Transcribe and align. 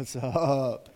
What's 0.00 0.16
up? 0.16 0.88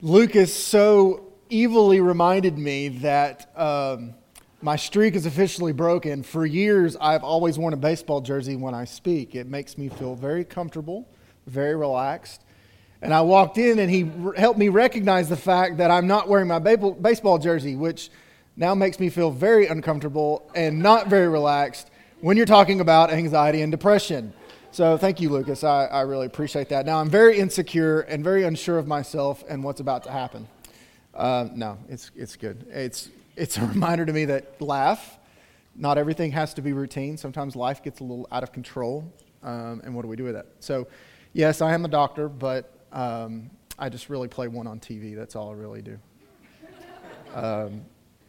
Lucas 0.00 0.54
so 0.54 1.34
evilly 1.50 2.00
reminded 2.00 2.56
me 2.56 2.88
that 2.88 3.54
um, 3.54 4.14
my 4.62 4.76
streak 4.76 5.14
is 5.14 5.26
officially 5.26 5.74
broken. 5.74 6.22
For 6.22 6.46
years, 6.46 6.96
I've 6.98 7.22
always 7.22 7.58
worn 7.58 7.74
a 7.74 7.76
baseball 7.76 8.22
jersey 8.22 8.56
when 8.56 8.72
I 8.72 8.86
speak. 8.86 9.34
It 9.34 9.48
makes 9.48 9.76
me 9.76 9.90
feel 9.90 10.14
very 10.14 10.46
comfortable, 10.46 11.06
very 11.46 11.76
relaxed. 11.76 12.40
And 13.02 13.12
I 13.12 13.20
walked 13.20 13.58
in, 13.58 13.78
and 13.78 13.90
he 13.90 14.10
r- 14.24 14.32
helped 14.32 14.58
me 14.58 14.70
recognize 14.70 15.28
the 15.28 15.36
fact 15.36 15.76
that 15.76 15.90
I'm 15.90 16.06
not 16.06 16.26
wearing 16.26 16.48
my 16.48 16.60
ba- 16.60 16.92
baseball 16.92 17.36
jersey, 17.36 17.76
which 17.76 18.08
now 18.56 18.74
makes 18.74 18.98
me 18.98 19.10
feel 19.10 19.30
very 19.30 19.66
uncomfortable 19.66 20.50
and 20.54 20.78
not 20.82 21.08
very 21.08 21.28
relaxed 21.28 21.90
when 22.22 22.38
you're 22.38 22.46
talking 22.46 22.80
about 22.80 23.10
anxiety 23.10 23.60
and 23.60 23.70
depression. 23.70 24.32
So 24.74 24.96
thank 24.96 25.20
you, 25.20 25.30
Lucas. 25.30 25.62
I, 25.62 25.84
I 25.84 26.00
really 26.00 26.26
appreciate 26.26 26.68
that. 26.70 26.84
Now 26.84 26.98
I'm 26.98 27.08
very 27.08 27.38
insecure 27.38 28.00
and 28.00 28.24
very 28.24 28.42
unsure 28.42 28.76
of 28.76 28.88
myself 28.88 29.44
and 29.48 29.62
what's 29.62 29.78
about 29.78 30.02
to 30.02 30.10
happen. 30.10 30.48
Uh, 31.14 31.46
no, 31.54 31.78
it's, 31.88 32.10
it's 32.16 32.34
good. 32.34 32.66
It's, 32.70 33.08
it's 33.36 33.56
a 33.56 33.64
reminder 33.66 34.04
to 34.04 34.12
me 34.12 34.24
that 34.24 34.60
laugh, 34.60 35.16
not 35.76 35.96
everything 35.96 36.32
has 36.32 36.54
to 36.54 36.60
be 36.60 36.72
routine. 36.72 37.16
Sometimes 37.16 37.54
life 37.54 37.84
gets 37.84 38.00
a 38.00 38.02
little 38.02 38.26
out 38.32 38.42
of 38.42 38.50
control. 38.50 39.08
Um, 39.44 39.80
and 39.84 39.94
what 39.94 40.02
do 40.02 40.08
we 40.08 40.16
do 40.16 40.24
with 40.24 40.34
that? 40.34 40.46
So, 40.58 40.88
yes, 41.34 41.60
I 41.60 41.72
am 41.72 41.84
a 41.84 41.88
doctor, 41.88 42.28
but 42.28 42.72
um, 42.90 43.50
I 43.78 43.88
just 43.88 44.10
really 44.10 44.26
play 44.26 44.48
one 44.48 44.66
on 44.66 44.80
TV. 44.80 45.14
That's 45.14 45.36
all 45.36 45.50
I 45.50 45.54
really 45.54 45.82
do. 45.82 45.98
Um, 47.32 47.82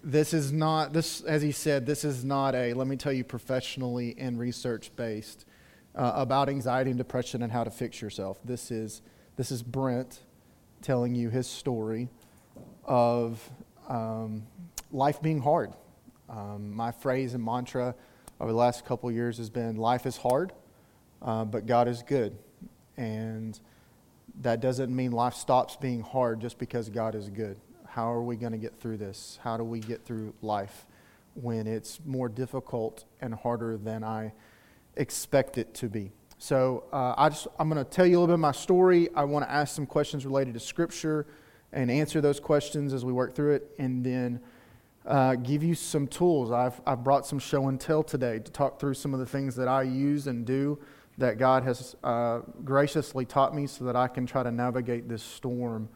this 0.03 0.31
is 0.31 0.51
not, 0.51 0.93
this, 0.93 1.21
as 1.21 1.41
he 1.41 1.51
said, 1.51 1.87
this 1.87 2.03
is 2.03 2.23
not 2.23 2.53
a, 2.53 2.75
let 2.75 2.85
me 2.85 2.97
tell 2.97 3.11
you, 3.11 3.23
professionally 3.23 4.13
and 4.19 4.39
research 4.39 4.91
based 4.95 5.45
uh, 5.95 6.11
about 6.15 6.49
anxiety 6.49 6.91
and 6.91 6.97
depression 6.97 7.41
and 7.41 7.51
how 7.51 7.63
to 7.63 7.71
fix 7.71 8.01
yourself. 8.01 8.39
This 8.43 8.71
is, 8.71 9.01
this 9.37 9.51
is 9.51 9.63
Brent 9.63 10.19
telling 10.81 11.15
you 11.15 11.29
his 11.29 11.47
story 11.47 12.09
of 12.83 13.49
um, 13.87 14.43
life 14.91 15.21
being 15.21 15.41
hard. 15.41 15.71
Um, 16.29 16.73
my 16.73 16.91
phrase 16.91 17.33
and 17.33 17.43
mantra 17.43 17.95
over 18.39 18.51
the 18.51 18.57
last 18.57 18.85
couple 18.85 19.11
years 19.11 19.37
has 19.37 19.49
been 19.49 19.77
life 19.77 20.05
is 20.05 20.17
hard, 20.17 20.51
uh, 21.21 21.45
but 21.45 21.65
God 21.65 21.87
is 21.87 22.03
good. 22.03 22.37
And 22.97 23.59
that 24.41 24.59
doesn't 24.59 24.93
mean 24.93 25.11
life 25.11 25.33
stops 25.33 25.75
being 25.75 26.01
hard 26.01 26.41
just 26.41 26.57
because 26.57 26.89
God 26.89 27.15
is 27.15 27.29
good. 27.29 27.57
How 27.87 28.11
are 28.11 28.21
we 28.23 28.35
going 28.35 28.51
to 28.51 28.57
get 28.57 28.77
through 28.79 28.97
this? 28.97 29.39
How 29.41 29.55
do 29.55 29.63
we 29.63 29.79
get 29.79 30.03
through 30.03 30.33
life 30.41 30.85
when 31.35 31.67
it's 31.67 31.99
more 32.05 32.27
difficult 32.27 33.05
and 33.21 33.33
harder 33.33 33.77
than 33.77 34.03
I 34.03 34.33
expect 34.97 35.57
it 35.57 35.73
to 35.75 35.89
be. 35.89 36.11
So 36.37 36.83
uh, 36.91 37.15
I 37.17 37.29
just, 37.29 37.47
I'm 37.57 37.69
going 37.69 37.83
to 37.83 37.89
tell 37.89 38.05
you 38.05 38.17
a 38.17 38.19
little 38.19 38.27
bit 38.27 38.33
of 38.35 38.39
my 38.39 38.51
story. 38.51 39.09
I 39.15 39.23
want 39.23 39.45
to 39.45 39.51
ask 39.51 39.75
some 39.75 39.85
questions 39.85 40.25
related 40.25 40.53
to 40.53 40.59
Scripture 40.59 41.25
and 41.71 41.89
answer 41.89 42.21
those 42.21 42.39
questions 42.39 42.93
as 42.93 43.03
we 43.03 43.11
work 43.11 43.35
through 43.35 43.55
it, 43.55 43.71
and 43.79 44.03
then 44.05 44.39
uh, 45.05 45.35
give 45.35 45.63
you 45.63 45.75
some 45.75 46.07
tools. 46.07 46.51
I've, 46.51 46.79
I've 46.85 47.03
brought 47.03 47.25
some 47.25 47.39
show 47.39 47.67
and 47.67 47.79
tell 47.79 48.03
today 48.03 48.39
to 48.39 48.51
talk 48.51 48.79
through 48.79 48.93
some 48.95 49.13
of 49.13 49.19
the 49.19 49.25
things 49.25 49.55
that 49.55 49.67
I 49.67 49.83
use 49.83 50.27
and 50.27 50.45
do 50.45 50.79
that 51.17 51.37
God 51.37 51.63
has 51.63 51.95
uh, 52.03 52.39
graciously 52.63 53.25
taught 53.25 53.55
me 53.55 53.67
so 53.67 53.85
that 53.85 53.95
I 53.95 54.07
can 54.07 54.25
try 54.25 54.43
to 54.43 54.51
navigate 54.51 55.07
this 55.07 55.23
storm 55.23 55.89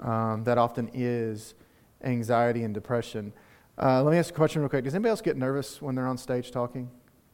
um, 0.00 0.44
that 0.44 0.58
often 0.58 0.90
is 0.94 1.54
anxiety 2.02 2.62
and 2.62 2.72
depression. 2.72 3.32
Uh, 3.78 4.02
let 4.02 4.12
me 4.12 4.18
ask 4.18 4.30
a 4.30 4.36
question 4.36 4.62
real 4.62 4.68
quick. 4.68 4.84
Does 4.84 4.94
anybody 4.94 5.10
else 5.10 5.20
get 5.20 5.36
nervous 5.36 5.82
when 5.82 5.94
they're 5.94 6.06
on 6.06 6.16
stage 6.16 6.50
talking? 6.50 6.90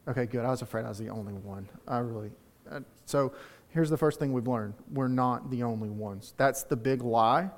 Okay, 0.08 0.26
good. 0.26 0.44
I 0.44 0.50
was 0.50 0.62
afraid 0.62 0.84
I 0.84 0.88
was 0.88 0.98
the 0.98 1.10
only 1.10 1.34
one. 1.34 1.68
I 1.86 1.98
really. 1.98 2.30
Uh, 2.70 2.80
so 3.06 3.32
here's 3.68 3.90
the 3.90 3.96
first 3.96 4.18
thing 4.18 4.32
we've 4.32 4.46
learned 4.46 4.74
we're 4.92 5.08
not 5.08 5.50
the 5.50 5.62
only 5.62 5.90
ones. 5.90 6.34
That's 6.36 6.64
the 6.64 6.76
big 6.76 7.02
lie 7.02 7.50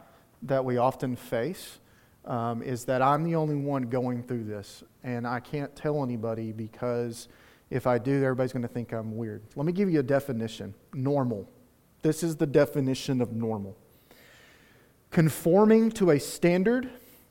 that 0.43 0.65
we 0.65 0.77
often 0.77 1.17
face. 1.17 1.79
Um, 2.27 2.63
is 2.63 2.87
that 2.87 3.03
I'm 3.03 3.23
the 3.23 3.35
only 3.35 3.55
one 3.55 3.83
going 3.83 4.23
through 4.23 4.45
this, 4.45 4.83
and 5.03 5.27
I 5.27 5.41
can't 5.41 5.75
tell 5.77 6.03
anybody 6.03 6.53
because 6.53 7.29
if 7.69 7.87
I 7.87 7.99
do, 7.99 8.23
everybody's 8.23 8.53
going 8.53 8.63
to 8.63 8.69
think 8.69 8.93
I'm 8.93 9.15
weird. 9.15 9.43
Let 9.57 9.67
me 9.67 9.73
give 9.73 9.91
you 9.91 10.01
a 10.01 10.03
definition 10.03 10.75
normal. 10.95 11.47
This 12.01 12.23
is 12.23 12.37
the 12.37 12.47
definition 12.47 13.21
of 13.21 13.33
normal 13.33 13.77
conforming 15.15 15.93
to 15.93 16.11
a 16.11 16.19
standard, 16.19 16.91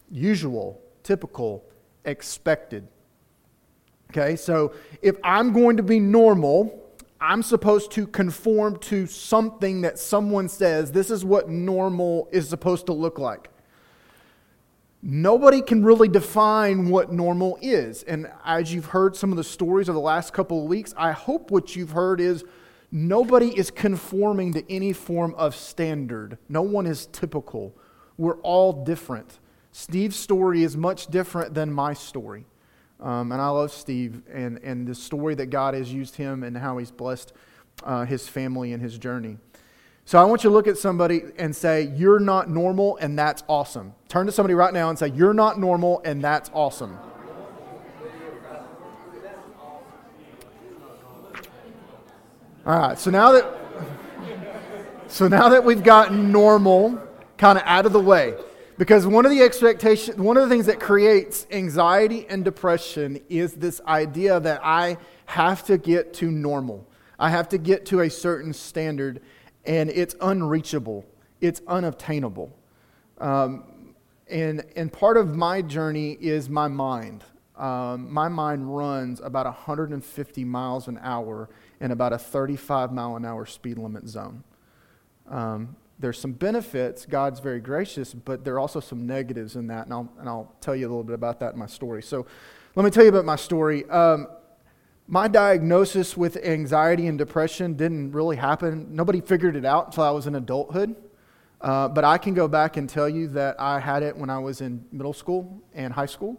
usual, 0.10 0.82
typical, 1.04 1.66
expected. 2.06 2.88
Okay, 4.16 4.36
so 4.36 4.74
if 5.02 5.16
I'm 5.24 5.54
going 5.54 5.78
to 5.78 5.82
be 5.82 6.00
normal, 6.00 6.84
I'm 7.20 7.42
supposed 7.42 7.90
to 7.94 8.06
conform 8.06 8.78
to 8.82 9.08
something 9.08 9.82
that 9.82 9.98
someone 9.98 10.50
says 10.50 10.92
this 10.92 11.10
is 11.10 11.26
what 11.26 11.50
normal 11.50 12.30
is 12.32 12.48
supposed 12.48 12.86
to 12.86 12.94
look 12.94 13.18
like. 13.18 13.50
Nobody 15.02 15.64
can 15.64 15.84
really 15.84 16.08
define 16.08 16.90
what 16.90 17.12
normal 17.12 17.58
is. 17.60 18.04
And 18.04 18.32
as 18.46 18.72
you've 18.72 18.86
heard 18.86 19.16
some 19.16 19.32
of 19.32 19.38
the 19.38 19.44
stories 19.44 19.90
of 19.90 19.96
the 19.96 20.02
last 20.02 20.32
couple 20.32 20.62
of 20.62 20.70
weeks, 20.70 20.94
I 20.96 21.12
hope 21.12 21.50
what 21.50 21.76
you've 21.76 21.90
heard 21.90 22.22
is 22.22 22.46
nobody 22.92 23.50
is 23.58 23.72
conforming 23.72 24.54
to 24.54 24.72
any 24.72 24.94
form 24.94 25.34
of 25.40 25.56
standard. 25.56 26.38
No 26.50 26.62
one 26.62 26.86
is 26.86 27.08
typical. 27.08 27.76
We're 28.18 28.40
all 28.42 28.84
different. 28.84 29.40
Steve's 29.72 30.18
story 30.18 30.62
is 30.62 30.78
much 30.78 31.08
different 31.08 31.56
than 31.56 31.74
my 31.74 31.94
story. 31.94 32.46
Um, 33.04 33.34
and 33.34 33.42
I 33.42 33.50
love 33.50 33.72
Steve 33.72 34.22
and, 34.32 34.58
and 34.60 34.88
the 34.88 34.96
story 34.96 35.36
that 35.36 35.48
God 35.48 35.74
has 35.74 35.94
used 35.94 36.16
him 36.16 36.42
and 36.42 36.58
how 36.58 36.78
he's 36.78 36.90
blessed 36.90 37.34
uh, 37.84 38.06
his 38.06 38.30
family 38.30 38.72
and 38.72 38.82
his 38.82 38.98
journey. 38.98 39.38
So 40.06 40.20
I 40.20 40.24
want 40.24 40.44
you 40.44 40.50
to 40.50 40.54
look 40.54 40.68
at 40.68 40.78
somebody 40.78 41.22
and 41.38 41.54
say, 41.54 41.84
You're 41.96 42.20
not 42.20 42.50
normal, 42.50 42.98
and 42.98 43.20
that's 43.20 43.44
awesome. 43.50 43.94
Turn 44.08 44.26
to 44.26 44.32
somebody 44.32 44.54
right 44.54 44.74
now 44.74 44.90
and 44.90 44.98
say, 44.98 45.10
You're 45.10 45.34
not 45.34 45.60
normal, 45.60 46.02
and 46.06 46.24
that's 46.24 46.50
awesome. 46.54 46.98
All 52.66 52.80
right, 52.80 52.98
so 52.98 53.12
now 53.12 53.34
that 53.34 53.46
so 55.08 55.28
now 55.28 55.50
that 55.50 55.66
we've 55.66 55.84
gotten 55.84 56.32
normal 56.32 57.00
kind 57.38 57.58
of 57.58 57.66
out 57.68 57.86
of 57.86 57.92
the 57.92 58.00
way, 58.00 58.36
because 58.78 59.06
one 59.06 59.26
of 59.26 59.32
the 59.32 59.42
expectations, 59.42 60.18
one 60.18 60.38
of 60.38 60.44
the 60.44 60.50
things 60.50 60.66
that 60.66 60.80
creates 60.80 61.46
anxiety 61.52 62.26
and 62.28 62.44
depression 62.44 63.22
is 63.30 63.54
this 63.54 63.82
idea 63.88 64.40
that 64.40 64.62
I 64.64 64.98
have 65.28 65.64
to 65.66 65.78
get 65.78 66.14
to 66.16 66.32
normal. 66.32 66.88
I 67.20 67.30
have 67.30 67.50
to 67.50 67.58
get 67.58 67.86
to 67.88 68.02
a 68.02 68.10
certain 68.10 68.54
standard, 68.54 69.22
and 69.66 69.90
it's 69.90 70.16
unreachable. 70.20 71.06
It's 71.42 71.62
unobtainable. 71.68 72.56
Um, 73.20 73.96
and, 74.28 74.66
and 74.76 74.92
part 74.92 75.18
of 75.18 75.36
my 75.36 75.62
journey 75.62 76.14
is 76.14 76.50
my 76.50 76.68
mind. 76.68 77.24
Um, 77.56 78.12
my 78.12 78.30
mind 78.30 78.76
runs 78.76 79.20
about 79.20 79.46
150 79.46 80.44
miles 80.44 80.88
an 80.88 81.00
hour 81.02 81.50
in 81.80 81.92
about 81.92 82.14
a 82.14 82.18
35 82.18 82.92
mile 82.92 83.16
an 83.16 83.26
hour 83.26 83.46
speed 83.46 83.78
limit 83.78 84.08
zone. 84.08 84.44
Um, 85.30 85.76
there's 86.04 86.20
some 86.20 86.34
benefits. 86.34 87.06
God's 87.06 87.40
very 87.40 87.62
gracious, 87.62 88.14
but 88.14 88.44
there 88.44 88.56
are 88.56 88.60
also 88.60 88.82
some 88.82 89.08
negatives 89.08 89.56
in 89.56 89.68
that, 89.68 89.86
and 89.86 89.94
I'll, 89.94 90.14
and 90.20 90.28
I'll 90.28 90.54
tell 90.60 90.76
you 90.76 90.86
a 90.86 90.90
little 90.90 91.06
bit 91.06 91.14
about 91.16 91.40
that 91.40 91.54
in 91.54 91.60
my 91.60 91.66
story. 91.66 92.04
So 92.04 92.26
let 92.76 92.84
me 92.84 92.92
tell 92.92 93.04
you 93.04 93.10
about 93.10 93.24
my 93.24 93.38
story. 93.38 93.90
Um, 93.90 94.28
my 95.08 95.30
diagnosis 95.30 96.18
with 96.18 96.36
anxiety 96.44 97.08
and 97.08 97.18
depression 97.18 97.76
didn't 97.76 98.12
really 98.12 98.36
happen. 98.36 98.94
Nobody 98.94 99.22
figured 99.22 99.56
it 99.56 99.64
out 99.64 99.86
until 99.88 100.04
I 100.04 100.12
was 100.12 100.28
in 100.28 100.36
adulthood. 100.36 100.94
Uh, 101.62 101.88
but 101.88 102.04
I 102.04 102.18
can 102.18 102.34
go 102.34 102.50
back 102.50 102.76
and 102.76 102.90
tell 102.90 103.08
you 103.08 103.30
that 103.30 103.56
I 103.58 103.80
had 103.80 104.04
it 104.04 104.18
when 104.18 104.30
I 104.30 104.40
was 104.40 104.60
in 104.60 104.84
middle 104.92 105.14
school 105.14 105.64
and 105.74 105.94
high 105.94 106.06
school. 106.06 106.38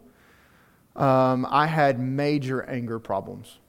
Um, 0.94 1.46
I 1.48 1.66
had 1.66 1.98
major 1.98 2.64
anger 2.64 2.98
problems. 2.98 3.60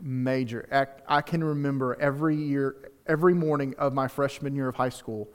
Major. 0.00 0.66
I, 0.72 1.18
I 1.18 1.20
can 1.20 1.44
remember 1.44 1.94
every 2.00 2.36
year, 2.36 2.90
every 3.06 3.34
morning 3.34 3.74
of 3.76 3.92
my 3.92 4.08
freshman 4.08 4.56
year 4.56 4.68
of 4.68 4.76
high 4.76 4.88
school, 4.88 5.28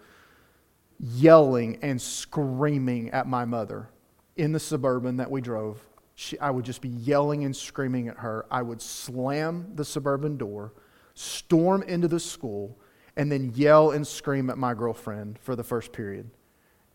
yelling 0.99 1.77
and 1.81 2.01
screaming 2.01 3.09
at 3.11 3.27
my 3.27 3.45
mother 3.45 3.89
in 4.35 4.51
the 4.51 4.59
suburban 4.59 5.17
that 5.17 5.29
we 5.29 5.41
drove. 5.41 5.81
She, 6.15 6.39
I 6.39 6.49
would 6.49 6.65
just 6.65 6.81
be 6.81 6.89
yelling 6.89 7.43
and 7.43 7.55
screaming 7.55 8.07
at 8.07 8.17
her. 8.17 8.45
I 8.49 8.61
would 8.61 8.81
slam 8.81 9.71
the 9.75 9.85
suburban 9.85 10.37
door, 10.37 10.73
storm 11.13 11.83
into 11.83 12.07
the 12.07 12.19
school, 12.19 12.77
and 13.15 13.31
then 13.31 13.51
yell 13.55 13.91
and 13.91 14.05
scream 14.05 14.49
at 14.49 14.57
my 14.57 14.73
girlfriend 14.73 15.39
for 15.39 15.55
the 15.55 15.63
first 15.63 15.91
period. 15.91 16.29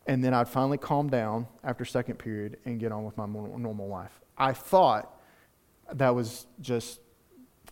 And 0.07 0.25
then 0.25 0.35
I'd 0.35 0.49
finally 0.49 0.79
calm 0.79 1.09
down 1.09 1.47
after 1.63 1.85
second 1.85 2.17
period 2.17 2.59
and 2.65 2.81
get 2.81 2.91
on 2.91 3.05
with 3.05 3.17
my 3.17 3.27
normal 3.27 3.89
life. 3.89 4.21
I 4.37 4.53
thought 4.53 5.21
that 5.93 6.15
was 6.15 6.47
just 6.61 7.01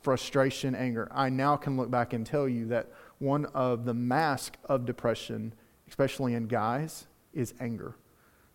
frustration, 0.03 0.75
anger. 0.75 1.09
I 1.11 1.29
now 1.29 1.57
can 1.57 1.77
look 1.77 1.91
back 1.91 2.13
and 2.13 2.25
tell 2.25 2.49
you 2.49 2.67
that 2.67 2.91
one 3.19 3.47
of 3.47 3.85
the 3.85 3.95
masks 3.95 4.59
of 4.67 4.87
depression 4.87 5.55
especially 5.91 6.35
in 6.35 6.47
guys, 6.47 7.07
is 7.35 7.53
anger. 7.61 7.95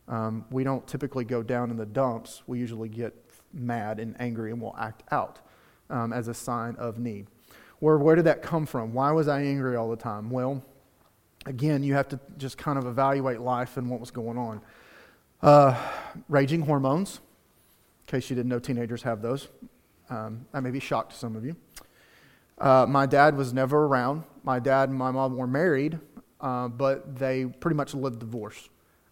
Um, 0.07 0.45
we 0.49 0.63
don't 0.63 0.85
typically 0.87 1.25
go 1.25 1.43
down 1.43 1.69
in 1.69 1.77
the 1.77 1.85
dumps. 1.85 2.41
We 2.47 2.59
usually 2.59 2.89
get 2.89 3.13
mad 3.53 3.99
and 3.99 4.15
angry 4.19 4.51
and 4.51 4.61
we'll 4.61 4.75
act 4.77 5.03
out 5.11 5.39
um, 5.89 6.13
as 6.13 6.27
a 6.27 6.33
sign 6.33 6.75
of 6.77 6.97
need. 6.97 7.27
Where, 7.79 7.97
where 7.97 8.15
did 8.15 8.25
that 8.25 8.41
come 8.41 8.65
from? 8.65 8.93
Why 8.93 9.11
was 9.11 9.27
I 9.27 9.41
angry 9.41 9.75
all 9.75 9.89
the 9.89 9.95
time? 9.95 10.29
Well, 10.29 10.63
again, 11.45 11.83
you 11.83 11.93
have 11.93 12.07
to 12.09 12.19
just 12.37 12.57
kind 12.57 12.77
of 12.77 12.85
evaluate 12.85 13.39
life 13.39 13.77
and 13.77 13.89
what 13.89 13.99
was 13.99 14.11
going 14.11 14.37
on. 14.37 14.61
Uh, 15.41 15.77
raging 16.29 16.61
hormones, 16.61 17.17
in 17.17 18.11
case 18.11 18.29
you 18.29 18.35
didn't 18.35 18.49
know, 18.49 18.59
teenagers 18.59 19.03
have 19.03 19.21
those. 19.21 19.47
Um, 20.09 20.45
that 20.51 20.61
may 20.61 20.71
be 20.71 20.79
shock 20.79 21.09
to 21.09 21.15
some 21.15 21.35
of 21.35 21.45
you. 21.45 21.55
Uh, 22.57 22.85
my 22.87 23.05
dad 23.05 23.35
was 23.35 23.53
never 23.53 23.85
around. 23.85 24.23
My 24.43 24.59
dad 24.59 24.89
and 24.89 24.97
my 24.97 25.11
mom 25.11 25.35
were 25.35 25.47
married, 25.47 25.99
uh, 26.41 26.67
but 26.67 27.17
they 27.17 27.45
pretty 27.45 27.75
much 27.75 27.93
lived 27.93 28.19
divorce. 28.19 28.69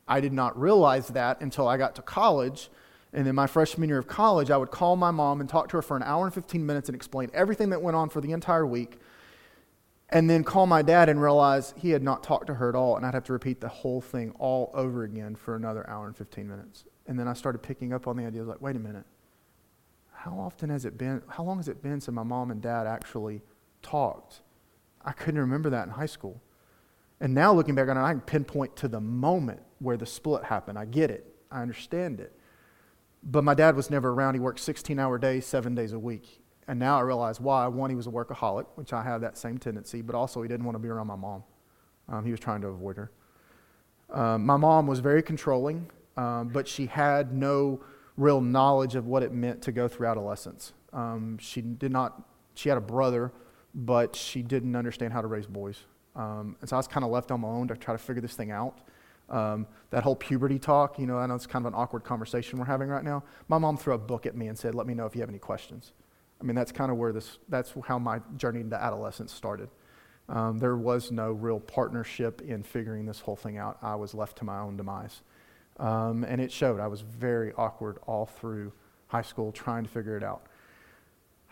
I 0.08 0.20
did 0.20 0.34
not 0.34 0.60
realize 0.60 1.08
that 1.10 1.42
until 1.42 1.68
I 1.68 1.78
got 1.78 1.96
to 1.96 2.02
college. 2.02 2.70
And 3.14 3.26
then 3.26 3.36
my 3.36 3.48
freshman 3.48 3.90
year 3.90 4.00
of 4.00 4.08
college, 4.08 4.50
I 4.50 4.58
would 4.58 4.72
call 4.72 4.96
my 4.96 5.12
mom 5.12 5.40
and 5.40 5.50
talk 5.50 5.70
to 5.70 5.78
her 5.78 5.82
for 5.82 5.96
an 5.96 6.04
hour 6.04 6.26
and 6.26 6.34
15 6.34 6.66
minutes 6.66 6.90
and 6.90 6.96
explain 6.96 7.30
everything 7.34 7.70
that 7.70 7.82
went 7.82 7.96
on 7.96 8.10
for 8.10 8.22
the 8.22 8.32
entire 8.32 8.66
week. 8.66 8.98
And 10.10 10.30
then 10.30 10.44
call 10.44 10.68
my 10.68 10.82
dad 10.82 11.10
and 11.10 11.22
realize 11.22 11.74
he 11.78 11.92
had 11.92 12.04
not 12.04 12.24
talked 12.24 12.48
to 12.48 12.56
her 12.56 12.70
at 12.70 12.76
all. 12.76 12.98
And 12.98 13.06
I'd 13.06 13.14
have 13.14 13.24
to 13.26 13.34
repeat 13.34 13.62
the 13.62 13.70
whole 13.70 14.02
thing 14.02 14.34
all 14.38 14.72
over 14.74 15.04
again 15.04 15.36
for 15.36 15.56
another 15.56 15.90
hour 15.90 16.08
and 16.08 16.16
15 16.16 16.48
minutes. 16.48 16.86
And 17.08 17.18
then 17.18 17.28
I 17.28 17.34
started 17.34 17.60
picking 17.60 17.94
up 17.94 18.08
on 18.08 18.18
the 18.18 18.26
idea 18.26 18.44
like, 18.44 18.62
wait 18.62 18.76
a 18.76 18.80
minute. 18.80 19.06
How 20.12 20.40
often 20.40 20.70
has 20.70 20.86
it 20.86 20.98
been, 20.98 21.22
how 21.28 21.44
long 21.44 21.58
has 21.58 21.68
it 21.68 21.82
been 21.82 22.00
since 22.00 22.14
my 22.14 22.24
mom 22.24 22.52
and 22.52 22.62
dad 22.62 22.88
actually 22.88 23.42
talked? 23.82 24.42
I 25.04 25.12
couldn't 25.12 25.40
remember 25.40 25.70
that 25.72 25.84
in 25.84 25.90
high 25.90 26.06
school. 26.06 26.42
And 27.24 27.34
now 27.34 27.54
looking 27.54 27.74
back 27.74 27.88
on 27.88 27.96
it, 27.96 28.02
I 28.02 28.12
can 28.12 28.20
pinpoint 28.20 28.76
to 28.76 28.90
the 28.90 29.00
moment 29.00 29.62
where 29.80 29.96
the 29.96 30.06
split 30.06 30.44
happened. 30.44 30.78
I 30.78 30.84
get 30.84 31.10
it, 31.10 31.26
I 31.50 31.62
understand 31.62 32.20
it. 32.20 32.38
But 33.24 33.46
my 33.46 33.54
dad 33.54 33.78
was 33.78 33.90
never 33.90 34.10
around. 34.10 34.34
He 34.34 34.42
worked 34.42 34.60
16 34.60 35.00
hour 35.00 35.18
days, 35.18 35.46
seven 35.46 35.74
days 35.74 35.94
a 35.94 36.00
week. 36.00 36.42
And 36.68 36.78
now 36.78 36.98
I 36.98 37.02
realize 37.02 37.40
why. 37.40 37.66
One, 37.68 37.90
he 37.90 37.96
was 37.96 38.08
a 38.08 38.10
workaholic, 38.10 38.66
which 38.76 38.92
I 38.92 39.02
have 39.04 39.22
that 39.22 39.38
same 39.38 39.58
tendency, 39.58 40.02
but 40.02 40.16
also 40.16 40.42
he 40.42 40.50
didn't 40.50 40.66
want 40.66 40.76
to 40.76 40.80
be 40.80 40.90
around 40.90 41.08
my 41.08 41.16
mom. 41.16 41.46
Um, 42.10 42.26
he 42.26 42.32
was 42.32 42.42
trying 42.42 42.60
to 42.60 42.68
avoid 42.68 42.98
her. 42.98 43.12
Um, 44.10 44.46
my 44.46 44.58
mom 44.58 44.86
was 44.86 45.00
very 45.00 45.24
controlling, 45.24 45.90
um, 46.18 46.50
but 46.50 46.68
she 46.68 46.88
had 46.88 47.34
no 47.34 47.80
real 48.18 48.42
knowledge 48.42 48.96
of 48.96 49.08
what 49.08 49.24
it 49.24 49.32
meant 49.32 49.62
to 49.62 49.72
go 49.72 49.88
through 49.88 50.08
adolescence. 50.08 50.74
Um, 50.92 51.38
she 51.38 51.62
did 51.62 51.94
not, 51.94 52.22
she 52.54 52.68
had 52.68 52.78
a 52.78 52.82
brother, 52.82 53.32
but 53.74 54.14
she 54.14 54.42
didn't 54.42 54.76
understand 54.76 55.14
how 55.14 55.22
to 55.22 55.28
raise 55.28 55.48
boys. 55.48 55.86
Um, 56.16 56.56
and 56.62 56.70
so 56.70 56.76
I 56.76 56.80
was 56.80 56.88
kind 56.88 57.04
of 57.04 57.12
left 57.12 57.32
on 57.32 57.42
my 57.42 57.48
own 57.48 57.68
to 57.70 57.76
try 57.76 57.94
to 57.94 57.98
figure 57.98 58.22
this 58.22 58.36
thing 58.36 58.52
out. 58.52 58.80
Um, 59.30 59.66
that 59.90 60.04
whole 60.04 60.16
puberty 60.16 60.60
talk, 60.60 61.00
you 61.00 61.08
know, 61.08 61.18
I 61.18 61.26
know 61.26 61.36
it's 61.36 61.48
kind 61.48 61.66
of 61.66 61.74
an 61.74 61.80
awkward 61.80 62.04
conversation 62.04 62.60
we're 62.60 62.66
having 62.66 62.90
right 62.90 63.04
now. 63.04 63.24
My 63.48 63.58
mom 63.58 63.78
threw 63.78 63.94
a 63.94 63.98
book 63.98 64.26
at 64.26 64.36
me 64.36 64.48
and 64.48 64.58
said, 64.58 64.76
Let 64.76 64.86
me 64.86 64.94
know 64.94 65.06
if 65.06 65.16
you 65.16 65.22
have 65.22 65.30
any 65.30 65.40
questions. 65.40 65.94
I 66.40 66.44
mean, 66.44 66.56
that's 66.56 66.72
kind 66.72 66.92
of 66.92 66.98
where 66.98 67.14
this, 67.14 67.40
that's 67.48 67.74
how 67.86 67.98
my 67.98 68.20
journey 68.36 68.60
into 68.60 68.82
adolescence 68.82 69.32
started. 69.34 69.70
Um, 70.30 70.60
there 70.60 70.76
was 70.76 71.12
no 71.12 71.32
real 71.32 71.60
partnership 71.60 72.42
in 72.42 72.64
figuring 72.64 73.06
this 73.06 73.20
whole 73.20 73.36
thing 73.36 73.58
out. 73.58 73.78
I 73.82 73.96
was 73.96 74.14
left 74.14 74.38
to 74.40 74.46
my 74.46 74.60
own 74.60 74.78
demise. 74.78 75.22
Um, 75.80 76.24
and 76.24 76.40
it 76.40 76.52
showed. 76.52 76.80
I 76.80 76.88
was 76.88 77.02
very 77.02 77.54
awkward 77.54 77.98
all 78.06 78.26
through 78.26 78.74
high 79.08 79.22
school 79.22 79.52
trying 79.52 79.84
to 79.84 79.90
figure 79.90 80.18
it 80.18 80.24
out. 80.24 80.48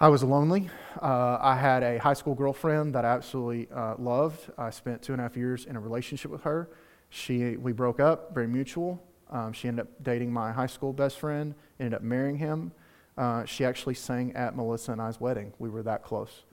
I 0.01 0.07
was 0.07 0.23
lonely. 0.23 0.67
Uh, 0.99 1.37
I 1.39 1.55
had 1.55 1.83
a 1.83 1.99
high 1.99 2.15
school 2.15 2.33
girlfriend 2.33 2.95
that 2.95 3.05
I 3.05 3.09
absolutely 3.09 3.67
uh, 3.71 3.93
loved. 3.99 4.49
I 4.57 4.71
spent 4.71 5.03
two 5.03 5.13
and 5.13 5.19
a 5.19 5.23
half 5.23 5.37
years 5.37 5.65
in 5.65 5.75
a 5.75 5.79
relationship 5.79 6.31
with 6.31 6.41
her. 6.41 6.71
She, 7.11 7.55
we 7.55 7.71
broke 7.71 7.99
up, 7.99 8.33
very 8.33 8.47
mutual. 8.47 8.99
Um, 9.29 9.53
she 9.53 9.67
ended 9.67 9.85
up 9.85 9.91
dating 10.01 10.33
my 10.33 10.51
high 10.51 10.65
school 10.65 10.91
best 10.91 11.19
friend, 11.19 11.53
ended 11.79 11.93
up 11.93 12.01
marrying 12.01 12.35
him. 12.35 12.71
Uh, 13.15 13.45
she 13.45 13.63
actually 13.63 13.93
sang 13.93 14.35
at 14.35 14.55
Melissa 14.55 14.91
and 14.91 14.99
I's 14.99 15.21
wedding. 15.21 15.53
We 15.59 15.69
were 15.69 15.83
that 15.83 16.01
close. 16.01 16.45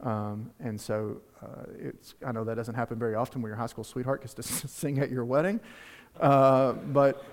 Um, 0.00 0.50
and 0.60 0.78
so 0.78 1.22
uh, 1.42 1.62
it's, 1.78 2.14
I 2.26 2.32
know 2.32 2.44
that 2.44 2.56
doesn't 2.56 2.74
happen 2.74 2.98
very 2.98 3.14
often 3.14 3.40
where 3.40 3.48
your 3.48 3.56
high 3.56 3.68
school 3.68 3.84
sweetheart 3.84 4.20
gets 4.20 4.34
to 4.34 4.42
sing 4.68 4.98
at 4.98 5.10
your 5.10 5.24
wedding. 5.24 5.60
Uh, 6.20 6.72
but 6.72 7.24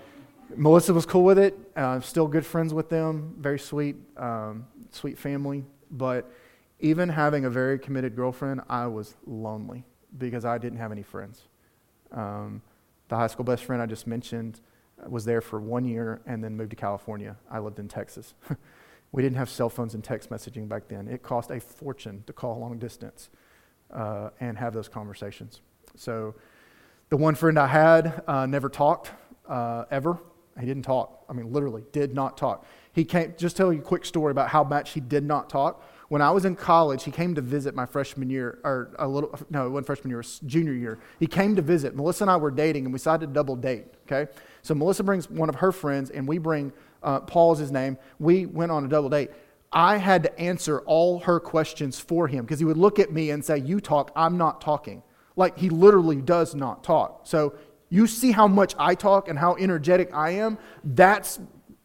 Melissa 0.56 0.92
was 0.92 1.06
cool 1.06 1.24
with 1.24 1.38
it. 1.38 1.58
Uh, 1.76 2.00
still 2.00 2.26
good 2.26 2.44
friends 2.44 2.74
with 2.74 2.88
them. 2.88 3.34
Very 3.38 3.58
sweet, 3.58 3.96
um, 4.16 4.66
sweet 4.90 5.18
family. 5.18 5.64
But 5.90 6.30
even 6.80 7.08
having 7.08 7.44
a 7.44 7.50
very 7.50 7.78
committed 7.78 8.16
girlfriend, 8.16 8.62
I 8.68 8.86
was 8.86 9.14
lonely 9.26 9.84
because 10.18 10.44
I 10.44 10.58
didn't 10.58 10.78
have 10.78 10.92
any 10.92 11.02
friends. 11.02 11.42
Um, 12.12 12.62
the 13.08 13.16
high 13.16 13.28
school 13.28 13.44
best 13.44 13.64
friend 13.64 13.80
I 13.82 13.86
just 13.86 14.06
mentioned 14.06 14.60
was 15.08 15.24
there 15.24 15.40
for 15.40 15.60
one 15.60 15.84
year 15.84 16.20
and 16.26 16.42
then 16.42 16.56
moved 16.56 16.70
to 16.70 16.76
California. 16.76 17.36
I 17.50 17.58
lived 17.58 17.78
in 17.78 17.88
Texas. 17.88 18.34
we 19.12 19.22
didn't 19.22 19.36
have 19.36 19.48
cell 19.48 19.68
phones 19.68 19.94
and 19.94 20.04
text 20.04 20.30
messaging 20.30 20.68
back 20.68 20.88
then. 20.88 21.08
It 21.08 21.22
cost 21.22 21.50
a 21.50 21.60
fortune 21.60 22.24
to 22.26 22.32
call 22.32 22.58
long 22.58 22.78
distance 22.78 23.30
uh, 23.92 24.30
and 24.40 24.58
have 24.58 24.74
those 24.74 24.88
conversations. 24.88 25.60
So, 25.96 26.34
the 27.08 27.16
one 27.16 27.34
friend 27.34 27.58
I 27.58 27.66
had 27.66 28.22
uh, 28.28 28.46
never 28.46 28.68
talked 28.68 29.10
uh, 29.48 29.84
ever. 29.90 30.18
He 30.58 30.66
didn't 30.66 30.82
talk. 30.82 31.24
I 31.28 31.32
mean, 31.32 31.52
literally, 31.52 31.84
did 31.92 32.14
not 32.14 32.36
talk. 32.36 32.66
He 32.92 33.04
came, 33.04 33.34
just 33.38 33.56
tell 33.56 33.72
you 33.72 33.78
a 33.78 33.82
quick 33.82 34.04
story 34.04 34.30
about 34.30 34.48
how 34.48 34.64
much 34.64 34.90
he 34.90 35.00
did 35.00 35.24
not 35.24 35.48
talk. 35.48 35.84
When 36.08 36.20
I 36.20 36.30
was 36.30 36.44
in 36.44 36.56
college, 36.56 37.04
he 37.04 37.12
came 37.12 37.36
to 37.36 37.40
visit 37.40 37.74
my 37.74 37.86
freshman 37.86 38.30
year, 38.30 38.58
or 38.64 38.94
a 38.98 39.06
little, 39.06 39.38
no, 39.48 39.66
it 39.66 39.70
wasn't 39.70 39.86
freshman 39.86 40.10
year, 40.10 40.18
it 40.18 40.26
was 40.26 40.40
junior 40.40 40.72
year. 40.72 40.98
He 41.20 41.28
came 41.28 41.54
to 41.54 41.62
visit. 41.62 41.94
Melissa 41.94 42.24
and 42.24 42.30
I 42.30 42.36
were 42.36 42.50
dating, 42.50 42.84
and 42.84 42.92
we 42.92 42.98
decided 42.98 43.28
to 43.28 43.32
double 43.32 43.54
date, 43.54 43.86
okay? 44.10 44.30
So 44.62 44.74
Melissa 44.74 45.04
brings 45.04 45.30
one 45.30 45.48
of 45.48 45.54
her 45.56 45.70
friends, 45.70 46.10
and 46.10 46.26
we 46.26 46.38
bring, 46.38 46.72
uh, 47.02 47.20
Paul's 47.20 47.60
his 47.60 47.70
name. 47.70 47.96
We 48.18 48.46
went 48.46 48.72
on 48.72 48.84
a 48.84 48.88
double 48.88 49.08
date. 49.08 49.30
I 49.72 49.98
had 49.98 50.24
to 50.24 50.38
answer 50.38 50.80
all 50.80 51.20
her 51.20 51.38
questions 51.38 52.00
for 52.00 52.26
him 52.26 52.44
because 52.44 52.58
he 52.58 52.64
would 52.64 52.76
look 52.76 52.98
at 52.98 53.12
me 53.12 53.30
and 53.30 53.44
say, 53.44 53.58
You 53.58 53.80
talk, 53.80 54.10
I'm 54.16 54.36
not 54.36 54.60
talking. 54.60 55.02
Like 55.36 55.58
he 55.58 55.70
literally 55.70 56.20
does 56.20 56.54
not 56.54 56.82
talk. 56.82 57.20
So 57.24 57.54
you 57.90 58.06
see 58.06 58.32
how 58.32 58.46
much 58.46 58.74
I 58.78 58.94
talk 58.94 59.28
and 59.28 59.38
how 59.38 59.56
energetic 59.56 60.10
I 60.14 60.30
am. 60.30 60.58
That's, 60.82 61.40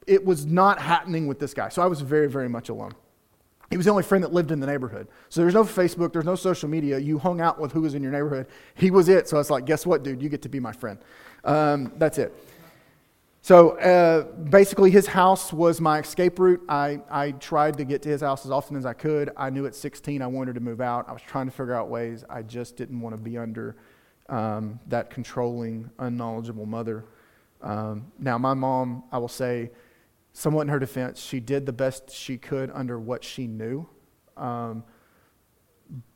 it 0.07 0.23
was 0.23 0.45
not 0.45 0.79
happening 0.79 1.27
with 1.27 1.39
this 1.39 1.53
guy. 1.53 1.69
So 1.69 1.81
I 1.81 1.87
was 1.87 2.01
very, 2.01 2.29
very 2.29 2.47
much 2.47 2.69
alone. 2.69 2.93
He 3.71 3.77
was 3.77 3.87
the 3.87 3.91
only 3.91 4.03
friend 4.03 4.23
that 4.23 4.31
lived 4.31 4.51
in 4.51 4.59
the 4.59 4.67
neighborhood. 4.67 5.07
So 5.29 5.41
there's 5.41 5.55
no 5.55 5.63
Facebook, 5.63 6.13
there's 6.13 6.25
no 6.25 6.35
social 6.35 6.69
media. 6.69 6.99
You 6.99 7.17
hung 7.17 7.41
out 7.41 7.59
with 7.59 7.71
who 7.71 7.81
was 7.81 7.95
in 7.95 8.03
your 8.03 8.11
neighborhood. 8.11 8.45
He 8.75 8.91
was 8.91 9.09
it. 9.09 9.27
So 9.27 9.37
I 9.37 9.39
was 9.39 9.49
like, 9.49 9.65
guess 9.65 9.85
what, 9.85 10.03
dude? 10.03 10.21
You 10.21 10.29
get 10.29 10.43
to 10.43 10.49
be 10.49 10.59
my 10.59 10.71
friend. 10.71 10.99
Um, 11.43 11.91
that's 11.97 12.19
it. 12.19 12.33
So 13.41 13.77
uh, 13.77 14.23
basically, 14.23 14.89
his 14.89 15.05
house 15.05 15.53
was 15.53 15.79
my 15.79 15.99
escape 15.99 16.39
route. 16.39 16.63
I, 16.67 17.01
I 17.09 17.31
tried 17.31 17.77
to 17.77 17.85
get 17.85 18.01
to 18.03 18.09
his 18.09 18.21
house 18.21 18.43
as 18.45 18.51
often 18.51 18.75
as 18.75 18.85
I 18.85 18.93
could. 18.93 19.29
I 19.37 19.49
knew 19.49 19.65
at 19.67 19.75
16 19.75 20.21
I 20.21 20.27
wanted 20.27 20.55
to 20.55 20.61
move 20.61 20.81
out. 20.81 21.07
I 21.07 21.13
was 21.13 21.21
trying 21.21 21.45
to 21.45 21.51
figure 21.51 21.75
out 21.75 21.89
ways. 21.89 22.23
I 22.29 22.41
just 22.41 22.75
didn't 22.75 23.01
want 23.01 23.15
to 23.15 23.21
be 23.21 23.37
under 23.37 23.75
um, 24.29 24.79
that 24.87 25.09
controlling, 25.09 25.89
unknowledgeable 25.99 26.65
mother. 26.65 27.05
Um, 27.61 28.11
now, 28.19 28.37
my 28.37 28.53
mom, 28.53 29.03
I 29.11 29.17
will 29.17 29.27
say, 29.27 29.71
somewhat 30.33 30.63
in 30.63 30.67
her 30.69 30.79
defense, 30.79 31.21
she 31.21 31.39
did 31.39 31.65
the 31.65 31.73
best 31.73 32.11
she 32.11 32.37
could 32.37 32.69
under 32.73 32.99
what 32.99 33.23
she 33.23 33.47
knew. 33.47 33.87
Um, 34.37 34.83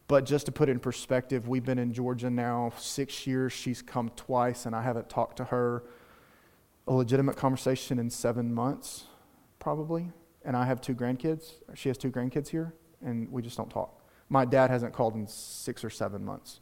but 0.07 0.25
just 0.25 0.47
to 0.47 0.51
put 0.51 0.69
it 0.69 0.71
in 0.73 0.79
perspective, 0.79 1.47
we've 1.47 1.63
been 1.63 1.77
in 1.77 1.93
Georgia 1.93 2.29
now 2.29 2.73
six 2.77 3.27
years. 3.27 3.53
She's 3.53 3.81
come 3.81 4.09
twice, 4.15 4.65
and 4.65 4.75
I 4.75 4.81
haven't 4.81 5.07
talked 5.07 5.37
to 5.37 5.45
her 5.45 5.83
a 6.87 6.93
legitimate 6.93 7.37
conversation 7.37 7.99
in 7.99 8.09
seven 8.09 8.51
months, 8.53 9.03
probably. 9.59 10.11
And 10.43 10.57
I 10.57 10.65
have 10.65 10.81
two 10.81 10.95
grandkids. 10.95 11.53
She 11.75 11.89
has 11.89 11.97
two 11.97 12.09
grandkids 12.09 12.47
here, 12.47 12.73
and 13.05 13.31
we 13.31 13.43
just 13.43 13.55
don't 13.55 13.69
talk. 13.69 14.01
My 14.29 14.45
dad 14.45 14.71
hasn't 14.71 14.93
called 14.93 15.13
in 15.13 15.27
six 15.27 15.83
or 15.83 15.91
seven 15.91 16.25
months. 16.25 16.59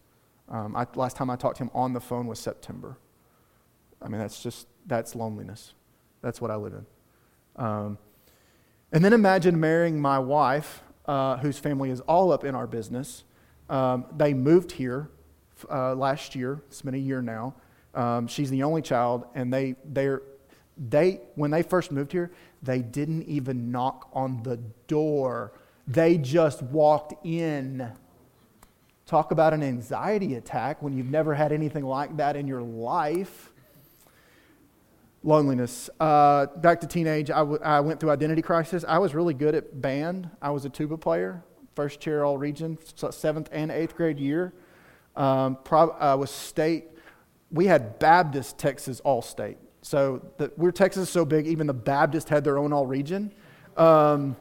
Um, 0.49 0.75
I, 0.75 0.87
last 0.95 1.17
time 1.17 1.29
I 1.29 1.35
talked 1.35 1.57
to 1.57 1.63
him 1.63 1.71
on 1.73 1.93
the 1.93 1.99
phone 1.99 2.27
was 2.27 2.39
September. 2.39 2.97
I 4.01 4.07
mean, 4.07 4.19
that's 4.19 4.41
just, 4.41 4.67
that's 4.85 5.15
loneliness. 5.15 5.73
That's 6.21 6.39
what 6.39 6.51
I 6.51 6.55
live 6.55 6.73
in. 6.73 6.85
Um, 7.63 7.97
and 8.91 9.03
then 9.03 9.13
imagine 9.13 9.59
marrying 9.59 9.99
my 9.99 10.19
wife, 10.19 10.83
uh, 11.05 11.37
whose 11.37 11.59
family 11.59 11.89
is 11.89 11.99
all 12.01 12.31
up 12.31 12.43
in 12.43 12.55
our 12.55 12.67
business. 12.67 13.23
Um, 13.69 14.05
they 14.15 14.33
moved 14.33 14.71
here 14.71 15.09
uh, 15.69 15.95
last 15.95 16.35
year. 16.35 16.61
It's 16.67 16.81
been 16.81 16.93
a 16.93 16.97
year 16.97 17.21
now. 17.21 17.55
Um, 17.93 18.27
she's 18.27 18.49
the 18.49 18.63
only 18.63 18.81
child, 18.81 19.25
and 19.33 19.51
they, 19.51 19.75
they're, 19.83 20.21
they, 20.77 21.21
when 21.35 21.51
they 21.51 21.63
first 21.63 21.91
moved 21.91 22.11
here, 22.11 22.31
they 22.61 22.79
didn't 22.79 23.23
even 23.23 23.71
knock 23.71 24.09
on 24.13 24.43
the 24.43 24.57
door. 24.87 25.53
They 25.87 26.17
just 26.17 26.61
walked 26.61 27.25
in. 27.25 27.91
Talk 29.07 29.31
about 29.31 29.53
an 29.53 29.63
anxiety 29.63 30.35
attack 30.35 30.83
when 30.83 30.95
you've 30.95 31.09
never 31.09 31.33
had 31.33 31.51
anything 31.51 31.85
like 31.85 32.17
that 32.17 32.35
in 32.35 32.45
your 32.45 32.61
life 32.61 33.51
loneliness. 35.23 35.89
Uh, 35.99 36.45
back 36.57 36.81
to 36.81 36.87
teenage, 36.87 37.31
I, 37.31 37.39
w- 37.39 37.59
I 37.63 37.79
went 37.79 37.99
through 37.99 38.11
identity 38.11 38.41
crisis. 38.41 38.83
I 38.87 38.99
was 38.99 39.15
really 39.15 39.33
good 39.33 39.55
at 39.55 39.81
band. 39.81 40.29
I 40.41 40.51
was 40.51 40.65
a 40.65 40.69
tuba 40.69 40.97
player, 40.97 41.41
first 41.75 41.99
chair 41.99 42.25
all 42.25 42.37
region, 42.37 42.77
seventh 43.11 43.49
and 43.51 43.71
eighth 43.71 43.95
grade 43.95 44.19
year. 44.19 44.53
Um, 45.15 45.57
prob- 45.63 45.95
I 45.99 46.15
was 46.15 46.29
state. 46.29 46.85
We 47.49 47.65
had 47.65 47.99
Baptist 47.99 48.57
Texas 48.57 48.99
all 49.01 49.21
state. 49.21 49.57
So 49.83 50.21
the, 50.37 50.51
we're 50.57 50.71
Texas 50.71 51.09
so 51.09 51.23
big, 51.23 51.47
even 51.47 51.65
the 51.65 51.73
Baptist 51.73 52.27
had 52.27 52.43
their 52.43 52.57
own 52.57 52.73
all 52.73 52.85
region. 52.85 53.33
Um, 53.77 54.35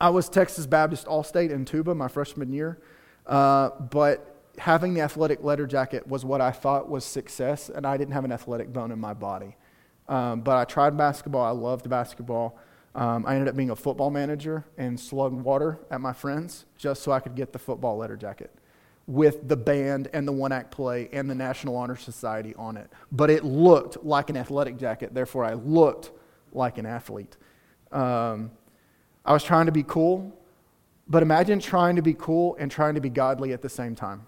I 0.00 0.08
was 0.08 0.30
Texas 0.30 0.66
Baptist 0.66 1.06
all 1.06 1.22
state 1.22 1.50
in 1.50 1.66
tuba 1.66 1.94
my 1.94 2.08
freshman 2.08 2.52
year. 2.54 2.78
Uh, 3.26 3.70
but 3.70 4.32
having 4.58 4.94
the 4.94 5.00
athletic 5.00 5.42
letter 5.42 5.66
jacket 5.66 6.06
was 6.06 6.24
what 6.24 6.40
I 6.40 6.50
thought 6.50 6.88
was 6.88 7.04
success, 7.04 7.68
and 7.68 7.86
I 7.86 7.96
didn't 7.96 8.14
have 8.14 8.24
an 8.24 8.32
athletic 8.32 8.72
bone 8.72 8.92
in 8.92 8.98
my 8.98 9.14
body. 9.14 9.56
Um, 10.08 10.40
but 10.40 10.56
I 10.56 10.64
tried 10.64 10.96
basketball. 10.96 11.44
I 11.44 11.50
loved 11.50 11.88
basketball. 11.88 12.58
Um, 12.94 13.24
I 13.26 13.34
ended 13.34 13.48
up 13.48 13.56
being 13.56 13.70
a 13.70 13.76
football 13.76 14.10
manager 14.10 14.64
and 14.76 14.98
slugged 14.98 15.40
water 15.42 15.78
at 15.90 16.00
my 16.00 16.12
friends 16.12 16.66
just 16.76 17.02
so 17.02 17.12
I 17.12 17.20
could 17.20 17.34
get 17.34 17.52
the 17.52 17.58
football 17.58 17.96
letter 17.96 18.16
jacket 18.16 18.50
with 19.06 19.48
the 19.48 19.56
band 19.56 20.08
and 20.12 20.28
the 20.28 20.32
one 20.32 20.52
act 20.52 20.70
play 20.70 21.08
and 21.12 21.28
the 21.28 21.34
National 21.34 21.76
Honor 21.76 21.96
Society 21.96 22.54
on 22.56 22.76
it. 22.76 22.90
But 23.10 23.30
it 23.30 23.44
looked 23.44 24.04
like 24.04 24.30
an 24.30 24.36
athletic 24.36 24.76
jacket, 24.76 25.14
therefore, 25.14 25.44
I 25.44 25.54
looked 25.54 26.12
like 26.52 26.78
an 26.78 26.86
athlete. 26.86 27.36
Um, 27.90 28.50
I 29.24 29.32
was 29.32 29.42
trying 29.42 29.66
to 29.66 29.72
be 29.72 29.82
cool, 29.82 30.36
but 31.08 31.22
imagine 31.22 31.58
trying 31.58 31.96
to 31.96 32.02
be 32.02 32.14
cool 32.14 32.56
and 32.58 32.70
trying 32.70 32.94
to 32.94 33.00
be 33.00 33.10
godly 33.10 33.52
at 33.52 33.62
the 33.62 33.68
same 33.68 33.94
time. 33.94 34.26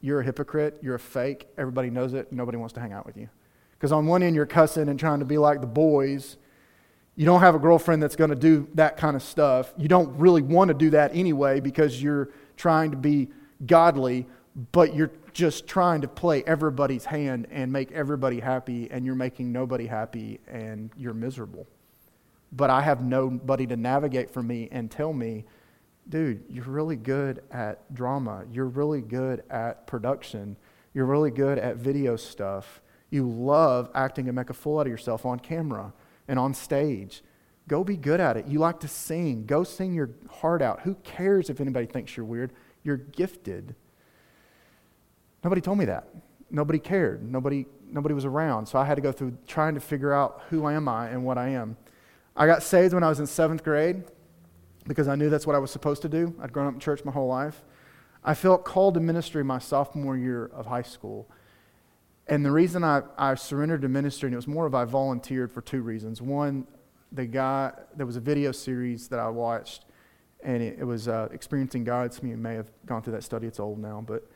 You're 0.00 0.20
a 0.20 0.24
hypocrite, 0.24 0.78
you're 0.82 0.94
a 0.94 1.00
fake, 1.00 1.48
everybody 1.58 1.90
knows 1.90 2.14
it, 2.14 2.32
nobody 2.32 2.56
wants 2.56 2.74
to 2.74 2.80
hang 2.80 2.92
out 2.92 3.06
with 3.06 3.16
you. 3.16 3.28
Because 3.72 3.92
on 3.92 4.06
one 4.06 4.22
end, 4.22 4.36
you're 4.36 4.46
cussing 4.46 4.88
and 4.88 4.98
trying 4.98 5.20
to 5.20 5.24
be 5.24 5.38
like 5.38 5.60
the 5.60 5.66
boys. 5.66 6.36
You 7.16 7.26
don't 7.26 7.40
have 7.40 7.54
a 7.54 7.58
girlfriend 7.58 8.02
that's 8.02 8.16
going 8.16 8.30
to 8.30 8.36
do 8.36 8.68
that 8.74 8.96
kind 8.96 9.16
of 9.16 9.22
stuff. 9.22 9.72
You 9.76 9.88
don't 9.88 10.18
really 10.18 10.42
want 10.42 10.68
to 10.68 10.74
do 10.74 10.90
that 10.90 11.14
anyway 11.14 11.60
because 11.60 12.02
you're 12.02 12.30
trying 12.56 12.90
to 12.90 12.96
be 12.96 13.28
godly, 13.66 14.26
but 14.72 14.94
you're 14.94 15.10
just 15.32 15.66
trying 15.66 16.00
to 16.00 16.08
play 16.08 16.42
everybody's 16.46 17.04
hand 17.04 17.46
and 17.50 17.72
make 17.72 17.92
everybody 17.92 18.40
happy, 18.40 18.90
and 18.90 19.04
you're 19.04 19.14
making 19.14 19.52
nobody 19.52 19.86
happy, 19.86 20.40
and 20.48 20.90
you're 20.96 21.14
miserable. 21.14 21.66
But 22.52 22.68
I 22.68 22.82
have 22.82 23.04
nobody 23.04 23.66
to 23.66 23.76
navigate 23.76 24.30
for 24.30 24.42
me 24.42 24.68
and 24.72 24.90
tell 24.90 25.12
me, 25.12 25.44
dude, 26.08 26.44
you're 26.48 26.64
really 26.64 26.96
good 26.96 27.42
at 27.50 27.92
drama. 27.94 28.44
You're 28.50 28.66
really 28.66 29.00
good 29.00 29.42
at 29.50 29.86
production. 29.86 30.56
You're 30.94 31.06
really 31.06 31.30
good 31.30 31.58
at 31.58 31.76
video 31.76 32.16
stuff. 32.16 32.80
You 33.10 33.28
love 33.28 33.90
acting 33.94 34.28
and 34.28 34.36
make 34.36 34.50
a 34.50 34.54
fool 34.54 34.78
out 34.78 34.86
of 34.86 34.90
yourself 34.90 35.26
on 35.26 35.38
camera 35.40 35.92
and 36.28 36.38
on 36.38 36.54
stage. 36.54 37.22
Go 37.68 37.84
be 37.84 37.96
good 37.96 38.20
at 38.20 38.36
it. 38.36 38.46
You 38.46 38.58
like 38.58 38.80
to 38.80 38.88
sing. 38.88 39.46
Go 39.46 39.62
sing 39.62 39.94
your 39.94 40.10
heart 40.28 40.62
out. 40.62 40.80
Who 40.80 40.94
cares 41.04 41.50
if 41.50 41.60
anybody 41.60 41.86
thinks 41.86 42.16
you're 42.16 42.26
weird? 42.26 42.52
You're 42.82 42.96
gifted. 42.96 43.74
Nobody 45.44 45.60
told 45.60 45.78
me 45.78 45.84
that. 45.86 46.08
Nobody 46.50 46.78
cared. 46.78 47.22
Nobody, 47.22 47.66
nobody 47.88 48.14
was 48.14 48.24
around. 48.24 48.66
So 48.66 48.78
I 48.78 48.84
had 48.84 48.96
to 48.96 49.00
go 49.00 49.12
through 49.12 49.36
trying 49.46 49.74
to 49.74 49.80
figure 49.80 50.12
out 50.12 50.42
who 50.50 50.68
am 50.68 50.88
I 50.88 51.08
and 51.08 51.24
what 51.24 51.38
I 51.38 51.50
am. 51.50 51.76
I 52.36 52.46
got 52.46 52.62
saved 52.62 52.94
when 52.94 53.02
I 53.02 53.08
was 53.08 53.20
in 53.20 53.26
seventh 53.26 53.62
grade 53.62 54.04
because 54.90 55.08
I 55.08 55.14
knew 55.14 55.30
that's 55.30 55.46
what 55.46 55.54
I 55.54 55.60
was 55.60 55.70
supposed 55.70 56.02
to 56.02 56.08
do. 56.08 56.34
I'd 56.42 56.52
grown 56.52 56.66
up 56.66 56.74
in 56.74 56.80
church 56.80 57.04
my 57.04 57.12
whole 57.12 57.28
life. 57.28 57.62
I 58.24 58.34
felt 58.34 58.64
called 58.64 58.94
to 58.94 59.00
ministry 59.00 59.44
my 59.44 59.60
sophomore 59.60 60.16
year 60.16 60.46
of 60.46 60.66
high 60.66 60.82
school. 60.82 61.30
And 62.26 62.44
the 62.44 62.50
reason 62.50 62.82
I, 62.82 63.02
I 63.16 63.36
surrendered 63.36 63.82
to 63.82 63.88
ministry, 63.88 64.26
and 64.26 64.34
it 64.34 64.36
was 64.36 64.48
more 64.48 64.66
of 64.66 64.74
I 64.74 64.84
volunteered 64.84 65.52
for 65.52 65.60
two 65.60 65.82
reasons. 65.82 66.20
One, 66.20 66.66
the 67.12 67.24
guy, 67.24 67.72
there 67.96 68.04
was 68.04 68.16
a 68.16 68.20
video 68.20 68.50
series 68.50 69.06
that 69.08 69.20
I 69.20 69.28
watched 69.28 69.84
and 70.42 70.62
it, 70.62 70.78
it 70.80 70.84
was 70.84 71.08
uh, 71.08 71.28
Experiencing 71.32 71.84
God. 71.84 72.12
Some 72.12 72.24
of 72.24 72.30
you 72.30 72.36
may 72.36 72.54
have 72.54 72.70
gone 72.86 73.02
through 73.02 73.12
that 73.12 73.24
study, 73.24 73.46
it's 73.46 73.60
old 73.60 73.78
now, 73.78 74.02
but 74.04 74.26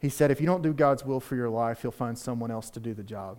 he 0.00 0.08
said, 0.08 0.30
if 0.30 0.40
you 0.40 0.46
don't 0.46 0.62
do 0.62 0.72
God's 0.72 1.04
will 1.04 1.20
for 1.20 1.34
your 1.34 1.48
life, 1.48 1.82
you'll 1.82 1.92
find 1.92 2.16
someone 2.16 2.50
else 2.50 2.70
to 2.70 2.80
do 2.80 2.94
the 2.94 3.02
job. 3.02 3.38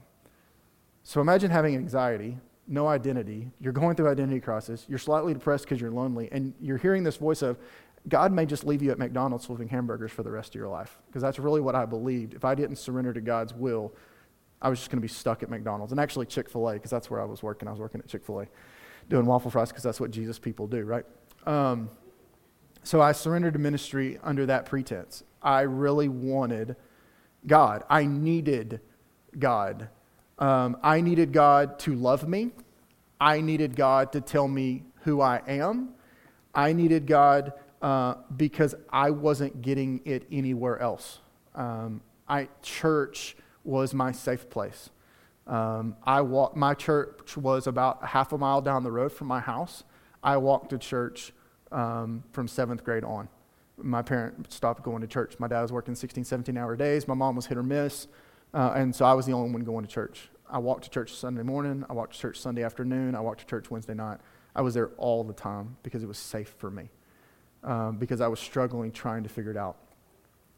So 1.04 1.22
imagine 1.22 1.52
having 1.52 1.76
anxiety, 1.76 2.38
no 2.70 2.88
identity, 2.88 3.50
you're 3.60 3.74
going 3.74 3.96
through 3.96 4.10
identity 4.10 4.40
crisis, 4.40 4.86
you're 4.88 5.00
slightly 5.00 5.34
depressed 5.34 5.66
because 5.66 5.82
you're 5.82 5.92
lonely, 5.92 6.30
and 6.32 6.54
you're 6.62 6.78
hearing 6.78 7.04
this 7.04 7.18
voice 7.18 7.42
of, 7.42 7.58
God 8.08 8.32
may 8.32 8.46
just 8.46 8.64
leave 8.64 8.82
you 8.82 8.92
at 8.92 8.98
McDonald's 8.98 9.46
flipping 9.46 9.68
hamburgers 9.68 10.12
for 10.12 10.24
the 10.24 10.32
rest 10.32 10.50
of 10.50 10.56
your 10.56 10.70
life. 10.70 11.00
Because 11.08 11.22
that's 11.22 11.40
really 11.40 11.60
what 11.60 11.76
I 11.76 11.86
believed. 11.86 12.34
If 12.34 12.46
I 12.46 12.56
didn't 12.56 12.78
surrender 12.78 13.12
to 13.12 13.22
God's 13.22 13.54
will, 13.54 13.94
I 14.62 14.70
was 14.70 14.80
just 14.80 14.90
going 14.90 15.00
to 15.00 15.02
be 15.02 15.10
stuck 15.10 15.44
at 15.44 15.50
McDonald's. 15.50 15.92
And 15.92 16.00
actually, 16.00 16.26
Chick 16.28 16.50
fil 16.50 16.70
A, 16.70 16.74
because 16.74 16.92
that's 16.92 17.10
where 17.10 17.20
I 17.20 17.26
was 17.26 17.44
working. 17.44 17.68
I 17.68 17.72
was 17.72 17.80
working 17.80 18.00
at 18.00 18.08
Chick 18.08 18.26
fil 18.26 18.42
A 18.42 18.48
doing 19.10 19.26
waffle 19.26 19.52
fries 19.52 19.70
because 19.70 19.84
that's 19.84 20.00
what 20.00 20.12
Jesus 20.12 20.40
people 20.40 20.68
do, 20.68 20.84
right? 20.84 21.06
Um, 21.46 21.90
so 22.84 23.02
I 23.02 23.12
surrendered 23.12 23.54
to 23.54 23.60
ministry 23.60 24.20
under 24.24 24.46
that 24.46 24.66
pretense. 24.66 25.24
I 25.42 25.62
really 25.62 26.08
wanted 26.08 26.76
God. 27.48 27.84
I 27.90 28.06
needed 28.06 28.82
God. 29.38 29.90
Um, 30.40 30.78
I 30.82 31.02
needed 31.02 31.34
God 31.34 31.78
to 31.80 31.94
love 31.94 32.28
me. 32.28 32.52
I 33.20 33.42
needed 33.42 33.76
God 33.76 34.14
to 34.14 34.22
tell 34.22 34.48
me 34.48 34.84
who 35.02 35.22
I 35.22 35.42
am. 35.48 35.90
I 36.56 36.74
needed 36.74 37.06
God 37.06 37.54
uh, 37.82 38.16
because 38.36 38.74
I 38.90 39.12
wasn't 39.12 39.62
getting 39.62 40.02
it 40.06 40.26
anywhere 40.32 40.80
else. 40.80 41.20
Um, 41.56 42.02
I, 42.28 42.48
church 42.62 43.36
was 43.64 43.94
my 43.94 44.14
safe 44.14 44.50
place. 44.50 44.90
Um, 45.46 45.96
I 46.04 46.22
walk, 46.22 46.56
my 46.56 46.74
church 46.74 47.36
was 47.36 47.68
about 47.68 48.06
half 48.06 48.32
a 48.32 48.38
mile 48.38 48.62
down 48.62 48.84
the 48.84 48.92
road 48.92 49.12
from 49.12 49.28
my 49.28 49.40
house. 49.40 49.84
I 50.24 50.38
walked 50.38 50.70
to 50.70 50.78
church 50.78 51.34
um, 51.72 52.24
from 52.32 52.48
seventh 52.48 52.84
grade 52.84 53.04
on. 53.04 53.28
My 53.78 54.02
parents 54.02 54.56
stopped 54.56 54.84
going 54.84 55.02
to 55.02 55.08
church. 55.08 55.36
My 55.40 55.48
dad 55.48 55.62
was 55.62 55.72
working 55.72 55.96
16, 55.96 56.24
17 56.24 56.58
hour 56.58 56.76
days. 56.76 57.08
My 57.08 57.14
mom 57.14 57.36
was 57.36 57.46
hit 57.46 57.58
or 57.58 57.64
miss. 57.64 58.08
Uh, 58.54 58.74
and 58.76 58.96
so 58.96 59.06
I 59.06 59.14
was 59.14 59.26
the 59.26 59.34
only 59.34 59.52
one 59.52 59.64
going 59.64 59.86
to 59.86 59.92
church. 59.92 60.30
I 60.50 60.58
walked 60.58 60.86
to 60.86 60.90
church 60.90 61.14
Sunday 61.14 61.44
morning. 61.44 61.86
I 61.90 61.94
walked 61.94 62.14
to 62.14 62.20
church 62.20 62.40
Sunday 62.40 62.64
afternoon. 62.64 63.16
I 63.16 63.20
walked 63.20 63.42
to 63.42 63.46
church 63.46 63.70
Wednesday 63.70 63.94
night. 63.94 64.20
I 64.56 64.62
was 64.62 64.74
there 64.74 64.90
all 64.98 65.24
the 65.24 65.34
time 65.34 65.78
because 65.84 66.04
it 66.04 66.08
was 66.08 66.18
safe 66.18 66.56
for 66.58 66.72
me, 66.72 66.90
um, 67.64 67.98
because 67.98 68.20
I 68.20 68.28
was 68.28 68.40
struggling 68.40 68.92
trying 68.92 69.24
to 69.24 69.30
figure 69.30 69.52
it 69.52 69.58
out. 69.58 69.78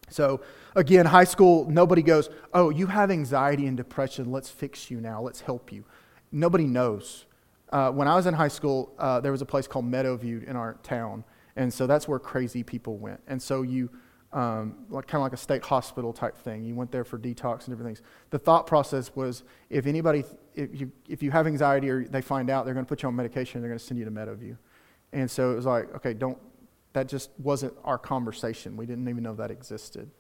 So, 0.10 0.42
again, 0.76 1.06
high 1.06 1.26
school, 1.26 1.70
nobody 1.70 2.02
goes, 2.02 2.30
Oh, 2.54 2.70
you 2.70 2.88
have 2.88 3.12
anxiety 3.12 3.68
and 3.68 3.78
depression. 3.78 4.32
Let's 4.32 4.50
fix 4.50 4.90
you 4.90 5.00
now. 5.00 5.22
Let's 5.22 5.42
help 5.42 5.72
you. 5.72 5.86
Nobody 6.32 6.66
knows. 6.66 7.26
Uh, 7.72 7.92
when 7.92 8.08
I 8.08 8.16
was 8.16 8.26
in 8.26 8.34
high 8.34 8.50
school, 8.50 8.94
uh, 9.00 9.22
there 9.22 9.32
was 9.32 9.42
a 9.42 9.46
place 9.46 9.68
called 9.68 9.90
Meadowview 9.90 10.44
in 10.44 10.56
our 10.56 10.74
town, 10.84 11.24
and 11.56 11.74
so 11.74 11.88
that's 11.88 12.08
where 12.08 12.20
crazy 12.20 12.64
people 12.64 12.98
went. 12.98 13.22
And 13.28 13.42
so 13.42 13.62
you, 13.62 13.90
um, 14.34 14.86
like 14.90 15.08
kind 15.08 15.22
of 15.22 15.24
like 15.24 15.34
a 15.34 15.38
state 15.38 15.64
hospital 15.64 16.14
type 16.14 16.38
thing, 16.38 16.64
you 16.64 16.76
went 16.76 16.92
there 16.92 17.04
for 17.04 17.18
detox 17.18 17.66
and 17.66 17.76
different 17.76 17.86
things. 17.86 18.02
The 18.30 18.40
thought 18.40 18.66
process 18.66 19.16
was, 19.16 19.44
if 19.70 19.86
anybody, 19.86 20.24
if 20.56 20.70
you, 20.80 20.92
if 21.10 21.22
you 21.22 21.32
have 21.32 21.48
anxiety 21.48 21.90
or 21.90 22.06
they 22.06 22.22
find 22.22 22.50
out, 22.50 22.66
they're 22.66 22.74
going 22.74 22.86
to 22.86 22.90
put 22.90 23.04
you 23.04 23.10
on 23.10 23.16
medication, 23.16 23.62
they're 23.62 23.70
going 23.70 23.80
to 23.80 23.86
send 23.86 24.00
you 24.00 24.06
to 24.06 24.12
Meadowview. 24.12 24.58
And 25.14 25.30
so 25.30 25.52
it 25.52 25.56
was 25.56 25.66
like, 25.66 25.94
okay, 25.96 26.14
don't. 26.14 26.38
That 26.94 27.08
just 27.08 27.30
wasn't 27.38 27.74
our 27.86 27.98
conversation. 27.98 28.76
We 28.76 28.86
didn't 28.86 29.08
even 29.08 29.24
know 29.24 29.34
that 29.36 29.50
existed 29.50 30.12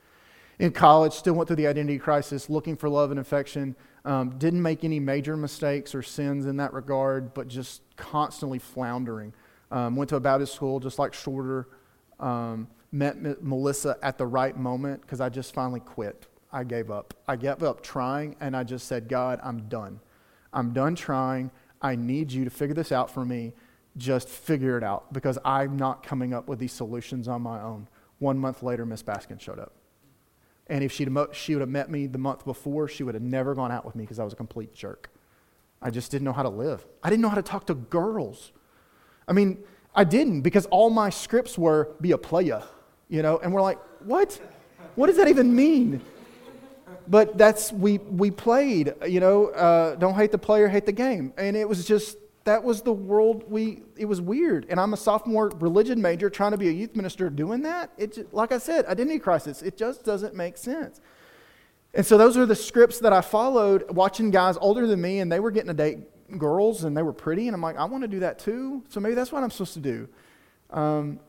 in 0.61 0.71
college, 0.71 1.13
still 1.13 1.33
went 1.33 1.47
through 1.47 1.55
the 1.55 1.65
identity 1.65 1.97
crisis, 1.97 2.47
looking 2.47 2.75
for 2.75 2.87
love 2.87 3.09
and 3.09 3.19
affection. 3.19 3.75
Um, 4.05 4.37
didn't 4.37 4.61
make 4.61 4.83
any 4.83 4.99
major 4.99 5.35
mistakes 5.35 5.95
or 5.95 6.03
sins 6.03 6.45
in 6.45 6.57
that 6.57 6.71
regard, 6.71 7.33
but 7.33 7.47
just 7.47 7.81
constantly 7.97 8.59
floundering. 8.59 9.33
Um, 9.71 9.95
went 9.95 10.09
to 10.09 10.17
a 10.17 10.19
Baptist 10.19 10.53
school, 10.53 10.79
just 10.79 10.99
like 10.99 11.15
Shorter. 11.15 11.67
Um, 12.19 12.67
met 12.91 13.41
Melissa 13.43 13.97
at 14.01 14.17
the 14.17 14.25
right 14.25 14.57
moment 14.57 15.01
because 15.01 15.21
I 15.21 15.29
just 15.29 15.53
finally 15.53 15.79
quit. 15.79 16.27
I 16.51 16.63
gave 16.63 16.91
up. 16.91 17.13
I 17.27 17.37
gave 17.37 17.63
up 17.63 17.81
trying, 17.81 18.35
and 18.41 18.55
I 18.55 18.63
just 18.63 18.87
said, 18.87 19.07
God, 19.07 19.39
I'm 19.43 19.69
done. 19.69 20.01
I'm 20.51 20.73
done 20.73 20.95
trying. 20.95 21.51
I 21.81 21.95
need 21.95 22.31
you 22.31 22.43
to 22.43 22.49
figure 22.49 22.75
this 22.75 22.91
out 22.91 23.09
for 23.09 23.25
me. 23.25 23.53
Just 23.97 24.27
figure 24.27 24.77
it 24.77 24.83
out 24.83 25.13
because 25.13 25.37
I'm 25.45 25.77
not 25.77 26.03
coming 26.03 26.33
up 26.33 26.47
with 26.47 26.59
these 26.59 26.73
solutions 26.73 27.27
on 27.27 27.41
my 27.41 27.61
own. 27.61 27.87
One 28.19 28.37
month 28.37 28.61
later, 28.61 28.85
Miss 28.85 29.01
Baskin 29.01 29.39
showed 29.39 29.59
up. 29.59 29.73
And 30.67 30.83
if 30.83 30.91
she'd, 30.91 31.09
she 31.33 31.55
would 31.55 31.61
have 31.61 31.69
met 31.69 31.89
me 31.89 32.07
the 32.07 32.17
month 32.17 32.45
before, 32.45 32.87
she 32.87 33.03
would 33.03 33.15
have 33.15 33.23
never 33.23 33.55
gone 33.55 33.71
out 33.71 33.85
with 33.85 33.95
me 33.95 34.03
because 34.03 34.19
I 34.19 34.23
was 34.23 34.33
a 34.33 34.37
complete 34.37 34.73
jerk. 34.73 35.09
I 35.81 35.89
just 35.89 36.11
didn't 36.11 36.25
know 36.25 36.33
how 36.33 36.43
to 36.43 36.49
live. 36.49 36.85
I 37.03 37.09
didn't 37.09 37.21
know 37.21 37.29
how 37.29 37.35
to 37.35 37.41
talk 37.41 37.65
to 37.67 37.73
girls. 37.73 38.51
I 39.27 39.33
mean, 39.33 39.63
I 39.95 40.03
didn't 40.03 40.41
because 40.41 40.65
all 40.67 40.89
my 40.89 41.09
scripts 41.09 41.57
were 41.57 41.95
be 41.99 42.11
a 42.11 42.17
playa, 42.17 42.63
you 43.11 43.21
know, 43.21 43.37
and 43.39 43.53
we're 43.53 43.61
like, 43.61 43.77
what? 44.05 44.39
What 44.95 45.07
does 45.07 45.17
that 45.17 45.27
even 45.27 45.53
mean? 45.53 46.01
But 47.07 47.37
that's, 47.37 47.71
we, 47.71 47.97
we 47.97 48.31
played, 48.31 48.93
you 49.05 49.19
know, 49.19 49.47
uh, 49.47 49.95
don't 49.95 50.15
hate 50.15 50.31
the 50.31 50.37
player, 50.37 50.67
hate 50.67 50.85
the 50.85 50.91
game. 50.93 51.33
And 51.37 51.57
it 51.57 51.67
was 51.67 51.85
just, 51.85 52.17
that 52.43 52.63
was 52.63 52.81
the 52.81 52.93
world 52.93 53.43
we 53.47 53.83
it 53.97 54.05
was 54.05 54.19
weird 54.19 54.65
and 54.69 54.79
i'm 54.79 54.93
a 54.93 54.97
sophomore 54.97 55.51
religion 55.59 56.01
major 56.01 56.27
trying 56.27 56.49
to 56.49 56.57
be 56.57 56.69
a 56.69 56.71
youth 56.71 56.95
minister 56.95 57.29
doing 57.29 57.61
that 57.61 57.91
it 57.99 58.33
like 58.33 58.51
i 58.51 58.57
said 58.57 58.83
identity 58.87 59.19
crisis 59.19 59.61
it 59.61 59.77
just 59.77 60.03
doesn't 60.03 60.33
make 60.33 60.57
sense 60.57 60.99
and 61.93 62.03
so 62.03 62.17
those 62.17 62.35
are 62.37 62.47
the 62.47 62.55
scripts 62.55 62.97
that 62.97 63.13
i 63.13 63.21
followed 63.21 63.87
watching 63.91 64.31
guys 64.31 64.57
older 64.59 64.87
than 64.87 64.99
me 64.99 65.19
and 65.19 65.31
they 65.31 65.39
were 65.39 65.51
getting 65.51 65.67
to 65.67 65.73
date 65.75 65.99
girls 66.39 66.83
and 66.83 66.97
they 66.97 67.03
were 67.03 67.13
pretty 67.13 67.47
and 67.47 67.53
i'm 67.53 67.61
like 67.61 67.77
i 67.77 67.85
want 67.85 68.01
to 68.01 68.07
do 68.07 68.21
that 68.21 68.39
too 68.39 68.81
so 68.89 68.99
maybe 68.99 69.13
that's 69.13 69.31
what 69.31 69.43
i'm 69.43 69.51
supposed 69.51 69.75
to 69.75 69.79
do 69.79 70.09
um, 70.71 71.19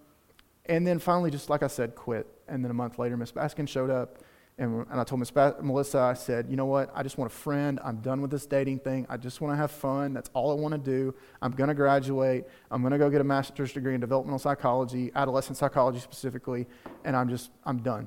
and 0.66 0.86
then 0.86 0.98
finally 0.98 1.30
just 1.30 1.50
like 1.50 1.62
i 1.62 1.66
said 1.66 1.94
quit 1.94 2.26
and 2.48 2.64
then 2.64 2.70
a 2.70 2.74
month 2.74 2.98
later 2.98 3.16
miss 3.16 3.32
baskin 3.32 3.68
showed 3.68 3.90
up 3.90 4.18
and, 4.58 4.86
and 4.90 5.00
I 5.00 5.04
told 5.04 5.18
Miss 5.18 5.34
Melissa, 5.34 5.98
I 5.98 6.12
said, 6.12 6.46
you 6.48 6.56
know 6.56 6.66
what? 6.66 6.90
I 6.94 7.02
just 7.02 7.16
want 7.16 7.32
a 7.32 7.34
friend. 7.34 7.80
I'm 7.82 7.96
done 7.96 8.20
with 8.20 8.30
this 8.30 8.44
dating 8.44 8.80
thing. 8.80 9.06
I 9.08 9.16
just 9.16 9.40
want 9.40 9.52
to 9.52 9.56
have 9.56 9.70
fun. 9.70 10.12
That's 10.12 10.30
all 10.34 10.50
I 10.50 10.54
want 10.54 10.72
to 10.72 10.78
do. 10.78 11.14
I'm 11.40 11.52
going 11.52 11.68
to 11.68 11.74
graduate. 11.74 12.44
I'm 12.70 12.82
going 12.82 12.92
to 12.92 12.98
go 12.98 13.08
get 13.08 13.22
a 13.22 13.24
master's 13.24 13.72
degree 13.72 13.94
in 13.94 14.00
developmental 14.00 14.38
psychology, 14.38 15.10
adolescent 15.14 15.56
psychology 15.56 16.00
specifically, 16.00 16.66
and 17.04 17.16
I'm 17.16 17.28
just, 17.30 17.50
I'm 17.64 17.78
done. 17.78 18.06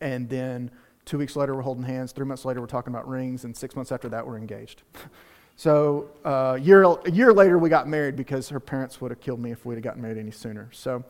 And 0.00 0.28
then 0.28 0.72
two 1.04 1.18
weeks 1.18 1.36
later, 1.36 1.54
we're 1.54 1.62
holding 1.62 1.84
hands. 1.84 2.10
Three 2.12 2.26
months 2.26 2.44
later, 2.44 2.60
we're 2.60 2.66
talking 2.66 2.92
about 2.92 3.08
rings. 3.08 3.44
And 3.44 3.56
six 3.56 3.76
months 3.76 3.92
after 3.92 4.08
that, 4.08 4.26
we're 4.26 4.38
engaged. 4.38 4.82
so 5.56 6.10
uh, 6.26 6.56
a, 6.56 6.58
year, 6.58 6.82
a 6.82 7.10
year 7.10 7.32
later, 7.32 7.58
we 7.58 7.68
got 7.68 7.86
married 7.86 8.16
because 8.16 8.48
her 8.48 8.60
parents 8.60 9.00
would 9.00 9.12
have 9.12 9.20
killed 9.20 9.40
me 9.40 9.52
if 9.52 9.64
we'd 9.64 9.76
have 9.76 9.84
gotten 9.84 10.02
married 10.02 10.18
any 10.18 10.32
sooner. 10.32 10.68
So, 10.72 11.04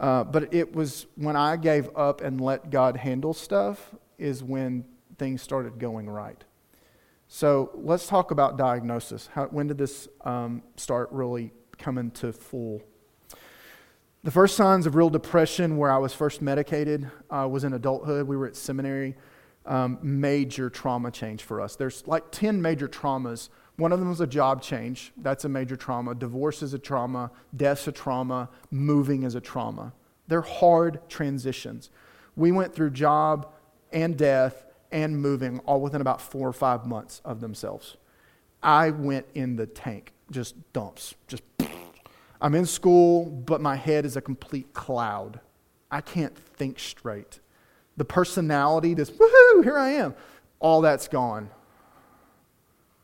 uh, 0.00 0.24
but 0.24 0.52
it 0.52 0.74
was 0.74 1.06
when 1.16 1.36
I 1.36 1.56
gave 1.56 1.88
up 1.96 2.20
and 2.20 2.40
let 2.40 2.70
God 2.70 2.96
handle 2.96 3.32
stuff 3.32 3.94
is 4.18 4.42
when 4.42 4.84
things 5.18 5.42
started 5.42 5.78
going 5.78 6.08
right. 6.08 6.42
So 7.28 7.70
let's 7.74 8.06
talk 8.06 8.30
about 8.30 8.56
diagnosis. 8.56 9.28
How, 9.32 9.46
when 9.46 9.66
did 9.66 9.78
this 9.78 10.08
um, 10.24 10.62
start 10.76 11.08
really 11.10 11.52
coming 11.78 12.10
to 12.12 12.32
full? 12.32 12.82
The 14.24 14.30
first 14.30 14.56
signs 14.56 14.86
of 14.86 14.94
real 14.94 15.10
depression, 15.10 15.76
where 15.76 15.90
I 15.90 15.98
was 15.98 16.14
first 16.14 16.40
medicated, 16.40 17.10
uh, 17.30 17.48
was 17.50 17.64
in 17.64 17.72
adulthood. 17.72 18.26
We 18.26 18.36
were 18.36 18.46
at 18.46 18.56
seminary. 18.56 19.16
Um, 19.66 19.98
major 20.02 20.68
trauma 20.68 21.10
change 21.10 21.42
for 21.42 21.60
us. 21.60 21.76
There's 21.76 22.06
like 22.06 22.30
10 22.30 22.60
major 22.60 22.86
traumas. 22.86 23.48
One 23.76 23.92
of 23.92 23.98
them 23.98 24.08
was 24.08 24.20
a 24.20 24.26
job 24.26 24.62
change. 24.62 25.12
That's 25.16 25.44
a 25.44 25.48
major 25.48 25.76
trauma. 25.76 26.14
Divorce 26.14 26.62
is 26.62 26.74
a 26.74 26.78
trauma. 26.78 27.30
Death's 27.56 27.88
a 27.88 27.92
trauma. 27.92 28.48
Moving 28.70 29.24
is 29.24 29.34
a 29.34 29.40
trauma. 29.40 29.92
They're 30.28 30.42
hard 30.42 31.00
transitions. 31.08 31.90
We 32.36 32.52
went 32.52 32.74
through 32.74 32.90
job 32.90 33.52
and 33.92 34.16
death 34.16 34.64
and 34.92 35.20
moving 35.20 35.58
all 35.60 35.80
within 35.80 36.00
about 36.00 36.20
four 36.20 36.48
or 36.48 36.52
five 36.52 36.86
months 36.86 37.20
of 37.24 37.40
themselves. 37.40 37.96
I 38.62 38.90
went 38.90 39.26
in 39.34 39.56
the 39.56 39.66
tank, 39.66 40.12
just 40.30 40.54
dumps, 40.72 41.14
just. 41.26 41.42
I'm 42.40 42.54
in 42.54 42.66
school, 42.66 43.24
but 43.24 43.60
my 43.60 43.76
head 43.76 44.04
is 44.04 44.16
a 44.16 44.20
complete 44.20 44.72
cloud. 44.74 45.40
I 45.90 46.00
can't 46.00 46.36
think 46.36 46.78
straight. 46.78 47.40
The 47.96 48.04
personality, 48.04 48.94
this 48.94 49.10
woohoo, 49.10 49.62
here 49.62 49.78
I 49.78 49.90
am, 49.90 50.14
all 50.58 50.80
that's 50.80 51.08
gone. 51.08 51.50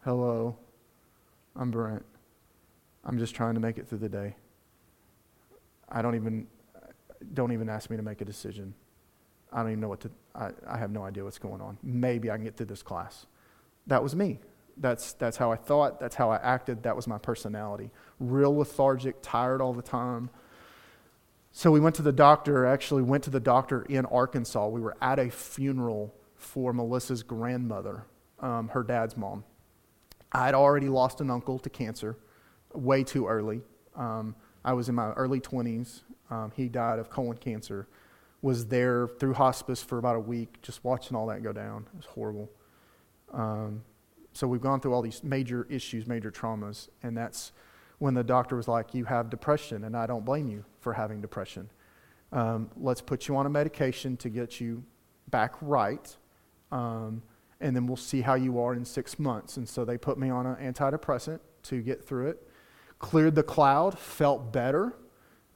Hello, 0.03 0.57
I'm 1.55 1.71
Brent. 1.71 2.03
I'm 3.05 3.19
just 3.19 3.35
trying 3.35 3.53
to 3.53 3.61
make 3.61 3.77
it 3.77 3.87
through 3.87 3.99
the 3.99 4.09
day. 4.09 4.35
I 5.91 6.01
don't 6.01 6.15
even, 6.15 6.47
don't 7.35 7.53
even 7.53 7.69
ask 7.69 7.91
me 7.91 7.99
to 7.99 8.03
make 8.03 8.23
a 8.23 8.25
decision. 8.25 8.73
I 9.53 9.61
don't 9.61 9.73
even 9.73 9.81
know 9.81 9.91
what 9.91 10.01
to, 10.01 10.11
I, 10.35 10.53
I 10.67 10.79
have 10.79 10.91
no 10.91 11.05
idea 11.05 11.23
what's 11.23 11.39
going 11.39 11.61
on. 11.61 11.77
Maybe 11.83 12.31
I 12.31 12.37
can 12.37 12.45
get 12.45 12.57
through 12.57 12.67
this 12.67 12.83
class. 12.83 13.27
That 13.89 14.03
was 14.03 14.17
me. 14.17 14.39
That's, 14.79 15.13
that's 15.13 15.37
how 15.37 15.53
I 15.53 15.57
thought. 15.57 16.01
That's 16.01 16.15
how 16.15 16.31
I 16.31 16.37
acted. 16.37 16.83
That 16.85 16.97
was 16.97 17.07
my 17.07 17.19
personality. 17.19 17.91
Real 18.19 18.57
lethargic, 18.57 19.17
tired 19.21 19.61
all 19.61 19.75
the 19.75 19.83
time. 19.83 20.31
So 21.53 21.71
we 21.71 21.81
went 21.81 21.97
to 21.97 22.03
the 22.03 22.13
doctor, 22.13 22.65
actually, 22.65 23.03
went 23.03 23.25
to 23.25 23.31
the 23.31 23.41
doctor 23.41 23.83
in 23.83 24.07
Arkansas. 24.07 24.67
We 24.69 24.81
were 24.81 24.97
at 25.03 25.19
a 25.19 25.29
funeral 25.29 26.15
for 26.37 26.73
Melissa's 26.73 27.23
grandmother, 27.23 28.07
um, 28.39 28.69
her 28.69 28.83
dad's 28.83 29.15
mom. 29.15 29.45
I 30.33 30.47
had 30.47 30.55
already 30.55 30.89
lost 30.89 31.21
an 31.21 31.31
uncle 31.31 31.59
to 31.59 31.71
cancer 31.71 32.17
way 32.73 33.03
too 33.05 33.27
early. 33.27 33.63
Um, 33.97 34.35
I 34.65 34.73
was 34.73 34.89
in 34.89 34.95
my 34.95 35.13
early 35.13 35.41
20s. 35.41 36.03
Um, 36.31 36.53
he 36.55 36.69
died 36.69 36.99
of 36.99 37.11
colon 37.11 37.37
cancer 37.37 37.89
was 38.43 38.67
there 38.67 39.07
through 39.07 39.35
hospice 39.35 39.83
for 39.83 39.99
about 39.99 40.17
a 40.17 40.21
week, 40.21 40.61
just 40.63 40.83
watching 40.83 41.17
all 41.17 41.27
that 41.27 41.43
go 41.43 41.53
down. 41.53 41.87
It 41.93 41.97
was 41.97 42.07
horrible. 42.07 42.51
Um, 43.33 43.83
so 44.33 44.47
we've 44.47 44.61
gone 44.61 44.81
through 44.81 44.95
all 44.95 45.03
these 45.03 45.23
major 45.23 45.67
issues, 45.69 46.07
major 46.07 46.31
traumas, 46.31 46.89
and 47.03 47.17
that's 47.17 47.53
when 47.99 48.15
the 48.15 48.25
doctor 48.25 48.57
was 48.57 48.67
like, 48.67 48.95
"You 48.95 49.05
have 49.05 49.29
depression, 49.29 49.85
and 49.85 49.97
I 49.97 50.07
don't 50.07 50.25
blame 50.25 50.49
you 50.49 50.65
for 50.79 50.95
having 50.95 51.21
depression. 51.21 51.71
Um, 52.33 52.71
let's 52.77 53.01
put 53.01 53.29
you 53.29 53.37
on 53.37 53.45
a 53.47 53.51
medication 53.51 54.17
to 54.19 54.31
get 54.31 54.61
you 54.61 54.85
back 55.29 55.55
right, 55.61 56.17
um, 56.73 57.23
and 57.61 57.75
then 57.75 57.87
we'll 57.87 57.97
see 57.97 58.23
how 58.23 58.35
you 58.35 58.61
are 58.61 58.75
in 58.75 58.85
six 58.85 59.19
months." 59.19 59.57
And 59.57 59.69
so 59.69 59.85
they 59.85 59.99
put 59.99 60.19
me 60.19 60.31
on 60.31 60.47
an 60.47 60.57
antidepressant 60.57 61.41
to 61.65 61.83
get 61.83 62.05
through 62.05 62.29
it. 62.29 62.49
Cleared 62.99 63.35
the 63.35 63.43
cloud, 63.43 63.99
felt 63.99 64.53
better. 64.53 64.95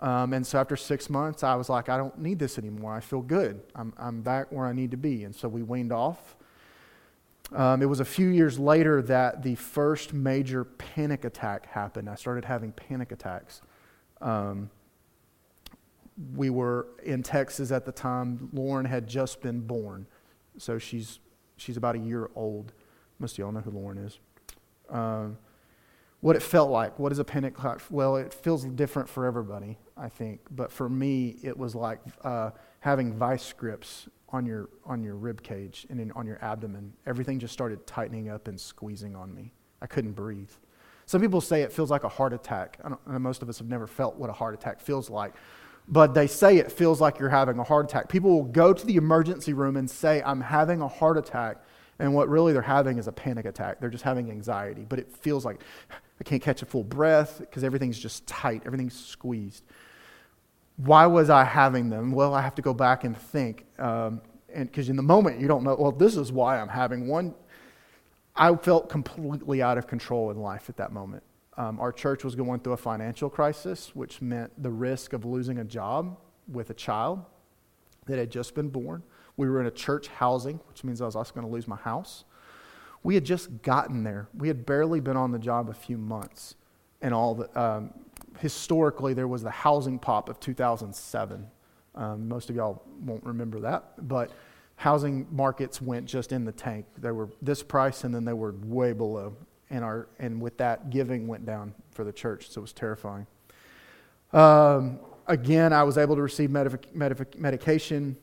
Um, 0.00 0.32
and 0.32 0.46
so 0.46 0.58
after 0.58 0.76
six 0.76 1.08
months, 1.08 1.42
I 1.42 1.54
was 1.54 1.68
like, 1.68 1.88
I 1.88 1.96
don't 1.96 2.18
need 2.18 2.38
this 2.38 2.58
anymore. 2.58 2.94
I 2.94 3.00
feel 3.00 3.22
good. 3.22 3.62
I'm, 3.74 3.94
I'm 3.96 4.22
back 4.22 4.50
where 4.50 4.66
I 4.66 4.72
need 4.72 4.90
to 4.90 4.96
be. 4.96 5.24
And 5.24 5.34
so 5.34 5.48
we 5.48 5.62
weaned 5.62 5.92
off. 5.92 6.36
Um, 7.52 7.82
it 7.82 7.86
was 7.86 8.00
a 8.00 8.04
few 8.04 8.28
years 8.28 8.58
later 8.58 9.02
that 9.02 9.42
the 9.42 9.54
first 9.54 10.12
major 10.12 10.64
panic 10.64 11.24
attack 11.24 11.66
happened. 11.66 12.10
I 12.10 12.16
started 12.16 12.44
having 12.44 12.72
panic 12.72 13.12
attacks. 13.12 13.62
Um, 14.20 14.70
we 16.34 16.50
were 16.50 16.88
in 17.02 17.22
Texas 17.22 17.70
at 17.70 17.84
the 17.84 17.92
time. 17.92 18.48
Lauren 18.52 18.86
had 18.86 19.06
just 19.06 19.40
been 19.40 19.60
born. 19.60 20.06
So 20.58 20.78
she's, 20.78 21.18
she's 21.56 21.76
about 21.76 21.94
a 21.94 21.98
year 21.98 22.30
old. 22.34 22.72
Most 23.18 23.32
of 23.32 23.38
y'all 23.38 23.52
know 23.52 23.60
who 23.60 23.70
Lauren 23.70 23.98
is. 23.98 24.18
Um, 24.90 25.38
what 26.20 26.36
it 26.36 26.42
felt 26.42 26.70
like. 26.70 26.98
What 26.98 27.12
is 27.12 27.18
a 27.18 27.24
attack? 27.24 27.90
Well, 27.90 28.16
it 28.16 28.32
feels 28.32 28.64
different 28.64 29.08
for 29.08 29.26
everybody, 29.26 29.78
I 29.96 30.08
think. 30.08 30.40
But 30.50 30.72
for 30.72 30.88
me, 30.88 31.36
it 31.42 31.56
was 31.56 31.74
like 31.74 32.00
uh, 32.22 32.50
having 32.80 33.12
vice 33.12 33.52
grips 33.52 34.08
on 34.30 34.46
your 34.46 34.68
on 34.84 35.02
your 35.02 35.14
rib 35.14 35.42
cage 35.42 35.86
and 35.90 36.00
in, 36.00 36.10
on 36.12 36.26
your 36.26 36.42
abdomen. 36.42 36.92
Everything 37.06 37.38
just 37.38 37.52
started 37.52 37.86
tightening 37.86 38.28
up 38.28 38.48
and 38.48 38.58
squeezing 38.58 39.14
on 39.14 39.34
me. 39.34 39.52
I 39.82 39.86
couldn't 39.86 40.12
breathe. 40.12 40.50
Some 41.06 41.20
people 41.20 41.40
say 41.40 41.62
it 41.62 41.72
feels 41.72 41.90
like 41.90 42.04
a 42.04 42.08
heart 42.08 42.32
attack. 42.32 42.78
most 43.06 43.42
of 43.42 43.48
us 43.48 43.58
have 43.58 43.68
never 43.68 43.86
felt 43.86 44.16
what 44.16 44.30
a 44.30 44.32
heart 44.32 44.54
attack 44.54 44.80
feels 44.80 45.10
like. 45.10 45.34
But 45.86 46.14
they 46.14 46.26
say 46.26 46.56
it 46.56 46.72
feels 46.72 47.00
like 47.00 47.18
you're 47.18 47.28
having 47.28 47.58
a 47.58 47.64
heart 47.64 47.86
attack. 47.86 48.08
People 48.08 48.30
will 48.30 48.44
go 48.44 48.72
to 48.72 48.86
the 48.86 48.96
emergency 48.96 49.52
room 49.52 49.76
and 49.76 49.90
say, 49.90 50.22
I'm 50.24 50.40
having 50.40 50.80
a 50.80 50.88
heart 50.88 51.18
attack. 51.18 51.58
And 51.98 52.14
what 52.14 52.28
really 52.28 52.52
they're 52.52 52.62
having 52.62 52.98
is 52.98 53.06
a 53.06 53.12
panic 53.12 53.44
attack. 53.44 53.80
They're 53.80 53.90
just 53.90 54.04
having 54.04 54.30
anxiety. 54.30 54.86
But 54.88 54.98
it 54.98 55.12
feels 55.12 55.44
like 55.44 55.60
I 56.20 56.24
can't 56.24 56.42
catch 56.42 56.62
a 56.62 56.66
full 56.66 56.84
breath 56.84 57.38
because 57.40 57.64
everything's 57.64 57.98
just 57.98 58.26
tight, 58.26 58.62
everything's 58.64 58.94
squeezed. 58.94 59.64
Why 60.76 61.06
was 61.06 61.28
I 61.28 61.44
having 61.44 61.90
them? 61.90 62.12
Well, 62.12 62.34
I 62.34 62.40
have 62.40 62.54
to 62.56 62.62
go 62.62 62.72
back 62.72 63.04
and 63.04 63.16
think. 63.16 63.66
Um, 63.78 64.22
and 64.52 64.70
because 64.70 64.88
in 64.88 64.96
the 64.96 65.02
moment 65.02 65.40
you 65.40 65.48
don't 65.48 65.64
know, 65.64 65.76
well, 65.78 65.92
this 65.92 66.16
is 66.16 66.32
why 66.32 66.60
I'm 66.60 66.68
having 66.68 67.08
one. 67.08 67.34
I 68.36 68.54
felt 68.56 68.88
completely 68.88 69.62
out 69.62 69.78
of 69.78 69.86
control 69.86 70.30
in 70.30 70.38
life 70.38 70.68
at 70.68 70.76
that 70.78 70.92
moment. 70.92 71.22
Um, 71.56 71.78
our 71.78 71.92
church 71.92 72.24
was 72.24 72.34
going 72.34 72.60
through 72.60 72.72
a 72.72 72.78
financial 72.78 73.30
crisis, 73.30 73.94
which 73.94 74.20
meant 74.20 74.50
the 74.60 74.70
risk 74.70 75.12
of 75.12 75.24
losing 75.24 75.58
a 75.58 75.64
job 75.64 76.18
with 76.48 76.70
a 76.70 76.74
child 76.74 77.24
that 78.06 78.18
had 78.18 78.30
just 78.30 78.54
been 78.54 78.68
born. 78.68 79.02
We 79.36 79.48
were 79.48 79.60
in 79.60 79.66
a 79.66 79.70
church 79.70 80.08
housing, 80.08 80.60
which 80.68 80.84
means 80.84 81.00
I 81.00 81.06
was 81.06 81.16
also 81.16 81.32
going 81.32 81.46
to 81.46 81.52
lose 81.52 81.68
my 81.68 81.76
house. 81.76 82.24
We 83.02 83.14
had 83.14 83.24
just 83.24 83.62
gotten 83.62 84.02
there. 84.02 84.28
We 84.36 84.48
had 84.48 84.66
barely 84.66 85.00
been 85.00 85.16
on 85.16 85.32
the 85.32 85.38
job 85.38 85.68
a 85.68 85.74
few 85.74 85.98
months. 85.98 86.54
And 87.02 87.12
all 87.12 87.34
the, 87.34 87.60
um, 87.60 87.92
historically, 88.38 89.14
there 89.14 89.28
was 89.28 89.42
the 89.42 89.50
housing 89.50 89.98
pop 89.98 90.28
of 90.28 90.40
2007. 90.40 91.46
Um, 91.94 92.28
most 92.28 92.50
of 92.50 92.56
y'all 92.56 92.82
won't 93.04 93.24
remember 93.24 93.60
that, 93.60 94.08
but 94.08 94.32
housing 94.76 95.26
markets 95.30 95.80
went 95.80 96.06
just 96.06 96.32
in 96.32 96.44
the 96.44 96.52
tank. 96.52 96.86
They 96.98 97.12
were 97.12 97.28
this 97.40 97.62
price, 97.62 98.04
and 98.04 98.14
then 98.14 98.24
they 98.24 98.32
were 98.32 98.54
way 98.64 98.92
below. 98.92 99.36
And, 99.74 99.84
our, 99.84 100.06
and 100.20 100.40
with 100.40 100.56
that, 100.58 100.90
giving 100.90 101.26
went 101.26 101.44
down 101.44 101.74
for 101.90 102.04
the 102.04 102.12
church, 102.12 102.48
so 102.48 102.60
it 102.60 102.62
was 102.62 102.72
terrifying. 102.72 103.26
Um, 104.32 105.00
again, 105.26 105.72
I 105.72 105.82
was 105.82 105.98
able 105.98 106.14
to 106.14 106.22
receive 106.22 106.48
medication, 106.48 108.16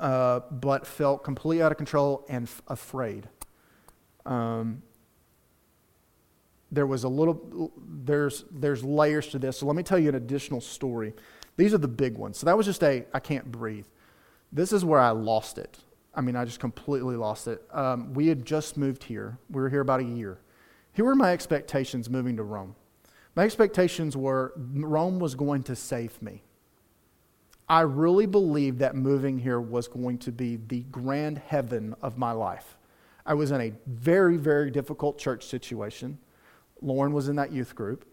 uh, 0.00 0.40
but 0.50 0.84
felt 0.84 1.22
completely 1.22 1.62
out 1.62 1.70
of 1.70 1.78
control 1.78 2.24
and 2.28 2.48
f- 2.48 2.62
afraid. 2.66 3.28
Um, 4.24 4.82
there 6.72 6.88
was 6.88 7.04
a 7.04 7.08
little, 7.08 7.70
there's, 7.78 8.44
there's 8.50 8.82
layers 8.82 9.28
to 9.28 9.38
this. 9.38 9.58
So 9.58 9.66
let 9.66 9.76
me 9.76 9.84
tell 9.84 10.00
you 10.00 10.08
an 10.08 10.16
additional 10.16 10.60
story. 10.60 11.14
These 11.56 11.74
are 11.74 11.78
the 11.78 11.86
big 11.86 12.18
ones. 12.18 12.38
So 12.38 12.46
that 12.46 12.56
was 12.56 12.66
just 12.66 12.82
a, 12.82 13.04
I 13.14 13.20
can't 13.20 13.52
breathe. 13.52 13.86
This 14.52 14.72
is 14.72 14.84
where 14.84 14.98
I 14.98 15.10
lost 15.10 15.58
it. 15.58 15.78
I 16.12 16.22
mean, 16.22 16.34
I 16.34 16.44
just 16.44 16.58
completely 16.58 17.14
lost 17.14 17.46
it. 17.46 17.62
Um, 17.72 18.14
we 18.14 18.26
had 18.26 18.44
just 18.44 18.76
moved 18.76 19.04
here. 19.04 19.38
We 19.48 19.62
were 19.62 19.70
here 19.70 19.82
about 19.82 20.00
a 20.00 20.04
year. 20.04 20.38
Here 20.96 21.04
were 21.04 21.14
my 21.14 21.34
expectations 21.34 22.08
moving 22.08 22.38
to 22.38 22.42
Rome. 22.42 22.74
My 23.34 23.44
expectations 23.44 24.16
were 24.16 24.54
Rome 24.56 25.18
was 25.18 25.34
going 25.34 25.62
to 25.64 25.76
save 25.76 26.22
me. 26.22 26.42
I 27.68 27.82
really 27.82 28.24
believed 28.24 28.78
that 28.78 28.96
moving 28.96 29.38
here 29.38 29.60
was 29.60 29.88
going 29.88 30.16
to 30.18 30.32
be 30.32 30.56
the 30.56 30.84
grand 30.84 31.36
heaven 31.36 31.94
of 32.00 32.16
my 32.16 32.32
life. 32.32 32.78
I 33.26 33.34
was 33.34 33.50
in 33.50 33.60
a 33.60 33.74
very, 33.86 34.38
very 34.38 34.70
difficult 34.70 35.18
church 35.18 35.44
situation. 35.44 36.16
Lauren 36.80 37.12
was 37.12 37.28
in 37.28 37.36
that 37.36 37.52
youth 37.52 37.74
group. 37.74 38.06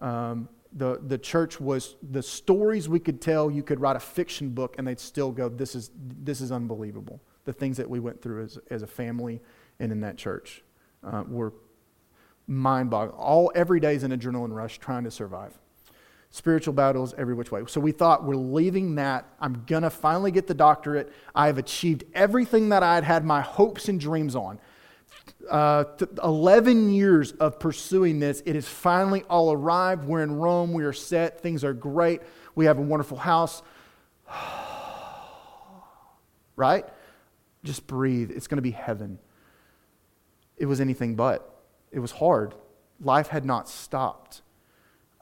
Um, 0.00 0.48
the, 0.72 1.00
the 1.06 1.18
church 1.18 1.60
was 1.60 1.94
the 2.10 2.24
stories 2.24 2.88
we 2.88 2.98
could 2.98 3.20
tell 3.20 3.52
you 3.52 3.62
could 3.62 3.78
write 3.78 3.94
a 3.94 4.00
fiction 4.00 4.50
book 4.50 4.74
and 4.78 4.88
they'd 4.88 4.98
still 4.98 5.30
go 5.30 5.48
this 5.48 5.76
is, 5.76 5.92
this 5.94 6.40
is 6.40 6.50
unbelievable 6.50 7.20
the 7.44 7.52
things 7.52 7.76
that 7.76 7.88
we 7.88 8.00
went 8.00 8.20
through 8.20 8.42
as, 8.42 8.58
as 8.68 8.82
a 8.82 8.86
family 8.86 9.40
and 9.78 9.92
in 9.92 10.00
that 10.00 10.18
church 10.18 10.64
uh, 11.04 11.22
were 11.28 11.52
mind-boggling 12.46 13.18
all 13.18 13.52
every 13.54 13.80
day 13.80 13.94
is 13.94 14.02
an 14.02 14.12
adrenaline 14.12 14.54
rush 14.54 14.78
trying 14.78 15.04
to 15.04 15.10
survive 15.10 15.58
spiritual 16.36 16.74
battles 16.74 17.14
every 17.16 17.34
which 17.34 17.50
way. 17.50 17.62
So 17.66 17.80
we 17.80 17.92
thought 17.92 18.24
we're 18.24 18.34
leaving 18.36 18.96
that. 18.96 19.26
I'm 19.40 19.64
to 19.82 19.90
finally 19.90 20.30
get 20.30 20.46
the 20.46 20.54
doctorate. 20.54 21.10
I 21.34 21.46
have 21.46 21.56
achieved 21.56 22.04
everything 22.14 22.68
that 22.68 22.82
I 22.82 22.94
had 22.94 23.04
had 23.04 23.24
my 23.24 23.40
hopes 23.40 23.88
and 23.88 23.98
dreams 23.98 24.36
on. 24.36 24.58
Uh, 25.50 25.84
11 26.22 26.90
years 26.92 27.32
of 27.32 27.58
pursuing 27.58 28.18
this, 28.18 28.42
it 28.44 28.54
has 28.54 28.68
finally 28.68 29.24
all 29.30 29.50
arrived. 29.50 30.04
We're 30.04 30.22
in 30.22 30.36
Rome. 30.36 30.74
We 30.74 30.84
are 30.84 30.92
set. 30.92 31.40
Things 31.40 31.64
are 31.64 31.72
great. 31.72 32.20
We 32.54 32.66
have 32.66 32.78
a 32.78 32.82
wonderful 32.82 33.16
house. 33.16 33.62
right? 36.56 36.84
Just 37.64 37.86
breathe. 37.86 38.30
It's 38.30 38.46
going 38.46 38.56
to 38.56 38.62
be 38.62 38.72
heaven. 38.72 39.18
It 40.58 40.66
was 40.66 40.82
anything 40.82 41.14
but. 41.14 41.55
It 41.90 41.98
was 41.98 42.12
hard. 42.12 42.54
Life 43.00 43.28
had 43.28 43.44
not 43.44 43.68
stopped. 43.68 44.42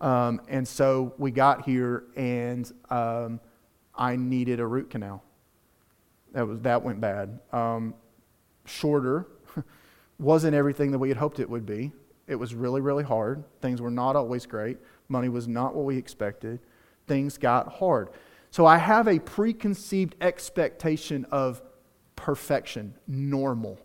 Um, 0.01 0.41
and 0.49 0.67
so 0.67 1.15
we 1.19 1.31
got 1.31 1.65
here, 1.65 2.05
and 2.17 2.71
um, 2.91 3.41
I 3.95 4.17
needed 4.17 4.61
a 4.61 4.67
root 4.67 4.91
canal. 4.91 5.23
That 6.33 6.47
was 6.47 6.61
that 6.61 6.83
went 6.83 7.01
bad. 7.01 7.39
Um, 7.53 7.95
Shorter 8.65 9.27
wasn't 10.19 10.55
everything 10.55 10.91
that 10.93 10.99
we 10.99 11.09
had 11.09 11.19
hoped 11.19 11.39
it 11.39 11.49
would 11.49 11.65
be. 11.65 11.93
It 12.27 12.37
was 12.37 12.55
really, 12.55 12.81
really 12.81 13.05
hard. 13.05 13.45
Things 13.61 13.81
were 13.81 13.91
not 13.91 14.17
always 14.17 14.47
great. 14.47 14.79
Money 15.09 15.29
was 15.29 15.47
not 15.47 15.75
what 15.75 15.85
we 15.85 15.97
expected. 15.97 16.61
Things 17.07 17.39
got 17.39 17.69
hard. 17.75 18.09
So 18.51 18.67
I 18.67 18.79
have 18.79 19.09
a 19.09 19.19
preconceived 19.19 20.15
expectation 20.21 21.27
of 21.31 21.63
perfection, 22.17 22.95
normal. 23.07 23.79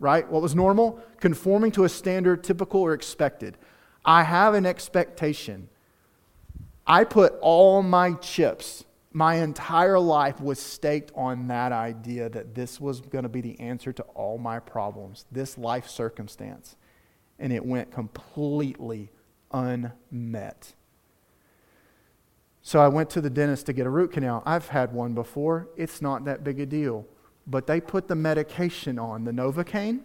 Right? 0.00 0.28
What 0.28 0.42
was 0.42 0.56
normal? 0.56 0.98
Conforming 1.20 1.70
to 1.72 1.84
a 1.84 1.88
standard, 1.88 2.42
typical 2.42 2.80
or 2.80 2.92
expected. 2.92 3.56
I 4.04 4.24
have 4.24 4.54
an 4.54 4.66
expectation. 4.66 5.68
I 6.86 7.04
put 7.04 7.34
all 7.40 7.82
my 7.82 8.14
chips, 8.14 8.84
my 9.12 9.36
entire 9.36 9.98
life 9.98 10.40
was 10.40 10.58
staked 10.58 11.12
on 11.14 11.48
that 11.48 11.72
idea 11.72 12.28
that 12.28 12.54
this 12.54 12.80
was 12.80 13.00
going 13.00 13.24
to 13.24 13.28
be 13.28 13.40
the 13.40 13.58
answer 13.60 13.92
to 13.92 14.02
all 14.14 14.38
my 14.38 14.60
problems, 14.60 15.24
this 15.30 15.58
life 15.58 15.88
circumstance. 15.88 16.76
And 17.38 17.52
it 17.52 17.64
went 17.64 17.90
completely 17.90 19.10
unmet. 19.52 20.74
So 22.62 22.80
I 22.80 22.88
went 22.88 23.10
to 23.10 23.20
the 23.20 23.30
dentist 23.30 23.66
to 23.66 23.72
get 23.72 23.86
a 23.86 23.90
root 23.90 24.12
canal. 24.12 24.42
I've 24.46 24.68
had 24.68 24.92
one 24.92 25.14
before. 25.14 25.68
It's 25.76 26.00
not 26.00 26.24
that 26.26 26.44
big 26.44 26.60
a 26.60 26.66
deal. 26.66 27.06
But 27.50 27.66
they 27.66 27.80
put 27.80 28.06
the 28.06 28.14
medication 28.14 28.98
on, 28.98 29.24
the 29.24 29.32
Novocaine. 29.32 30.00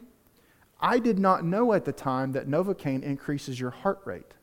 I 0.81 0.97
did 0.97 1.19
not 1.19 1.45
know 1.45 1.73
at 1.73 1.85
the 1.85 1.93
time 1.93 2.31
that 2.31 2.47
Novocaine 2.47 3.03
increases 3.03 3.59
your 3.59 3.69
heart 3.69 4.01
rate. 4.03 4.33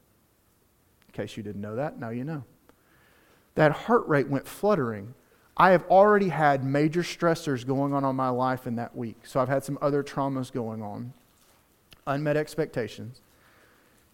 In 1.09 1.13
case 1.13 1.37
you 1.37 1.43
didn't 1.43 1.61
know 1.61 1.75
that, 1.75 1.99
now 1.99 2.11
you 2.11 2.23
know. 2.23 2.45
That 3.57 3.73
heart 3.73 4.07
rate 4.07 4.29
went 4.29 4.47
fluttering. 4.47 5.15
I 5.57 5.73
have 5.73 5.85
already 5.91 6.29
had 6.29 6.65
major 6.65 7.03
stressors 7.03 7.67
going 7.67 7.93
on 7.93 8.05
on 8.05 8.17
my 8.17 8.31
life 8.31 8.67
in 8.67 8.77
that 8.77 8.97
week. 8.97 9.27
So 9.27 9.41
I've 9.41 9.49
had 9.49 9.65
some 9.65 9.79
other 9.83 10.03
traumas 10.03 10.51
going 10.51 10.81
on, 10.81 11.13
unmet 12.07 12.37
expectations. 12.37 13.21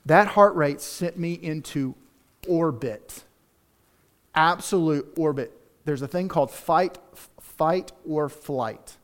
That 0.07 0.29
heart 0.29 0.57
rate 0.57 0.81
sent 0.81 1.19
me 1.19 1.35
into 1.35 1.95
orbit, 2.49 3.25
absolute 4.35 5.13
orbit. 5.19 5.53
There's 5.85 6.03
a 6.03 6.09
thing 6.09 6.29
called 6.29 6.51
fight, 6.51 6.99
fight 7.59 7.93
or 8.09 8.29
flight. 8.31 8.97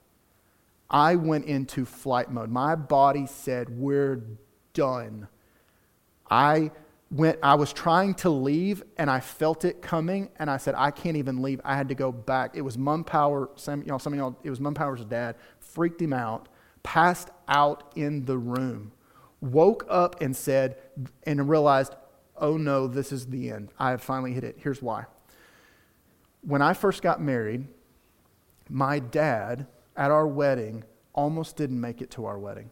I 0.88 1.16
went 1.16 1.44
into 1.46 1.84
flight 1.84 2.30
mode. 2.30 2.50
My 2.50 2.76
body 2.76 3.26
said, 3.26 3.68
We're 3.68 4.22
done. 4.72 5.28
I 6.30 6.70
went, 7.10 7.38
I 7.42 7.54
was 7.54 7.72
trying 7.72 8.14
to 8.14 8.30
leave 8.30 8.82
and 8.96 9.10
I 9.10 9.20
felt 9.20 9.64
it 9.64 9.82
coming 9.82 10.30
and 10.38 10.50
I 10.50 10.56
said, 10.56 10.74
I 10.76 10.90
can't 10.90 11.16
even 11.16 11.42
leave. 11.42 11.60
I 11.64 11.76
had 11.76 11.88
to 11.88 11.94
go 11.94 12.10
back. 12.10 12.56
It 12.56 12.62
was 12.62 12.76
Mumpower, 12.76 13.48
some, 13.56 13.82
you 13.82 13.88
know, 13.88 13.98
some 13.98 14.12
of 14.12 14.18
y'all, 14.18 14.36
it 14.42 14.50
was 14.50 14.58
Mumpower's 14.58 15.04
dad, 15.04 15.36
freaked 15.60 16.00
him 16.00 16.12
out, 16.12 16.48
passed 16.82 17.28
out 17.46 17.92
in 17.94 18.24
the 18.24 18.38
room, 18.38 18.92
woke 19.40 19.86
up 19.88 20.20
and 20.22 20.34
said, 20.34 20.76
and 21.24 21.48
realized, 21.48 21.94
oh 22.36 22.56
no, 22.56 22.86
this 22.86 23.12
is 23.12 23.26
the 23.26 23.50
end. 23.50 23.70
I 23.78 23.90
have 23.90 24.02
finally 24.02 24.32
hit 24.32 24.44
it. 24.44 24.56
Here's 24.58 24.82
why. 24.82 25.04
When 26.40 26.62
I 26.62 26.72
first 26.72 27.00
got 27.02 27.20
married, 27.22 27.66
my 28.68 28.98
dad 28.98 29.66
at 29.96 30.10
our 30.10 30.26
wedding 30.26 30.84
almost 31.12 31.56
didn't 31.56 31.80
make 31.80 32.00
it 32.00 32.10
to 32.12 32.24
our 32.24 32.38
wedding. 32.38 32.70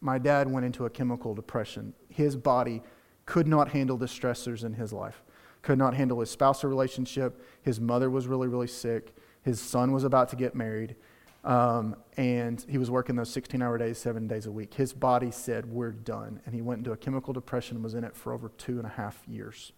My 0.00 0.18
dad 0.18 0.50
went 0.50 0.66
into 0.66 0.84
a 0.84 0.90
chemical 0.90 1.34
depression. 1.34 1.94
His 2.08 2.36
body 2.36 2.82
could 3.24 3.46
not 3.46 3.70
handle 3.70 3.96
the 3.96 4.06
stressors 4.06 4.64
in 4.64 4.74
his 4.74 4.92
life, 4.92 5.24
could 5.62 5.78
not 5.78 5.94
handle 5.94 6.20
his 6.20 6.30
spousal 6.30 6.68
relationship. 6.70 7.42
His 7.62 7.80
mother 7.80 8.10
was 8.10 8.26
really, 8.26 8.48
really 8.48 8.66
sick. 8.66 9.16
His 9.42 9.60
son 9.60 9.92
was 9.92 10.04
about 10.04 10.28
to 10.30 10.36
get 10.36 10.54
married. 10.54 10.96
Um, 11.44 11.94
and 12.16 12.64
he 12.68 12.76
was 12.76 12.90
working 12.90 13.14
those 13.14 13.30
16 13.30 13.62
hour 13.62 13.78
days, 13.78 13.98
seven 13.98 14.26
days 14.26 14.46
a 14.46 14.50
week. 14.50 14.74
His 14.74 14.92
body 14.92 15.30
said, 15.30 15.66
We're 15.66 15.92
done. 15.92 16.40
And 16.44 16.54
he 16.54 16.60
went 16.60 16.78
into 16.78 16.92
a 16.92 16.96
chemical 16.96 17.32
depression 17.32 17.76
and 17.76 17.84
was 17.84 17.94
in 17.94 18.02
it 18.04 18.16
for 18.16 18.32
over 18.32 18.48
two 18.58 18.78
and 18.78 18.86
a 18.86 18.90
half 18.90 19.22
years. 19.28 19.72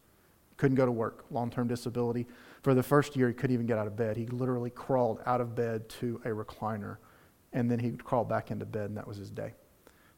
Couldn't 0.59 0.75
go 0.75 0.85
to 0.85 0.93
work, 0.93 1.25
long 1.31 1.51
term 1.51 1.69
disability. 1.69 2.27
For 2.63 2.75
the 2.75 2.83
first 2.83 3.17
year, 3.17 3.29
he 3.29 3.35
couldn't 3.35 3.55
even 3.55 3.67
get 3.67 3.79
out 3.79 3.87
of 3.87 3.97
bed. 3.97 4.17
He 4.17 4.27
literally 4.27 4.71
crawled 4.71 5.21
out 5.25 5.41
of 5.41 5.55
bed 5.55 5.89
to 6.01 6.21
a 6.25 6.29
recliner, 6.29 6.99
and 7.53 7.71
then 7.71 7.79
he'd 7.79 8.05
crawl 8.05 8.25
back 8.25 8.51
into 8.51 8.67
bed, 8.67 8.91
and 8.91 8.97
that 8.99 9.07
was 9.07 9.17
his 9.17 9.31
day. 9.31 9.55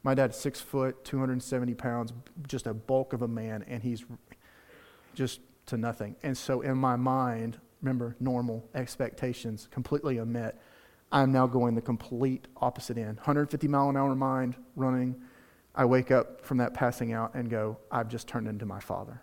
My 0.02 0.14
dad's 0.14 0.36
six 0.36 0.60
foot, 0.60 1.04
270 1.04 1.74
pounds, 1.74 2.12
just 2.48 2.66
a 2.66 2.72
bulk 2.72 3.12
of 3.12 3.22
a 3.22 3.28
man, 3.28 3.64
and 3.68 3.82
he's 3.82 4.04
just 5.14 5.40
to 5.66 5.76
nothing. 5.76 6.16
And 6.22 6.36
so, 6.36 6.62
in 6.62 6.78
my 6.78 6.96
mind, 6.96 7.58
remember, 7.82 8.16
normal 8.18 8.68
expectations 8.74 9.68
completely 9.70 10.18
unmet. 10.18 10.60
I'm 11.12 11.32
now 11.32 11.46
going 11.46 11.74
the 11.74 11.82
complete 11.82 12.48
opposite 12.56 12.96
end 12.96 13.16
150 13.18 13.68
mile 13.68 13.90
an 13.90 13.96
hour 13.96 14.14
mind, 14.14 14.56
running. 14.74 15.20
I 15.74 15.84
wake 15.84 16.10
up 16.10 16.44
from 16.44 16.58
that 16.58 16.74
passing 16.74 17.12
out 17.12 17.34
and 17.34 17.48
go, 17.48 17.76
I've 17.90 18.08
just 18.08 18.26
turned 18.26 18.48
into 18.48 18.66
my 18.66 18.80
father. 18.80 19.20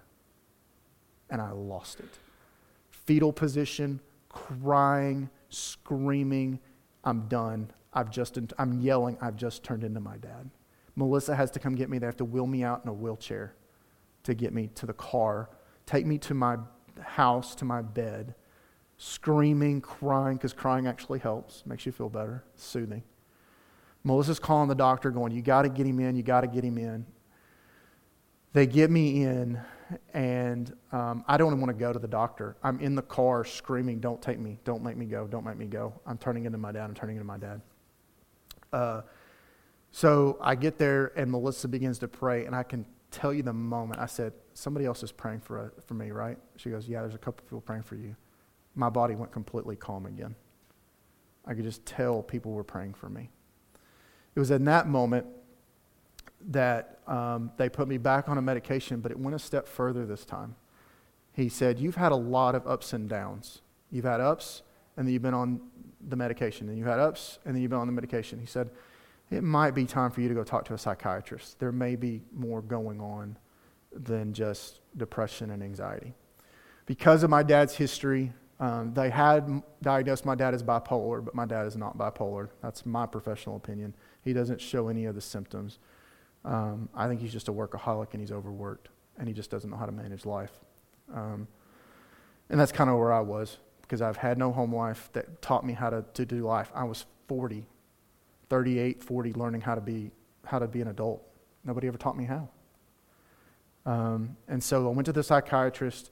And 1.30 1.42
I 1.42 1.52
lost 1.52 2.00
it 2.00 2.20
fetal 3.08 3.32
position, 3.32 4.02
crying, 4.28 5.30
screaming, 5.50 6.60
I'm 7.06 7.22
done. 7.28 7.72
I've 7.94 8.12
just, 8.12 8.38
I'm 8.60 8.82
yelling, 8.82 9.18
I've 9.22 9.38
just 9.38 9.63
turned 9.63 9.84
into 9.86 10.02
my 10.02 10.18
dad. 10.18 10.52
Melissa 10.96 11.36
has 11.36 11.50
to 11.52 11.60
come 11.60 11.74
get 11.74 11.90
me. 11.90 12.00
They 12.00 12.06
have 12.06 12.18
to 12.18 12.26
wheel 12.26 12.46
me 12.46 12.63
out 12.63 12.82
in 12.84 12.90
a 12.90 12.94
wheelchair 12.94 13.56
to 14.24 14.34
get 14.34 14.54
me 14.54 14.70
to 14.76 14.86
the 14.86 14.94
car, 14.94 15.50
take 15.86 16.06
me 16.06 16.18
to 16.18 16.34
my 16.34 16.58
house, 17.00 17.56
to 17.56 17.66
my 17.66 17.82
bed, 17.82 18.36
screaming, 18.98 19.80
crying, 19.80 20.36
because 20.36 20.52
crying 20.52 20.86
actually 20.86 21.20
helps, 21.20 21.66
makes 21.66 21.86
you 21.86 21.94
feel 21.94 22.10
better, 22.10 22.44
soothing. 22.56 23.04
Melissa's 24.04 24.40
calling 24.40 24.68
the 24.68 24.76
doctor, 24.76 25.12
going, 25.12 25.32
You 25.32 25.42
got 25.42 25.62
to 25.62 25.70
get 25.70 25.88
him 25.88 26.00
in, 26.02 26.18
you 26.18 26.24
got 26.24 26.42
to 26.42 26.48
get 26.48 26.63
him 26.63 26.78
in. 26.78 27.06
They 28.52 28.66
get 28.66 28.92
me 28.92 29.24
in, 29.24 29.62
and 30.13 30.73
um, 30.91 31.23
I 31.28 31.38
don't 31.38 31.47
even 31.47 31.62
want 31.62 31.78
to 31.78 31.80
go 31.80 31.93
to 31.93 32.00
the 32.00 32.08
doctor. 32.08 32.58
I'm 32.63 32.80
in 32.80 32.95
the 32.95 33.02
car 33.02 33.43
screaming, 33.45 34.00
Don't 34.00 34.21
take 34.21 34.39
me, 34.39 34.60
don't 34.63 34.84
make 34.84 34.97
me 34.97 35.06
go, 35.06 35.28
don't 35.28 35.45
make 35.45 35.58
me 35.58 35.65
go. 35.65 35.93
I'm 36.06 36.17
turning 36.17 36.45
into 36.45 36.58
my 36.58 36.71
dad, 36.71 36.86
I'm 36.86 36.93
turning 36.93 37.15
into 37.15 37.28
my 37.28 37.38
dad. 37.38 37.62
Uh, 38.73 39.02
so 39.91 40.38
I 40.41 40.56
get 40.56 40.78
there, 40.78 41.13
and 41.15 41.32
Melissa 41.32 41.67
begins 41.67 42.00
to 42.00 42.08
pray, 42.08 42.45
and 42.45 42.56
I 42.56 42.63
can 42.63 42.86
tell 43.12 43.34
you 43.34 43.43
the 43.43 43.54
moment 43.54 44.00
I 44.00 44.06
said, 44.06 44.34
Somebody 44.54 44.86
else 44.86 45.04
is 45.04 45.12
praying 45.12 45.41
for, 45.41 45.60
uh, 45.60 45.82
for 45.86 45.93
me, 45.93 46.12
right? 46.12 46.38
She 46.56 46.69
goes, 46.69 46.88
Yeah, 46.88 47.02
there's 47.02 47.15
a 47.15 47.19
couple 47.19 47.43
people 47.45 47.62
praying 47.62 47.84
for 47.84 47.95
you. 47.95 48.15
My 48.76 48.89
body 48.89 49.15
went 49.15 49.32
completely 49.32 49.76
calm 49.76 50.06
again. 50.06 50.36
I 51.45 51.54
could 51.54 51.63
just 51.63 51.86
tell 51.86 52.21
people 52.21 52.52
were 52.52 52.63
praying 52.63 52.93
for 52.95 53.10
me. 53.10 53.30
It 54.36 54.39
was 54.39 54.52
in 54.52 54.65
that 54.65 54.88
moment 54.88 55.26
that 56.50 57.00
um, 57.08 57.52
they 57.58 57.69
put 57.69 57.88
me 57.88 57.97
back 57.97 58.30
on 58.30 58.38
a 58.38 58.41
medication, 58.41 59.00
but 59.00 59.12
it 59.12 59.19
went 59.19 59.36
a 59.36 59.39
step 59.39 59.67
further 59.67 60.06
this 60.06 60.26
time. 60.26 60.56
He 61.34 61.50
said, 61.50 61.80
You've 61.80 61.95
had 61.95 62.12
a 62.12 62.15
lot 62.15 62.56
of 62.56 62.65
ups 62.67 62.93
and 62.93 63.08
downs. 63.10 63.62
You've 63.91 64.06
had 64.06 64.21
ups, 64.21 64.63
and 64.95 65.08
then 65.08 65.13
you've 65.13 65.21
been 65.21 65.34
on 65.34 65.62
the 66.08 66.15
medication, 66.15 66.69
and 66.69 66.78
you've 66.78 66.88
had 66.88 67.00
ups, 67.00 67.39
and 67.45 67.56
then 67.56 67.62
you've 67.62 67.71
been 67.71 67.80
on 67.80 67.88
the 67.88 67.93
medication. 67.93 68.39
He 68.39 68.45
said, 68.45 68.69
It 69.30 69.43
might 69.43 69.71
be 69.71 69.86
time 69.86 70.12
for 70.12 70.21
you 70.21 70.30
to 70.30 70.34
go 70.34 70.43
talk 70.43 70.65
to 70.65 70.73
a 70.73 70.78
psychiatrist. 70.78 71.60
There 71.60 71.71
may 71.71 71.95
be 71.95 72.21
more 72.34 72.62
going 72.62 73.00
on 73.00 73.38
than 73.91 74.34
just 74.34 74.82
depression 74.95 75.52
and 75.52 75.63
anxiety. 75.63 76.13
Because 76.86 77.23
of 77.23 77.30
my 77.30 77.43
dad's 77.43 77.76
history, 77.76 78.34
um, 78.60 78.93
they 78.93 79.10
had 79.10 79.62
diagnosed 79.82 80.26
my 80.26 80.36
dad 80.36 80.54
as 80.54 80.63
bipolar, 80.63 81.23
but 81.23 81.36
my 81.36 81.45
dad 81.45 81.67
is 81.67 81.78
not 81.78 81.97
bipolar. 81.97 82.50
That's 82.62 82.86
my 82.86 83.06
professional 83.06 83.56
opinion. 83.56 83.93
He 84.23 84.34
doesn't 84.34 84.60
show 84.60 84.88
any 84.88 85.06
of 85.06 85.15
the 85.15 85.21
symptoms. 85.21 85.80
Um, 86.48 86.88
I 86.96 87.08
think 87.10 87.20
he's 87.20 87.34
just 87.34 87.50
a 87.50 87.52
workaholic 87.52 88.14
and 88.14 88.22
he's 88.22 88.32
overworked 88.32 88.88
and 89.20 89.28
he 89.28 89.34
just 89.34 89.52
doesn't 89.52 89.70
know 89.70 89.76
how 89.76 89.86
to 89.86 89.92
manage 89.92 90.26
life. 90.26 90.52
Um, 91.14 91.48
and 92.50 92.58
that's 92.60 92.72
kind 92.72 92.90
of 92.90 92.98
where 92.98 93.12
I 93.12 93.20
was 93.20 93.58
because 93.82 94.02
I've 94.02 94.18
had 94.18 94.38
no 94.38 94.54
home 94.54 94.74
life 94.74 95.10
that 95.12 95.42
taught 95.42 95.66
me 95.66 95.74
how 95.74 95.90
to, 95.90 96.06
to 96.14 96.26
do 96.26 96.46
life. 96.46 96.72
I 96.74 96.86
was 96.86 97.06
40, 97.28 97.66
38, 98.50 99.04
40, 99.04 99.34
learning 99.34 99.62
how 99.62 99.76
to 99.76 99.82
be, 99.82 100.12
how 100.46 100.60
to 100.60 100.68
be 100.68 100.80
an 100.80 100.88
adult. 100.88 101.22
Nobody 101.66 101.88
ever 101.88 101.98
taught 101.98 102.18
me 102.18 102.24
how. 102.24 102.48
Um, 103.86 104.38
and 104.48 104.64
so 104.64 104.88
I 104.88 104.94
went 104.94 105.06
to 105.08 105.14
the 105.14 105.24
psychiatrist. 105.24 106.12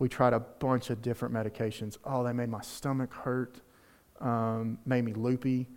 We 0.00 0.08
tried 0.08 0.32
a 0.32 0.40
bunch 0.40 0.90
of 0.90 1.00
different 1.00 1.32
medications. 1.32 1.96
Oh, 2.04 2.24
they 2.24 2.32
made 2.32 2.48
my 2.48 2.60
stomach 2.60 3.14
hurt, 3.14 3.60
um, 4.20 4.78
made 4.84 5.04
me 5.04 5.12
loopy. 5.12 5.68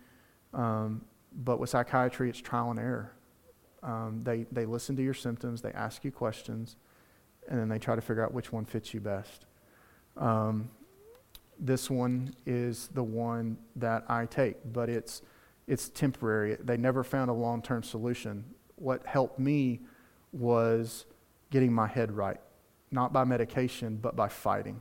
Um, 0.52 1.02
but 1.32 1.60
with 1.60 1.70
psychiatry, 1.70 2.28
it's 2.28 2.40
trial 2.40 2.70
and 2.70 2.80
error. 2.80 3.12
Um, 3.82 4.20
they, 4.22 4.46
they 4.52 4.66
listen 4.66 4.96
to 4.96 5.02
your 5.02 5.14
symptoms, 5.14 5.62
they 5.62 5.72
ask 5.72 6.04
you 6.04 6.12
questions, 6.12 6.76
and 7.48 7.58
then 7.58 7.68
they 7.68 7.78
try 7.78 7.94
to 7.94 8.00
figure 8.00 8.24
out 8.24 8.34
which 8.34 8.52
one 8.52 8.64
fits 8.64 8.92
you 8.92 9.00
best. 9.00 9.46
Um, 10.16 10.70
this 11.58 11.90
one 11.90 12.34
is 12.46 12.88
the 12.94 13.02
one 13.02 13.58
that 13.76 14.04
I 14.08 14.26
take, 14.26 14.56
but 14.72 14.88
it's, 14.88 15.22
it's 15.66 15.88
temporary. 15.88 16.56
They 16.62 16.76
never 16.76 17.04
found 17.04 17.30
a 17.30 17.34
long 17.34 17.62
term 17.62 17.82
solution. 17.82 18.44
What 18.76 19.06
helped 19.06 19.38
me 19.38 19.80
was 20.32 21.06
getting 21.50 21.72
my 21.72 21.86
head 21.86 22.12
right, 22.12 22.40
not 22.90 23.12
by 23.12 23.24
medication, 23.24 23.96
but 23.96 24.16
by 24.16 24.28
fighting 24.28 24.80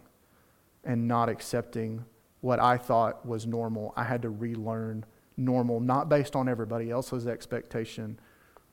and 0.84 1.08
not 1.08 1.30
accepting 1.30 2.06
what 2.42 2.60
I 2.60 2.78
thought 2.78 3.26
was 3.26 3.46
normal. 3.46 3.94
I 3.98 4.04
had 4.04 4.22
to 4.22 4.30
relearn 4.30 5.06
normal, 5.36 5.80
not 5.80 6.10
based 6.10 6.36
on 6.36 6.48
everybody 6.48 6.90
else's 6.92 7.28
expectation, 7.28 8.20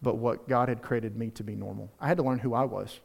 but 0.03 0.17
what 0.17 0.49
God 0.49 0.69
had 0.69 0.83
created 0.83 1.17
me 1.17 1.31
to 1.31 1.45
be 1.45 1.55
normal. 1.55 1.91
I 2.01 2.09
had 2.09 2.17
to 2.19 2.23
learn 2.23 2.39
who 2.39 2.55
I 2.55 2.65
was. 2.65 3.01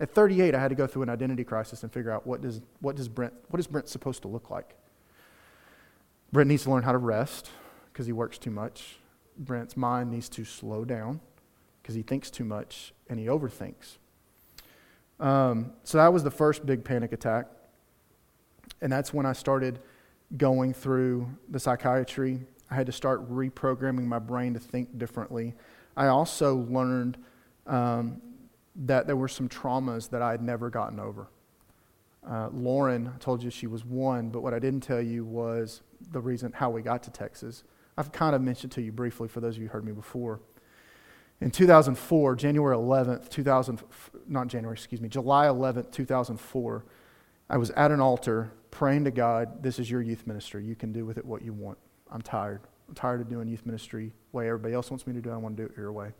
At 0.00 0.10
38, 0.14 0.54
I 0.54 0.58
had 0.58 0.68
to 0.68 0.74
go 0.74 0.86
through 0.86 1.02
an 1.02 1.10
identity 1.10 1.44
crisis 1.44 1.82
and 1.82 1.92
figure 1.92 2.10
out 2.10 2.26
what 2.26 2.40
does, 2.40 2.60
what 2.80 2.96
does 2.96 3.08
Brent, 3.08 3.34
what 3.48 3.60
is 3.60 3.66
Brent 3.66 3.88
supposed 3.88 4.22
to 4.22 4.28
look 4.28 4.50
like? 4.50 4.74
Brent 6.32 6.48
needs 6.48 6.64
to 6.64 6.70
learn 6.70 6.82
how 6.82 6.92
to 6.92 6.98
rest 6.98 7.50
because 7.92 8.06
he 8.06 8.12
works 8.12 8.38
too 8.38 8.50
much. 8.50 8.96
Brent's 9.36 9.76
mind 9.76 10.10
needs 10.10 10.28
to 10.30 10.44
slow 10.44 10.84
down 10.84 11.20
because 11.82 11.94
he 11.94 12.02
thinks 12.02 12.30
too 12.30 12.44
much 12.44 12.94
and 13.08 13.18
he 13.18 13.26
overthinks. 13.26 13.98
Um, 15.18 15.72
so 15.84 15.98
that 15.98 16.12
was 16.12 16.24
the 16.24 16.30
first 16.30 16.64
big 16.64 16.82
panic 16.82 17.12
attack. 17.12 17.46
And 18.80 18.90
that's 18.90 19.12
when 19.12 19.26
I 19.26 19.32
started 19.32 19.80
going 20.36 20.72
through 20.72 21.28
the 21.50 21.60
psychiatry. 21.60 22.40
I 22.70 22.74
had 22.74 22.86
to 22.86 22.92
start 22.92 23.30
reprogramming 23.30 24.04
my 24.04 24.18
brain 24.18 24.54
to 24.54 24.60
think 24.60 24.96
differently. 24.96 25.54
I 25.96 26.06
also 26.06 26.56
learned 26.56 27.18
um, 27.66 28.20
that 28.76 29.06
there 29.06 29.16
were 29.16 29.28
some 29.28 29.48
traumas 29.48 30.10
that 30.10 30.22
I 30.22 30.30
had 30.30 30.42
never 30.42 30.70
gotten 30.70 30.98
over. 30.98 31.28
Uh, 32.28 32.48
Lauren 32.52 33.08
I 33.14 33.18
told 33.18 33.42
you 33.42 33.50
she 33.50 33.66
was 33.66 33.84
one, 33.84 34.28
but 34.28 34.42
what 34.42 34.52
I 34.52 34.58
didn't 34.58 34.80
tell 34.80 35.00
you 35.00 35.24
was 35.24 35.82
the 36.12 36.20
reason 36.20 36.52
how 36.52 36.70
we 36.70 36.82
got 36.82 37.02
to 37.04 37.10
Texas. 37.10 37.64
I've 37.96 38.12
kind 38.12 38.34
of 38.34 38.42
mentioned 38.42 38.72
to 38.72 38.82
you 38.82 38.92
briefly 38.92 39.28
for 39.28 39.40
those 39.40 39.56
of 39.56 39.62
you 39.62 39.68
who 39.68 39.72
heard 39.72 39.84
me 39.84 39.92
before. 39.92 40.40
In 41.40 41.50
2004, 41.50 42.36
January 42.36 42.76
11th, 42.76 43.30
2000, 43.30 43.82
not 44.28 44.48
January, 44.48 44.74
excuse 44.74 45.00
me, 45.00 45.08
July 45.08 45.46
11th, 45.46 45.90
2004, 45.90 46.84
I 47.48 47.56
was 47.56 47.70
at 47.70 47.90
an 47.90 48.00
altar 48.00 48.52
praying 48.70 49.04
to 49.04 49.10
God, 49.10 49.62
this 49.62 49.78
is 49.78 49.90
your 49.90 50.02
youth 50.02 50.26
ministry. 50.26 50.64
You 50.64 50.76
can 50.76 50.92
do 50.92 51.04
with 51.04 51.18
it 51.18 51.24
what 51.24 51.42
you 51.42 51.52
want. 51.52 51.78
I'm 52.10 52.22
tired. 52.22 52.60
I'm 52.90 52.94
tired 52.96 53.20
of 53.20 53.28
doing 53.28 53.46
youth 53.46 53.64
ministry 53.64 54.12
way 54.32 54.48
everybody 54.48 54.74
else 54.74 54.90
wants 54.90 55.06
me 55.06 55.12
to 55.12 55.20
do. 55.20 55.30
it. 55.30 55.34
I 55.34 55.36
want 55.36 55.56
to 55.56 55.62
do 55.62 55.68
it 55.68 55.76
your 55.76 55.92
way. 55.92 56.10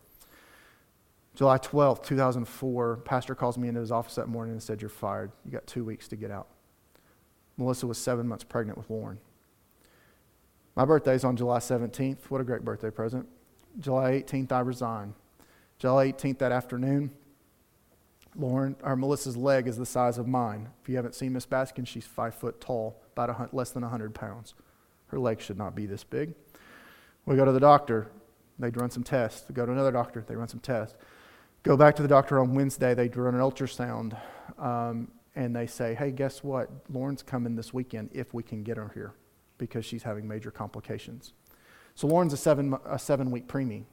July 1.35 1.59
12th, 1.59 2.05
2004, 2.05 2.99
pastor 2.99 3.35
calls 3.35 3.59
me 3.59 3.67
into 3.67 3.81
his 3.81 3.91
office 3.91 4.15
that 4.15 4.29
morning 4.29 4.53
and 4.53 4.63
said, 4.63 4.81
You're 4.81 4.89
fired. 4.89 5.33
You 5.45 5.51
got 5.51 5.67
two 5.67 5.85
weeks 5.85 6.07
to 6.09 6.17
get 6.17 6.31
out. 6.31 6.47
Melissa 7.57 7.89
was 7.89 7.99
seven 7.99 8.29
months 8.29 8.45
pregnant 8.45 8.79
with 8.79 8.89
Lauren. 8.89 9.19
My 10.77 10.85
birthday 10.85 11.15
is 11.15 11.25
on 11.25 11.37
July 11.37 11.59
17th. 11.59 12.19
What 12.29 12.41
a 12.41 12.45
great 12.45 12.65
birthday 12.65 12.91
present. 12.91 13.27
July 13.81 14.13
18th, 14.13 14.53
I 14.53 14.61
resign. 14.61 15.15
July 15.81 16.13
18th, 16.13 16.39
that 16.39 16.53
afternoon, 16.53 17.11
Lauren, 18.37 18.77
or 18.85 18.95
Melissa's 18.95 19.37
leg 19.37 19.67
is 19.67 19.77
the 19.77 19.87
size 19.87 20.19
of 20.19 20.29
mine. 20.29 20.69
If 20.83 20.89
you 20.89 20.95
haven't 20.95 21.17
seen 21.17 21.33
Miss 21.33 21.47
Baskin, 21.47 21.85
she's 21.85 22.07
five 22.07 22.37
foot 22.37 22.61
tall, 22.61 23.03
about 23.13 23.31
a, 23.31 23.49
less 23.55 23.71
than 23.71 23.83
100 23.83 24.15
pounds. 24.15 24.55
Her 25.09 25.19
leg 25.19 25.41
should 25.41 25.59
not 25.59 25.75
be 25.75 25.87
this 25.87 26.05
big. 26.05 26.35
We 27.27 27.37
go 27.37 27.45
to 27.45 27.53
the 27.53 27.61
doctor. 27.61 28.11
They 28.59 28.71
run 28.71 28.91
some 28.91 29.03
tests. 29.03 29.49
We 29.49 29.55
go 29.55 29.65
to 29.67 29.73
another 29.73 29.93
doctor. 29.93 30.25
They 30.27 30.37
run 30.37 30.49
some 30.49 30.61
tests. 30.61 30.97
Go 31.63 31.77
back 31.77 31.97
to 31.97 32.03
the 32.03 32.09
doctor 32.09 32.39
on 32.39 32.55
Wednesday. 32.55 32.95
They 32.95 33.09
run 33.09 33.35
an 33.35 33.41
ultrasound. 33.41 34.19
Um, 34.59 35.11
and 35.37 35.55
they 35.55 35.67
say, 35.67 35.95
hey, 35.95 36.11
guess 36.11 36.43
what? 36.43 36.71
Lauren's 36.91 37.23
coming 37.23 37.57
this 37.57 37.73
weekend 37.73 38.11
if 38.13 38.35
we 38.35 38.43
can 38.43 38.63
get 38.63 38.77
her 38.77 38.91
here 38.95 39.15
because 39.59 39.85
she's 39.85 40.03
having 40.03 40.27
major 40.27 40.51
complications. 40.51 41.33
So 41.95 42.07
Lauren's 42.07 42.33
a 42.33 42.37
seven, 42.37 42.77
a 42.87 42.99
seven 42.99 43.31
week 43.31 43.47
preemie. 43.47 43.85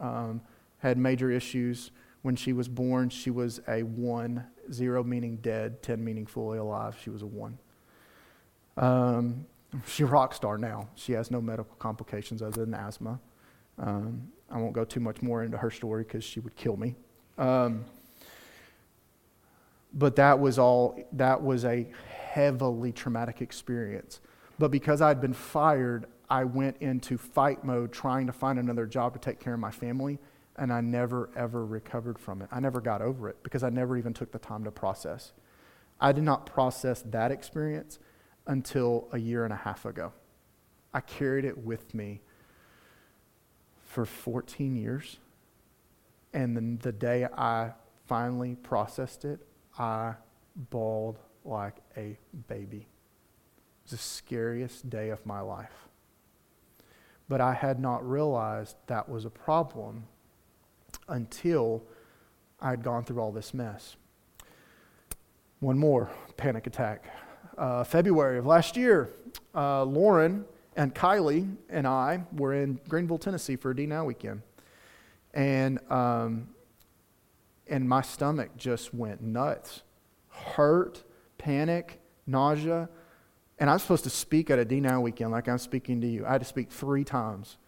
Um, 0.00 0.40
had 0.78 0.98
major 0.98 1.30
issues. 1.30 1.90
When 2.22 2.36
she 2.36 2.52
was 2.52 2.68
born, 2.68 3.08
she 3.08 3.30
was 3.30 3.60
a 3.68 3.82
one, 3.82 4.46
zero 4.70 5.04
meaning 5.04 5.36
dead, 5.36 5.82
10 5.82 6.02
meaning 6.04 6.26
fully 6.26 6.58
alive. 6.58 6.96
She 7.02 7.10
was 7.10 7.22
a 7.22 7.26
one. 7.26 7.58
Um, 8.76 9.46
she's 9.86 10.06
a 10.06 10.06
rock 10.06 10.34
star 10.34 10.58
now. 10.58 10.88
She 10.94 11.12
has 11.12 11.30
no 11.30 11.40
medical 11.40 11.74
complications 11.76 12.42
other 12.42 12.64
than 12.64 12.74
asthma. 12.74 13.20
Um, 13.78 14.28
I 14.50 14.58
won't 14.58 14.74
go 14.74 14.84
too 14.84 15.00
much 15.00 15.22
more 15.22 15.42
into 15.42 15.56
her 15.56 15.70
story 15.70 16.04
because 16.04 16.24
she 16.24 16.40
would 16.40 16.54
kill 16.56 16.76
me. 16.76 16.94
Um, 17.38 17.84
but 19.94 20.16
that 20.16 20.38
was 20.38 20.58
all, 20.58 20.98
that 21.12 21.42
was 21.42 21.64
a 21.64 21.86
heavily 22.08 22.92
traumatic 22.92 23.40
experience. 23.40 24.20
But 24.58 24.70
because 24.70 25.00
I'd 25.00 25.20
been 25.20 25.32
fired, 25.32 26.06
I 26.30 26.44
went 26.44 26.76
into 26.80 27.18
fight 27.18 27.64
mode 27.64 27.92
trying 27.92 28.26
to 28.26 28.32
find 28.32 28.58
another 28.58 28.86
job 28.86 29.12
to 29.14 29.18
take 29.18 29.38
care 29.38 29.54
of 29.54 29.60
my 29.60 29.70
family, 29.70 30.18
and 30.56 30.72
I 30.72 30.80
never, 30.80 31.30
ever 31.36 31.64
recovered 31.64 32.18
from 32.18 32.42
it. 32.42 32.48
I 32.50 32.60
never 32.60 32.80
got 32.80 33.02
over 33.02 33.28
it 33.28 33.42
because 33.42 33.62
I 33.62 33.70
never 33.70 33.96
even 33.96 34.14
took 34.14 34.32
the 34.32 34.38
time 34.38 34.64
to 34.64 34.70
process. 34.70 35.32
I 36.00 36.12
did 36.12 36.24
not 36.24 36.46
process 36.46 37.02
that 37.10 37.30
experience 37.30 37.98
until 38.46 39.08
a 39.12 39.18
year 39.18 39.44
and 39.44 39.52
a 39.52 39.56
half 39.56 39.84
ago. 39.84 40.12
I 40.94 41.00
carried 41.00 41.44
it 41.44 41.56
with 41.56 41.94
me 41.94 42.20
for 43.84 44.04
14 44.04 44.76
years. 44.76 45.18
And 46.32 46.56
then 46.56 46.78
the 46.82 46.92
day 46.92 47.24
I 47.24 47.72
finally 48.06 48.56
processed 48.56 49.24
it, 49.24 49.40
I 49.78 50.14
bawled 50.56 51.18
like 51.44 51.76
a 51.96 52.16
baby. 52.48 52.78
It 52.78 53.84
was 53.84 53.90
the 53.92 53.96
scariest 53.98 54.88
day 54.88 55.10
of 55.10 55.24
my 55.26 55.40
life. 55.40 55.88
But 57.28 57.40
I 57.40 57.54
had 57.54 57.80
not 57.80 58.08
realized 58.08 58.76
that 58.86 59.08
was 59.08 59.24
a 59.24 59.30
problem 59.30 60.04
until 61.08 61.82
I 62.60 62.70
had 62.70 62.82
gone 62.82 63.04
through 63.04 63.20
all 63.20 63.32
this 63.32 63.54
mess. 63.54 63.96
One 65.60 65.78
more 65.78 66.10
panic 66.36 66.66
attack 66.66 67.04
uh, 67.58 67.84
February 67.84 68.38
of 68.38 68.46
last 68.46 68.76
year, 68.76 69.10
uh, 69.54 69.84
Lauren 69.84 70.44
and 70.76 70.94
Kylie 70.94 71.56
and 71.68 71.86
I 71.86 72.24
were 72.32 72.54
in 72.54 72.78
Greeneville, 72.88 73.20
Tennessee 73.20 73.56
for 73.56 73.70
a 73.70 73.76
D 73.76 73.86
Now 73.86 74.04
weekend. 74.04 74.42
And, 75.34 75.80
um, 75.90 76.48
and 77.66 77.88
my 77.88 78.02
stomach 78.02 78.56
just 78.56 78.92
went 78.92 79.22
nuts 79.22 79.82
hurt, 80.32 81.04
panic, 81.38 82.00
nausea. 82.26 82.88
And 83.58 83.70
I'm 83.70 83.78
supposed 83.78 84.04
to 84.04 84.10
speak 84.10 84.50
at 84.50 84.58
a 84.58 84.64
D 84.64 84.80
Now 84.80 85.00
weekend 85.00 85.30
like 85.30 85.48
I'm 85.48 85.58
speaking 85.58 86.00
to 86.00 86.06
you. 86.06 86.26
I 86.26 86.32
had 86.32 86.40
to 86.40 86.46
speak 86.46 86.70
three 86.70 87.04
times. 87.04 87.58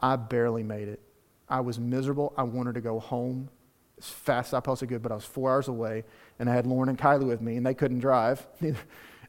I 0.00 0.16
barely 0.16 0.62
made 0.62 0.88
it. 0.88 1.00
I 1.48 1.60
was 1.60 1.78
miserable. 1.78 2.34
I 2.36 2.42
wanted 2.42 2.74
to 2.74 2.80
go 2.80 2.98
home 2.98 3.50
as 3.98 4.08
fast 4.08 4.48
as 4.48 4.54
I 4.54 4.60
possibly 4.60 4.94
could, 4.94 5.02
but 5.02 5.12
I 5.12 5.14
was 5.14 5.24
four 5.24 5.50
hours 5.50 5.68
away, 5.68 6.04
and 6.38 6.50
I 6.50 6.54
had 6.54 6.66
Lauren 6.66 6.88
and 6.88 6.98
Kylie 6.98 7.26
with 7.26 7.40
me, 7.40 7.56
and 7.56 7.64
they 7.64 7.74
couldn't 7.74 8.00
drive. 8.00 8.46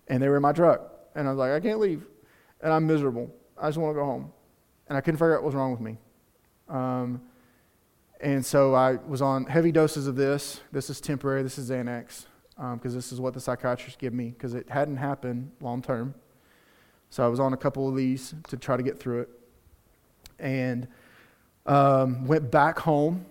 and 0.08 0.22
they 0.22 0.30
were 0.30 0.38
in 0.38 0.42
my 0.42 0.54
truck. 0.54 0.92
And 1.16 1.28
I 1.28 1.32
was 1.32 1.40
like, 1.40 1.52
I 1.52 1.60
can't 1.60 1.80
leave. 1.80 2.06
And 2.62 2.72
I'm 2.72 2.86
miserable. 2.88 3.34
I 3.60 3.68
just 3.68 3.78
want 3.78 3.96
to 3.96 4.00
go 4.00 4.06
home. 4.06 4.32
And 4.88 4.98
I 4.98 5.02
couldn't 5.02 5.18
figure 5.18 5.36
out 5.36 5.44
what 5.44 5.48
was 5.48 5.56
wrong 5.56 5.72
with 5.72 5.82
me. 5.82 5.98
Um, 6.70 7.22
and 8.20 8.46
so 8.46 8.74
I 8.74 8.94
was 8.94 9.22
on 9.22 9.46
heavy 9.46 9.72
doses 9.72 10.08
of 10.08 10.16
this. 10.16 10.62
This 10.72 10.90
is 10.90 11.00
temporary. 11.00 11.44
This 11.44 11.58
is 11.58 11.70
Xanax 11.70 12.26
because 12.56 12.94
um, 12.94 12.96
this 12.96 13.12
is 13.12 13.22
what 13.22 13.34
the 13.34 13.40
psychiatrist 13.40 14.00
gave 14.00 14.14
me 14.14 14.30
because 14.30 14.56
it 14.56 14.68
hadn't 14.70 14.98
happened 14.98 15.52
long 15.62 15.82
term. 15.82 16.16
So 17.10 17.24
I 17.24 17.28
was 17.28 17.40
on 17.40 17.54
a 17.54 17.58
couple 17.58 17.88
of 17.88 17.96
these 17.96 18.34
to 18.50 18.58
try 18.58 18.76
to 18.76 18.84
get 18.84 19.00
through 19.00 19.22
it. 19.22 19.30
And 20.40 20.88
um, 21.66 22.26
went 22.26 22.50
back 22.50 22.80
home 22.80 23.26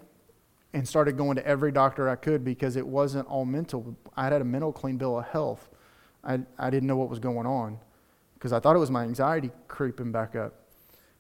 and 0.72 0.86
started 0.86 1.16
going 1.16 1.36
to 1.36 1.46
every 1.46 1.72
doctor 1.72 2.08
I 2.08 2.16
could 2.16 2.44
because 2.44 2.76
it 2.76 2.86
wasn't 2.86 3.26
all 3.28 3.44
mental. 3.44 3.96
I 4.16 4.24
had 4.24 4.40
a 4.40 4.44
mental 4.44 4.72
clean 4.72 4.96
bill 4.96 5.18
of 5.18 5.26
health. 5.26 5.68
I, 6.26 6.40
I 6.58 6.70
didn't 6.70 6.88
know 6.88 6.96
what 6.96 7.08
was 7.08 7.20
going 7.20 7.46
on 7.46 7.78
because 8.34 8.52
I 8.52 8.60
thought 8.60 8.76
it 8.76 8.80
was 8.80 8.90
my 8.90 9.04
anxiety 9.04 9.50
creeping 9.68 10.12
back 10.12 10.34
up. 10.34 10.54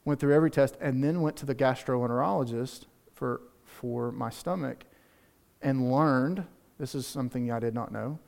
Went 0.04 0.20
through 0.20 0.34
every 0.34 0.50
test 0.50 0.76
and 0.80 1.02
then 1.02 1.22
went 1.22 1.36
to 1.36 1.46
the 1.46 1.54
gastroenterologist 1.54 2.84
for, 3.14 3.40
for 3.64 4.12
my 4.12 4.30
stomach 4.30 4.84
and 5.62 5.90
learned 5.90 6.44
this 6.78 6.94
is 6.94 7.06
something 7.06 7.50
I 7.50 7.60
did 7.60 7.74
not 7.74 7.92
know 7.92 8.18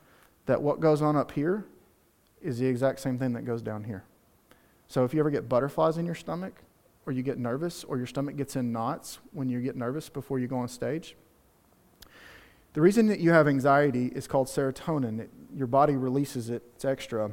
that 0.45 0.61
what 0.61 0.79
goes 0.79 1.01
on 1.01 1.15
up 1.15 1.31
here 1.33 1.65
is 2.41 2.57
the 2.57 2.65
exact 2.65 2.99
same 2.99 3.19
thing 3.19 3.33
that 3.33 3.45
goes 3.45 3.61
down 3.61 3.83
here. 3.83 4.03
So 4.87 5.03
if 5.03 5.13
you 5.13 5.19
ever 5.19 5.29
get 5.29 5.47
butterflies 5.47 5.97
in 5.97 6.05
your 6.05 6.15
stomach, 6.15 6.63
or 7.05 7.13
you 7.13 7.21
get 7.21 7.37
nervous, 7.37 7.83
or 7.83 7.97
your 7.97 8.07
stomach 8.07 8.35
gets 8.35 8.55
in 8.55 8.71
knots 8.71 9.19
when 9.31 9.49
you 9.49 9.61
get 9.61 9.75
nervous 9.75 10.09
before 10.09 10.39
you 10.39 10.47
go 10.47 10.57
on 10.57 10.67
stage, 10.67 11.15
The 12.73 12.81
reason 12.81 13.07
that 13.07 13.19
you 13.19 13.31
have 13.31 13.47
anxiety 13.47 14.07
is 14.07 14.27
called 14.27 14.47
serotonin. 14.47 15.19
It, 15.19 15.29
your 15.55 15.67
body 15.67 15.95
releases 15.95 16.49
it, 16.49 16.63
it's 16.75 16.85
extra, 16.85 17.31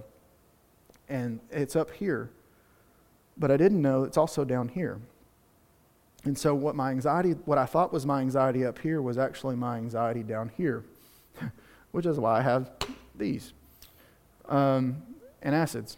and 1.09 1.41
it's 1.51 1.77
up 1.77 1.91
here. 1.91 2.31
But 3.37 3.51
I 3.51 3.57
didn't 3.57 3.83
know 3.83 4.05
it's 4.05 4.17
also 4.17 4.45
down 4.45 4.69
here. 4.69 4.99
And 6.25 6.37
so, 6.37 6.55
what 6.55 6.75
my 6.75 6.91
anxiety, 6.91 7.33
what 7.45 7.59
I 7.59 7.67
thought 7.67 7.93
was 7.93 8.05
my 8.05 8.21
anxiety 8.21 8.65
up 8.65 8.79
here, 8.79 9.01
was 9.01 9.17
actually 9.17 9.55
my 9.55 9.77
anxiety 9.77 10.23
down 10.23 10.51
here, 10.57 10.85
which 11.93 12.07
is 12.07 12.19
why 12.19 12.39
I 12.39 12.43
have 12.43 12.71
these 13.15 13.53
um, 14.49 15.03
antacids. 15.45 15.97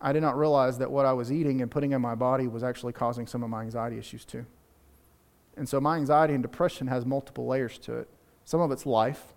I 0.00 0.12
did 0.12 0.22
not 0.22 0.38
realize 0.38 0.78
that 0.78 0.90
what 0.90 1.04
I 1.04 1.12
was 1.12 1.30
eating 1.30 1.60
and 1.60 1.70
putting 1.70 1.92
in 1.92 2.00
my 2.00 2.14
body 2.14 2.46
was 2.46 2.62
actually 2.62 2.92
causing 2.92 3.26
some 3.26 3.42
of 3.42 3.50
my 3.50 3.62
anxiety 3.62 3.98
issues 3.98 4.24
too. 4.24 4.46
And 5.56 5.68
so, 5.68 5.80
my 5.80 5.96
anxiety 5.96 6.32
and 6.32 6.42
depression 6.42 6.86
has 6.86 7.04
multiple 7.04 7.46
layers 7.46 7.76
to 7.80 7.98
it. 7.98 8.08
Some 8.46 8.60
of 8.60 8.70
it's 8.70 8.86
life, 8.86 9.34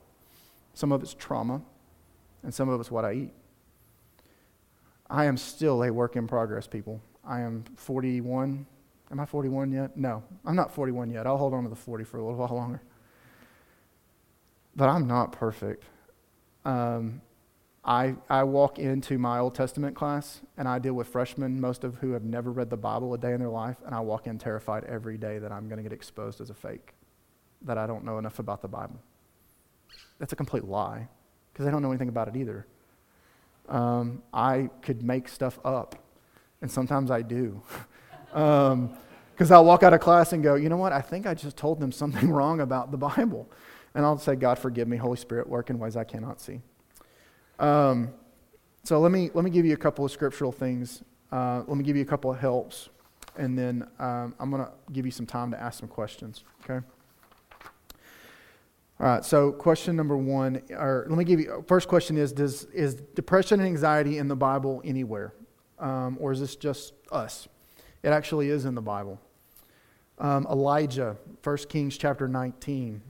some 0.73 0.93
of 0.93 1.01
it's 1.01 1.13
trauma, 1.13 1.62
and 2.43 2.54
some 2.54 2.69
of 2.69 2.80
it's 2.80 2.91
what 2.91 3.06
I 3.06 3.13
eat. 3.13 3.34
I 5.10 5.25
am 5.25 5.38
still 5.38 5.84
a 5.84 5.91
work 5.91 6.15
in 6.15 6.27
progress, 6.27 6.67
people. 6.67 7.01
I 7.25 7.41
am 7.41 7.65
41. 7.75 8.65
Am 9.12 9.19
I 9.19 9.25
41 9.25 9.71
yet? 9.71 9.97
No, 9.97 10.23
I'm 10.45 10.56
not 10.56 10.73
41 10.73 11.10
yet. 11.10 11.27
I'll 11.27 11.38
hold 11.38 11.54
on 11.54 11.63
to 11.63 11.69
the 11.69 11.75
40 11.75 12.06
for 12.06 12.17
a 12.17 12.23
little 12.23 12.39
while 12.47 12.56
longer. 12.56 12.82
But 14.75 14.88
I'm 14.88 15.06
not 15.06 15.34
perfect. 15.34 15.84
Um, 16.63 17.21
I, 17.84 18.15
I 18.30 18.43
walk 18.43 18.80
into 18.80 19.17
my 19.17 19.39
Old 19.39 19.54
Testament 19.54 19.95
class 19.95 20.41
and 20.58 20.67
I 20.67 20.80
deal 20.80 20.93
with 20.93 21.08
freshmen, 21.08 21.60
most 21.60 21.84
of 21.84 21.95
who 21.95 22.12
have 22.12 22.23
never 22.23 22.51
read 22.51 22.69
the 22.69 22.77
Bible 22.77 23.13
a 23.13 23.17
day 23.17 23.34
in 23.34 23.39
their 23.39 23.49
life, 23.49 23.77
and 23.86 23.93
I 23.93 23.99
walk 23.99 24.27
in 24.27 24.38
terrified 24.38 24.84
every 24.86 25.17
day 25.17 25.39
that 25.39 25.51
I'm 25.51 25.67
going 25.67 25.77
to 25.77 25.84
get 25.84 25.91
exposed 25.91 26.39
as 26.39 26.49
a 26.51 26.54
fake, 26.54 26.93
that 27.63 27.77
I 27.77 27.88
don't 27.88 28.06
know 28.06 28.17
enough 28.17 28.39
about 28.39 28.62
the 28.62 28.67
Bible. 28.67 28.99
That's 30.19 30.32
a 30.32 30.36
complete 30.36 30.63
lie 30.63 31.10
because 31.62 31.67
I 31.67 31.71
don't 31.71 31.84
know 31.84 31.91
anything 31.91 32.10
about 32.10 32.28
it 32.28 32.36
either. 32.36 32.65
Um, 33.69 34.24
I 34.34 34.71
could 34.82 35.04
make 35.04 35.28
stuff 35.28 35.60
up, 35.63 35.95
and 36.60 36.71
sometimes 36.71 37.12
I 37.12 37.21
do. 37.21 37.62
Because 38.32 38.34
um, 39.52 39.52
I'll 39.52 39.63
walk 39.63 39.84
out 39.84 39.93
of 39.93 40.00
class 40.00 40.34
and 40.34 40.41
go, 40.41 40.56
you 40.56 40.69
know 40.69 40.78
what? 40.78 40.91
I 40.91 41.02
think 41.02 41.28
I 41.28 41.36
just 41.36 41.58
told 41.58 41.80
them 41.80 41.91
something 42.02 42.32
wrong 42.32 42.62
about 42.62 42.89
the 42.89 42.97
Bible. 42.97 43.47
And 43.93 44.04
I'll 44.04 44.17
say, 44.17 44.36
God, 44.36 44.58
forgive 44.58 44.88
me, 44.88 44.97
Holy 44.97 45.17
Spirit, 45.17 45.47
work 45.47 45.69
in 45.69 45.78
ways 45.78 45.95
I 45.95 46.04
cannot 46.04 46.41
see. 46.41 46.62
Um, 47.60 48.12
so 48.84 49.00
let 49.00 49.12
me, 49.12 49.30
let 49.36 49.45
me 49.45 49.52
give 49.52 49.63
you 49.63 49.74
a 49.74 49.78
couple 49.78 50.04
of 50.04 50.12
scriptural 50.12 50.52
things. 50.52 51.04
Uh, 51.32 51.62
let 51.67 51.78
me 51.78 51.84
give 51.84 51.95
you 51.95 52.02
a 52.02 52.06
couple 52.06 52.32
of 52.32 52.39
helps. 52.39 52.89
And 53.38 53.56
then 53.56 53.88
um, 54.00 54.34
I'm 54.39 54.50
going 54.50 54.65
to 54.65 54.71
give 54.91 55.06
you 55.06 55.12
some 55.12 55.28
time 55.28 55.52
to 55.52 55.62
ask 55.62 55.80
some 55.80 55.89
questions, 55.89 56.43
okay? 56.63 56.84
All 59.02 59.08
right, 59.08 59.26
so 59.26 59.52
question 59.52 59.96
number 59.96 60.16
one, 60.16 60.62
or 60.70 61.08
let 61.10 61.18
me 61.18 61.24
give 61.24 61.40
you, 61.40 61.66
first 61.68 61.88
question 61.88 62.18
is, 62.18 62.32
does, 62.32 62.66
is 62.66 62.94
depression 62.94 63.60
and 63.60 63.68
anxiety 63.68 64.20
in 64.20 64.28
the 64.28 64.36
Bible 64.36 64.80
anywhere? 64.86 65.34
Um, 65.80 66.18
or 66.20 66.32
is 66.32 66.40
this 66.40 66.56
just 66.56 66.94
us? 67.12 67.48
It 68.04 68.10
actually 68.10 68.50
is 68.50 68.66
in 68.66 68.76
the 68.76 68.82
Bible. 68.82 69.20
Um, 70.20 70.46
Elijah, 70.52 71.18
1 71.44 71.58
Kings 71.68 71.98
chapter 71.98 72.28
19, 72.28 73.02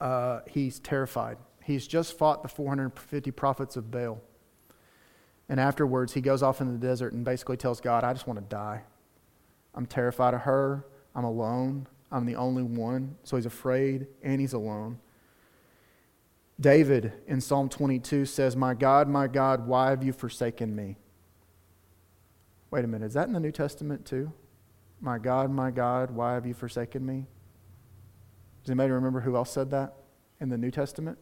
uh, 0.00 0.40
he's 0.48 0.78
terrified. 0.78 1.36
He's 1.62 1.86
just 1.86 2.16
fought 2.16 2.42
the 2.42 2.48
450 2.48 3.30
prophets 3.32 3.76
of 3.76 3.90
Baal. 3.90 4.22
And 5.50 5.60
afterwards, 5.60 6.14
he 6.14 6.22
goes 6.22 6.42
off 6.42 6.62
in 6.62 6.72
the 6.72 6.78
desert 6.78 7.12
and 7.12 7.26
basically 7.26 7.58
tells 7.58 7.82
God, 7.82 8.04
I 8.04 8.14
just 8.14 8.26
want 8.26 8.38
to 8.38 8.46
die. 8.46 8.84
I'm 9.74 9.84
terrified 9.84 10.32
of 10.32 10.40
her. 10.40 10.86
I'm 11.14 11.24
alone. 11.24 11.88
I'm 12.10 12.26
the 12.26 12.36
only 12.36 12.62
one. 12.62 13.16
So 13.22 13.36
he's 13.36 13.46
afraid 13.46 14.06
and 14.22 14.40
he's 14.40 14.52
alone. 14.52 14.98
David 16.60 17.12
in 17.26 17.40
Psalm 17.40 17.68
22 17.68 18.24
says, 18.24 18.56
My 18.56 18.74
God, 18.74 19.08
my 19.08 19.28
God, 19.28 19.66
why 19.66 19.90
have 19.90 20.02
you 20.02 20.12
forsaken 20.12 20.74
me? 20.74 20.96
Wait 22.70 22.84
a 22.84 22.88
minute, 22.88 23.06
is 23.06 23.14
that 23.14 23.28
in 23.28 23.32
the 23.32 23.40
New 23.40 23.52
Testament 23.52 24.04
too? 24.04 24.32
My 25.00 25.18
God, 25.18 25.50
my 25.50 25.70
God, 25.70 26.10
why 26.10 26.34
have 26.34 26.44
you 26.46 26.54
forsaken 26.54 27.06
me? 27.06 27.26
Does 28.64 28.72
anybody 28.72 28.90
remember 28.90 29.20
who 29.20 29.36
else 29.36 29.50
said 29.50 29.70
that 29.70 29.94
in 30.40 30.48
the 30.48 30.58
New 30.58 30.70
Testament? 30.70 31.18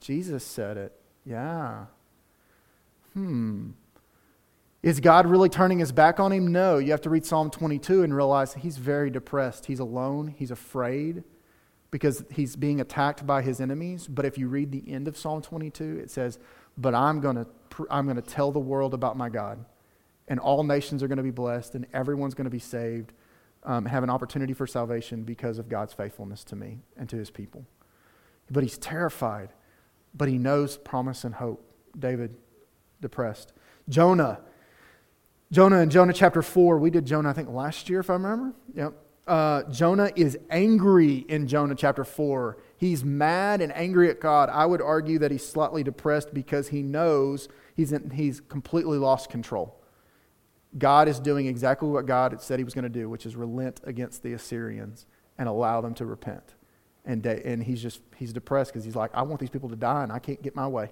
Jesus 0.00 0.44
said 0.44 0.76
it. 0.76 0.92
Yeah. 1.24 1.86
Hmm. 3.14 3.70
Is 4.82 5.00
God 5.00 5.26
really 5.26 5.48
turning 5.48 5.78
his 5.78 5.92
back 5.92 6.18
on 6.18 6.32
him? 6.32 6.50
No. 6.50 6.78
You 6.78 6.90
have 6.90 7.00
to 7.02 7.10
read 7.10 7.24
Psalm 7.24 7.50
22 7.50 8.02
and 8.02 8.14
realize 8.14 8.54
he's 8.54 8.78
very 8.78 9.10
depressed. 9.10 9.66
He's 9.66 9.78
alone. 9.78 10.34
He's 10.36 10.50
afraid 10.50 11.22
because 11.90 12.24
he's 12.30 12.56
being 12.56 12.80
attacked 12.80 13.26
by 13.26 13.42
his 13.42 13.60
enemies. 13.60 14.08
But 14.08 14.24
if 14.24 14.36
you 14.36 14.48
read 14.48 14.72
the 14.72 14.82
end 14.90 15.06
of 15.06 15.16
Psalm 15.16 15.40
22, 15.40 16.00
it 16.02 16.10
says, 16.10 16.38
But 16.76 16.94
I'm 16.94 17.20
going 17.20 17.36
to, 17.36 17.46
I'm 17.90 18.06
going 18.06 18.16
to 18.16 18.22
tell 18.22 18.50
the 18.50 18.58
world 18.58 18.94
about 18.94 19.16
my 19.16 19.28
God. 19.28 19.64
And 20.26 20.40
all 20.40 20.64
nations 20.64 21.02
are 21.02 21.08
going 21.08 21.18
to 21.18 21.22
be 21.22 21.30
blessed, 21.30 21.74
and 21.74 21.86
everyone's 21.92 22.34
going 22.34 22.44
to 22.46 22.50
be 22.50 22.58
saved, 22.58 23.12
um, 23.64 23.86
have 23.86 24.02
an 24.02 24.10
opportunity 24.10 24.52
for 24.52 24.66
salvation 24.66 25.24
because 25.24 25.58
of 25.58 25.68
God's 25.68 25.92
faithfulness 25.92 26.42
to 26.44 26.56
me 26.56 26.78
and 26.96 27.08
to 27.08 27.16
his 27.16 27.30
people. 27.30 27.66
But 28.50 28.62
he's 28.62 28.78
terrified 28.78 29.50
but 30.14 30.28
he 30.28 30.38
knows 30.38 30.76
promise 30.76 31.24
and 31.24 31.34
hope. 31.34 31.64
David, 31.98 32.36
depressed. 33.00 33.52
Jonah. 33.88 34.40
Jonah 35.52 35.80
in 35.80 35.90
Jonah 35.90 36.14
chapter 36.14 36.40
4, 36.40 36.78
we 36.78 36.88
did 36.88 37.04
Jonah, 37.04 37.28
I 37.28 37.34
think, 37.34 37.50
last 37.50 37.90
year, 37.90 38.00
if 38.00 38.08
I 38.08 38.14
remember. 38.14 38.54
Yep. 38.74 38.94
Uh, 39.26 39.62
Jonah 39.64 40.10
is 40.16 40.38
angry 40.48 41.26
in 41.28 41.46
Jonah 41.46 41.74
chapter 41.74 42.04
4. 42.04 42.56
He's 42.78 43.04
mad 43.04 43.60
and 43.60 43.70
angry 43.76 44.08
at 44.08 44.18
God. 44.18 44.48
I 44.48 44.64
would 44.64 44.80
argue 44.80 45.18
that 45.18 45.30
he's 45.30 45.46
slightly 45.46 45.82
depressed 45.82 46.32
because 46.32 46.68
he 46.68 46.82
knows 46.82 47.48
he's, 47.76 47.92
in, 47.92 48.10
he's 48.10 48.40
completely 48.40 48.96
lost 48.96 49.28
control. 49.28 49.78
God 50.78 51.06
is 51.06 51.20
doing 51.20 51.46
exactly 51.46 51.88
what 51.90 52.06
God 52.06 52.32
had 52.32 52.40
said 52.40 52.58
he 52.58 52.64
was 52.64 52.72
going 52.72 52.84
to 52.84 52.88
do, 52.88 53.10
which 53.10 53.26
is 53.26 53.36
relent 53.36 53.82
against 53.84 54.22
the 54.22 54.32
Assyrians 54.32 55.04
and 55.36 55.50
allow 55.50 55.82
them 55.82 55.92
to 55.94 56.06
repent. 56.06 56.54
And, 57.04 57.24
and 57.26 57.62
he's 57.62 57.82
just, 57.82 58.00
he's 58.16 58.32
depressed 58.32 58.72
because 58.72 58.86
he's 58.86 58.96
like, 58.96 59.10
I 59.12 59.20
want 59.20 59.38
these 59.38 59.50
people 59.50 59.68
to 59.68 59.76
die 59.76 60.02
and 60.02 60.10
I 60.10 60.18
can't 60.18 60.40
get 60.40 60.56
my 60.56 60.66
way. 60.66 60.90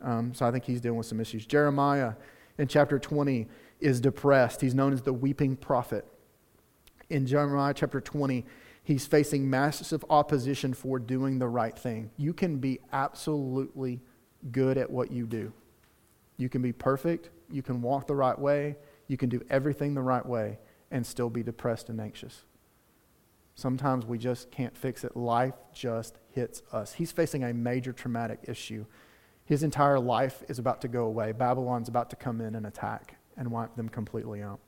Um, 0.00 0.34
so 0.34 0.44
I 0.44 0.50
think 0.50 0.64
he's 0.64 0.80
dealing 0.80 0.98
with 0.98 1.06
some 1.06 1.20
issues. 1.20 1.46
Jeremiah 1.46 2.14
in 2.58 2.68
chapter 2.68 2.98
20 2.98 3.48
is 3.80 4.00
depressed. 4.00 4.60
He's 4.60 4.74
known 4.74 4.92
as 4.92 5.02
the 5.02 5.12
weeping 5.12 5.56
prophet. 5.56 6.06
In 7.10 7.26
Jeremiah 7.26 7.74
chapter 7.74 8.00
20, 8.00 8.44
he's 8.84 9.06
facing 9.06 9.48
massive 9.48 10.04
opposition 10.08 10.72
for 10.74 10.98
doing 10.98 11.38
the 11.38 11.48
right 11.48 11.76
thing. 11.78 12.10
You 12.16 12.32
can 12.32 12.58
be 12.58 12.80
absolutely 12.92 14.00
good 14.50 14.78
at 14.78 14.90
what 14.90 15.10
you 15.10 15.26
do. 15.26 15.52
You 16.36 16.48
can 16.48 16.62
be 16.62 16.72
perfect. 16.72 17.30
You 17.50 17.62
can 17.62 17.82
walk 17.82 18.06
the 18.06 18.14
right 18.14 18.38
way. 18.38 18.76
You 19.08 19.16
can 19.16 19.28
do 19.28 19.42
everything 19.50 19.94
the 19.94 20.02
right 20.02 20.24
way 20.24 20.58
and 20.90 21.06
still 21.06 21.30
be 21.30 21.42
depressed 21.42 21.88
and 21.88 22.00
anxious. 22.00 22.44
Sometimes 23.54 24.06
we 24.06 24.18
just 24.18 24.50
can't 24.50 24.76
fix 24.76 25.04
it. 25.04 25.16
Life 25.16 25.54
just 25.74 26.18
hits 26.30 26.62
us. 26.72 26.94
He's 26.94 27.12
facing 27.12 27.44
a 27.44 27.52
major 27.52 27.92
traumatic 27.92 28.40
issue. 28.44 28.86
His 29.44 29.62
entire 29.62 29.98
life 29.98 30.42
is 30.48 30.58
about 30.58 30.80
to 30.82 30.88
go 30.88 31.04
away. 31.04 31.32
Babylon's 31.32 31.88
about 31.88 32.10
to 32.10 32.16
come 32.16 32.40
in 32.40 32.54
and 32.54 32.66
attack 32.66 33.16
and 33.36 33.50
wipe 33.50 33.74
them 33.76 33.88
completely 33.88 34.42
out. 34.42 34.60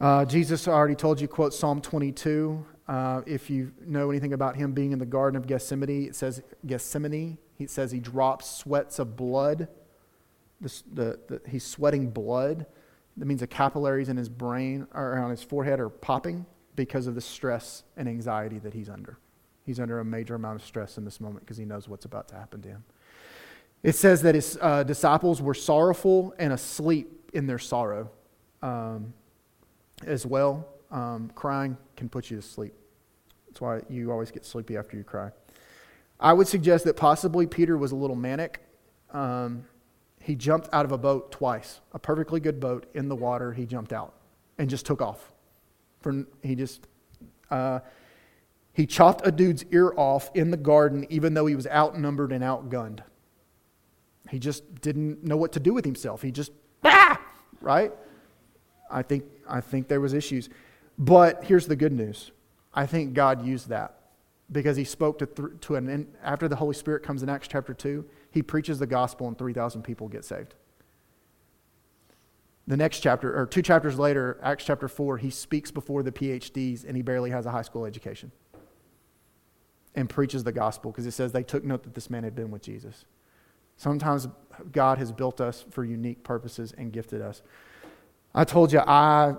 Uh, 0.00 0.24
Jesus 0.24 0.68
already 0.68 0.94
told 0.94 1.20
you, 1.20 1.28
quote 1.28 1.54
Psalm 1.54 1.80
22. 1.80 2.64
Uh, 2.86 3.22
if 3.26 3.48
you 3.48 3.72
know 3.86 4.10
anything 4.10 4.32
about 4.32 4.56
him 4.56 4.72
being 4.72 4.92
in 4.92 4.98
the 4.98 5.06
Garden 5.06 5.36
of 5.36 5.46
Gethsemane, 5.46 6.06
it 6.08 6.16
says 6.16 6.42
Gethsemane. 6.66 7.38
He 7.56 7.66
says 7.66 7.92
he 7.92 8.00
drops 8.00 8.50
sweats 8.50 8.98
of 8.98 9.16
blood. 9.16 9.68
The, 10.60 10.82
the, 10.92 11.20
the, 11.28 11.40
he's 11.48 11.64
sweating 11.64 12.10
blood. 12.10 12.66
That 13.16 13.26
means 13.26 13.40
the 13.40 13.46
capillaries 13.46 14.08
in 14.08 14.16
his 14.16 14.28
brain 14.28 14.86
or 14.92 15.16
on 15.18 15.30
his 15.30 15.42
forehead 15.42 15.78
are 15.78 15.88
popping 15.88 16.46
because 16.74 17.06
of 17.06 17.14
the 17.14 17.20
stress 17.20 17.84
and 17.96 18.08
anxiety 18.08 18.58
that 18.58 18.74
he's 18.74 18.88
under. 18.88 19.18
He's 19.64 19.80
under 19.80 20.00
a 20.00 20.04
major 20.04 20.34
amount 20.34 20.60
of 20.60 20.66
stress 20.66 20.98
in 20.98 21.04
this 21.04 21.20
moment 21.20 21.44
because 21.44 21.56
he 21.56 21.64
knows 21.64 21.88
what's 21.88 22.04
about 22.04 22.28
to 22.28 22.34
happen 22.34 22.60
to 22.62 22.68
him. 22.68 22.84
It 23.82 23.94
says 23.94 24.22
that 24.22 24.34
his 24.34 24.58
uh, 24.60 24.82
disciples 24.82 25.42
were 25.42 25.54
sorrowful 25.54 26.34
and 26.38 26.52
asleep 26.52 27.30
in 27.34 27.46
their 27.46 27.58
sorrow 27.58 28.10
um, 28.62 29.12
as 30.06 30.24
well. 30.24 30.66
Um, 30.90 31.30
crying 31.34 31.76
can 31.96 32.08
put 32.08 32.30
you 32.30 32.36
to 32.36 32.42
sleep. 32.42 32.74
That's 33.46 33.60
why 33.60 33.80
you 33.88 34.10
always 34.10 34.30
get 34.30 34.44
sleepy 34.44 34.76
after 34.76 34.96
you 34.96 35.04
cry. 35.04 35.30
I 36.18 36.32
would 36.32 36.48
suggest 36.48 36.84
that 36.84 36.96
possibly 36.96 37.46
Peter 37.46 37.76
was 37.76 37.92
a 37.92 37.96
little 37.96 38.16
manic. 38.16 38.60
Um, 39.12 39.64
he 40.20 40.34
jumped 40.34 40.68
out 40.72 40.84
of 40.86 40.92
a 40.92 40.98
boat 40.98 41.30
twice, 41.30 41.80
a 41.92 41.98
perfectly 41.98 42.40
good 42.40 42.58
boat 42.58 42.86
in 42.94 43.08
the 43.08 43.16
water. 43.16 43.52
He 43.52 43.66
jumped 43.66 43.92
out 43.92 44.14
and 44.58 44.70
just 44.70 44.86
took 44.86 45.02
off. 45.02 45.32
For, 46.00 46.24
he 46.42 46.54
just, 46.54 46.86
uh, 47.50 47.80
he 48.74 48.86
chopped 48.86 49.26
a 49.26 49.30
dude's 49.30 49.64
ear 49.70 49.94
off 49.96 50.30
in 50.34 50.50
the 50.50 50.56
garden, 50.56 51.06
even 51.08 51.32
though 51.32 51.46
he 51.46 51.54
was 51.54 51.66
outnumbered 51.68 52.32
and 52.32 52.42
outgunned. 52.42 53.00
He 54.28 54.40
just 54.40 54.80
didn't 54.80 55.22
know 55.22 55.36
what 55.36 55.52
to 55.52 55.60
do 55.60 55.72
with 55.72 55.84
himself. 55.84 56.22
He 56.22 56.32
just, 56.32 56.50
ah, 56.82 57.20
right? 57.60 57.92
I 58.90 59.02
think, 59.02 59.24
I 59.48 59.60
think 59.60 59.86
there 59.86 60.00
was 60.00 60.12
issues. 60.12 60.48
But 60.98 61.44
here's 61.44 61.66
the 61.68 61.76
good 61.76 61.92
news. 61.92 62.32
I 62.74 62.86
think 62.86 63.14
God 63.14 63.46
used 63.46 63.68
that. 63.68 64.00
because 64.50 64.76
he 64.76 64.84
spoke 64.84 65.18
to, 65.20 65.26
th- 65.26 65.48
to 65.62 65.76
an, 65.76 66.08
after 66.22 66.48
the 66.48 66.56
Holy 66.56 66.74
Spirit 66.74 67.02
comes 67.02 67.22
in 67.22 67.28
Acts 67.28 67.48
chapter 67.48 67.72
2, 67.72 68.04
he 68.30 68.42
preaches 68.42 68.78
the 68.78 68.86
gospel 68.86 69.28
and 69.28 69.38
3,000 69.38 69.82
people 69.82 70.08
get 70.08 70.24
saved. 70.24 70.54
The 72.66 72.76
next 72.76 73.00
chapter, 73.00 73.38
or 73.38 73.46
two 73.46 73.62
chapters 73.62 73.98
later, 73.98 74.38
Acts 74.42 74.64
chapter 74.64 74.88
4, 74.88 75.18
he 75.18 75.30
speaks 75.30 75.70
before 75.70 76.02
the 76.02 76.12
PhDs 76.12 76.84
and 76.84 76.96
he 76.96 77.02
barely 77.02 77.30
has 77.30 77.46
a 77.46 77.50
high 77.50 77.62
school 77.62 77.86
education 77.86 78.32
and 79.94 80.08
preaches 80.08 80.44
the 80.44 80.52
gospel 80.52 80.90
because 80.90 81.06
it 81.06 81.12
says 81.12 81.32
they 81.32 81.42
took 81.42 81.64
note 81.64 81.82
that 81.84 81.94
this 81.94 82.10
man 82.10 82.24
had 82.24 82.34
been 82.34 82.50
with 82.50 82.62
Jesus. 82.62 83.04
Sometimes 83.76 84.28
God 84.72 84.98
has 84.98 85.12
built 85.12 85.40
us 85.40 85.64
for 85.70 85.84
unique 85.84 86.22
purposes 86.22 86.74
and 86.76 86.92
gifted 86.92 87.20
us. 87.20 87.42
I 88.34 88.44
told 88.44 88.72
you 88.72 88.80
I, 88.80 89.34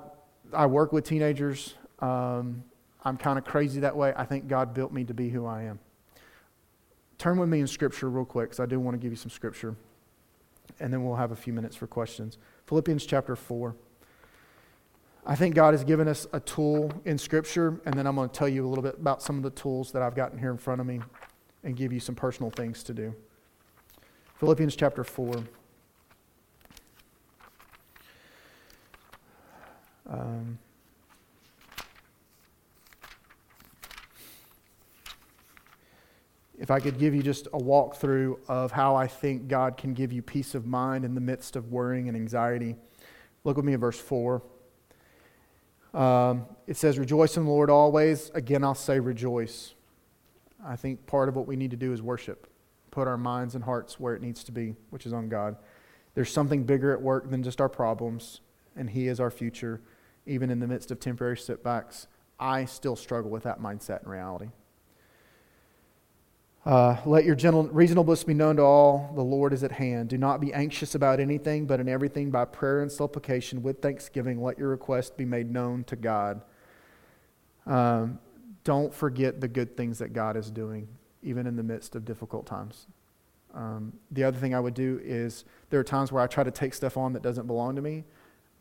I 0.53 0.65
work 0.65 0.93
with 0.93 1.05
teenagers. 1.05 1.73
Um, 1.99 2.63
I'm 3.03 3.17
kind 3.17 3.37
of 3.37 3.45
crazy 3.45 3.81
that 3.81 3.95
way. 3.95 4.13
I 4.15 4.25
think 4.25 4.47
God 4.47 4.73
built 4.73 4.91
me 4.91 5.03
to 5.05 5.13
be 5.13 5.29
who 5.29 5.45
I 5.45 5.63
am. 5.63 5.79
Turn 7.17 7.37
with 7.37 7.49
me 7.49 7.59
in 7.59 7.67
Scripture 7.67 8.09
real 8.09 8.25
quick 8.25 8.49
because 8.49 8.59
I 8.59 8.65
do 8.65 8.79
want 8.79 8.95
to 8.95 8.99
give 8.99 9.11
you 9.11 9.17
some 9.17 9.29
Scripture. 9.29 9.75
And 10.79 10.91
then 10.91 11.05
we'll 11.05 11.15
have 11.15 11.31
a 11.31 11.35
few 11.35 11.53
minutes 11.53 11.75
for 11.75 11.87
questions. 11.87 12.37
Philippians 12.65 13.05
chapter 13.05 13.35
4. 13.35 13.75
I 15.27 15.35
think 15.35 15.55
God 15.55 15.73
has 15.73 15.83
given 15.83 16.07
us 16.07 16.27
a 16.33 16.39
tool 16.39 16.91
in 17.03 17.17
Scripture, 17.17 17.81
and 17.85 17.95
then 17.95 18.05
I'm 18.05 18.15
going 18.15 18.29
to 18.29 18.35
tell 18.37 18.47
you 18.47 18.63
a 18.63 18.69
little 18.69 18.83
bit 18.83 18.95
about 18.99 19.23
some 19.23 19.37
of 19.37 19.43
the 19.43 19.49
tools 19.49 19.91
that 19.91 20.03
I've 20.03 20.13
gotten 20.13 20.37
here 20.37 20.51
in 20.51 20.57
front 20.57 20.81
of 20.81 20.85
me 20.85 21.01
and 21.63 21.75
give 21.75 21.91
you 21.91 21.99
some 21.99 22.13
personal 22.13 22.51
things 22.51 22.83
to 22.83 22.93
do. 22.93 23.15
Philippians 24.35 24.75
chapter 24.75 25.03
4. 25.03 25.43
Um, 30.07 30.59
if 36.59 36.69
I 36.69 36.79
could 36.79 36.99
give 36.99 37.15
you 37.15 37.23
just 37.23 37.47
a 37.47 37.57
walkthrough 37.57 38.37
of 38.47 38.71
how 38.71 38.95
I 38.95 39.07
think 39.07 39.47
God 39.47 39.75
can 39.75 39.95
give 39.95 40.13
you 40.13 40.21
peace 40.21 40.53
of 40.53 40.67
mind 40.67 41.03
in 41.03 41.15
the 41.15 41.21
midst 41.21 41.55
of 41.55 41.71
worrying 41.71 42.07
and 42.09 42.15
anxiety, 42.15 42.75
look 43.43 43.57
with 43.57 43.65
me 43.65 43.73
at 43.73 43.79
verse 43.79 43.99
4. 43.99 44.43
Um, 45.95 46.45
it 46.67 46.75
says, 46.75 46.99
Rejoice 46.99 47.37
in 47.37 47.45
the 47.45 47.49
Lord 47.49 47.69
always. 47.69 48.29
Again, 48.33 48.63
I'll 48.63 48.75
say 48.75 48.99
rejoice. 48.99 49.73
I 50.63 50.75
think 50.75 51.05
part 51.07 51.29
of 51.29 51.35
what 51.35 51.47
we 51.47 51.55
need 51.55 51.71
to 51.71 51.77
do 51.77 51.93
is 51.93 52.01
worship, 52.01 52.47
put 52.91 53.07
our 53.07 53.17
minds 53.17 53.55
and 53.55 53.63
hearts 53.63 53.99
where 53.99 54.13
it 54.13 54.21
needs 54.21 54.43
to 54.43 54.51
be, 54.51 54.75
which 54.89 55.05
is 55.05 55.13
on 55.13 55.29
God. 55.29 55.55
There's 56.15 56.31
something 56.31 56.63
bigger 56.63 56.91
at 56.91 57.01
work 57.01 57.29
than 57.29 57.43
just 57.43 57.61
our 57.61 57.69
problems, 57.69 58.41
and 58.75 58.89
He 58.89 59.07
is 59.07 59.19
our 59.19 59.31
future, 59.31 59.81
even 60.25 60.49
in 60.49 60.59
the 60.59 60.67
midst 60.67 60.91
of 60.91 60.99
temporary 60.99 61.37
setbacks. 61.37 62.07
I 62.39 62.65
still 62.65 62.95
struggle 62.97 63.31
with 63.31 63.43
that 63.43 63.61
mindset 63.61 64.03
in 64.03 64.09
reality. 64.09 64.49
Uh, 66.65 66.97
let 67.05 67.25
your 67.25 67.35
gentle, 67.35 67.67
reasonableness 67.67 68.23
be 68.23 68.33
known 68.33 68.55
to 68.55 68.63
all. 68.63 69.11
The 69.13 69.21
Lord 69.21 69.53
is 69.53 69.63
at 69.63 69.71
hand. 69.71 70.09
Do 70.09 70.17
not 70.17 70.41
be 70.41 70.51
anxious 70.51 70.95
about 70.95 71.19
anything, 71.19 71.67
but 71.67 71.79
in 71.79 71.87
everything 71.87 72.31
by 72.31 72.45
prayer 72.45 72.81
and 72.81 72.91
supplication 72.91 73.61
with 73.61 73.83
thanksgiving, 73.83 74.41
let 74.41 74.57
your 74.57 74.69
request 74.69 75.15
be 75.15 75.25
made 75.25 75.51
known 75.51 75.83
to 75.83 75.95
God. 75.95 76.41
Um, 77.67 78.17
don't 78.63 78.91
forget 78.91 79.41
the 79.41 79.47
good 79.47 79.77
things 79.77 79.99
that 79.99 80.13
God 80.13 80.35
is 80.35 80.49
doing, 80.49 80.87
even 81.21 81.45
in 81.45 81.55
the 81.55 81.61
midst 81.61 81.95
of 81.95 82.03
difficult 82.03 82.47
times. 82.47 82.87
Um, 83.53 83.93
the 84.09 84.23
other 84.23 84.39
thing 84.39 84.55
I 84.55 84.59
would 84.59 84.73
do 84.73 84.99
is 85.03 85.45
there 85.69 85.79
are 85.79 85.83
times 85.83 86.11
where 86.11 86.23
I 86.23 86.27
try 86.27 86.43
to 86.43 86.51
take 86.51 86.73
stuff 86.73 86.97
on 86.97 87.13
that 87.13 87.21
doesn't 87.21 87.45
belong 87.45 87.75
to 87.75 87.81
me. 87.81 88.05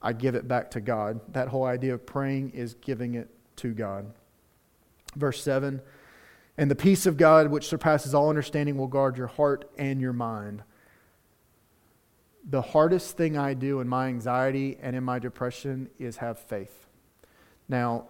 I 0.03 0.13
give 0.13 0.35
it 0.35 0.47
back 0.47 0.71
to 0.73 0.81
God. 0.83 1.21
That 1.33 1.49
whole 1.49 1.65
idea 1.65 1.95
of 1.95 2.05
praying 2.05 2.51
is 2.51 2.75
giving 2.75 3.15
it 3.15 3.31
to 3.57 3.73
God. 3.73 4.13
Verse 5.17 5.43
7 5.43 5.81
and 6.57 6.71
the 6.71 6.77
peace 6.77 7.07
of 7.07 7.17
God, 7.17 7.49
which 7.49 7.67
surpasses 7.67 8.15
all 8.15 8.29
understanding, 8.29 8.77
will 8.77 8.87
guard 8.87 9.17
your 9.17 9.27
heart 9.27 9.71
and 9.77 10.01
your 10.01 10.13
mind. 10.13 10.63
The 12.49 12.63
hardest 12.63 13.17
thing 13.17 13.37
I 13.37 13.55
do 13.55 13.81
in 13.81 13.89
my 13.89 14.07
anxiety 14.07 14.77
and 14.81 14.95
in 14.95 15.03
my 15.03 15.19
depression 15.19 15.89
is 15.99 16.19
have 16.19 16.39
faith. 16.39 16.87
Now, 17.69 18.07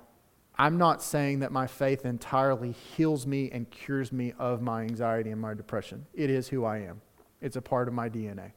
I'm 0.56 0.76
not 0.76 1.02
saying 1.02 1.40
that 1.40 1.52
my 1.52 1.66
faith 1.66 2.04
entirely 2.04 2.72
heals 2.72 3.26
me 3.26 3.50
and 3.50 3.68
cures 3.70 4.12
me 4.12 4.34
of 4.38 4.60
my 4.60 4.82
anxiety 4.82 5.30
and 5.30 5.40
my 5.40 5.54
depression. 5.54 6.06
It 6.12 6.30
is 6.30 6.48
who 6.48 6.64
I 6.64 6.78
am, 6.78 7.00
it's 7.40 7.56
a 7.56 7.62
part 7.62 7.88
of 7.88 7.94
my 7.94 8.08
DNA. 8.08 8.52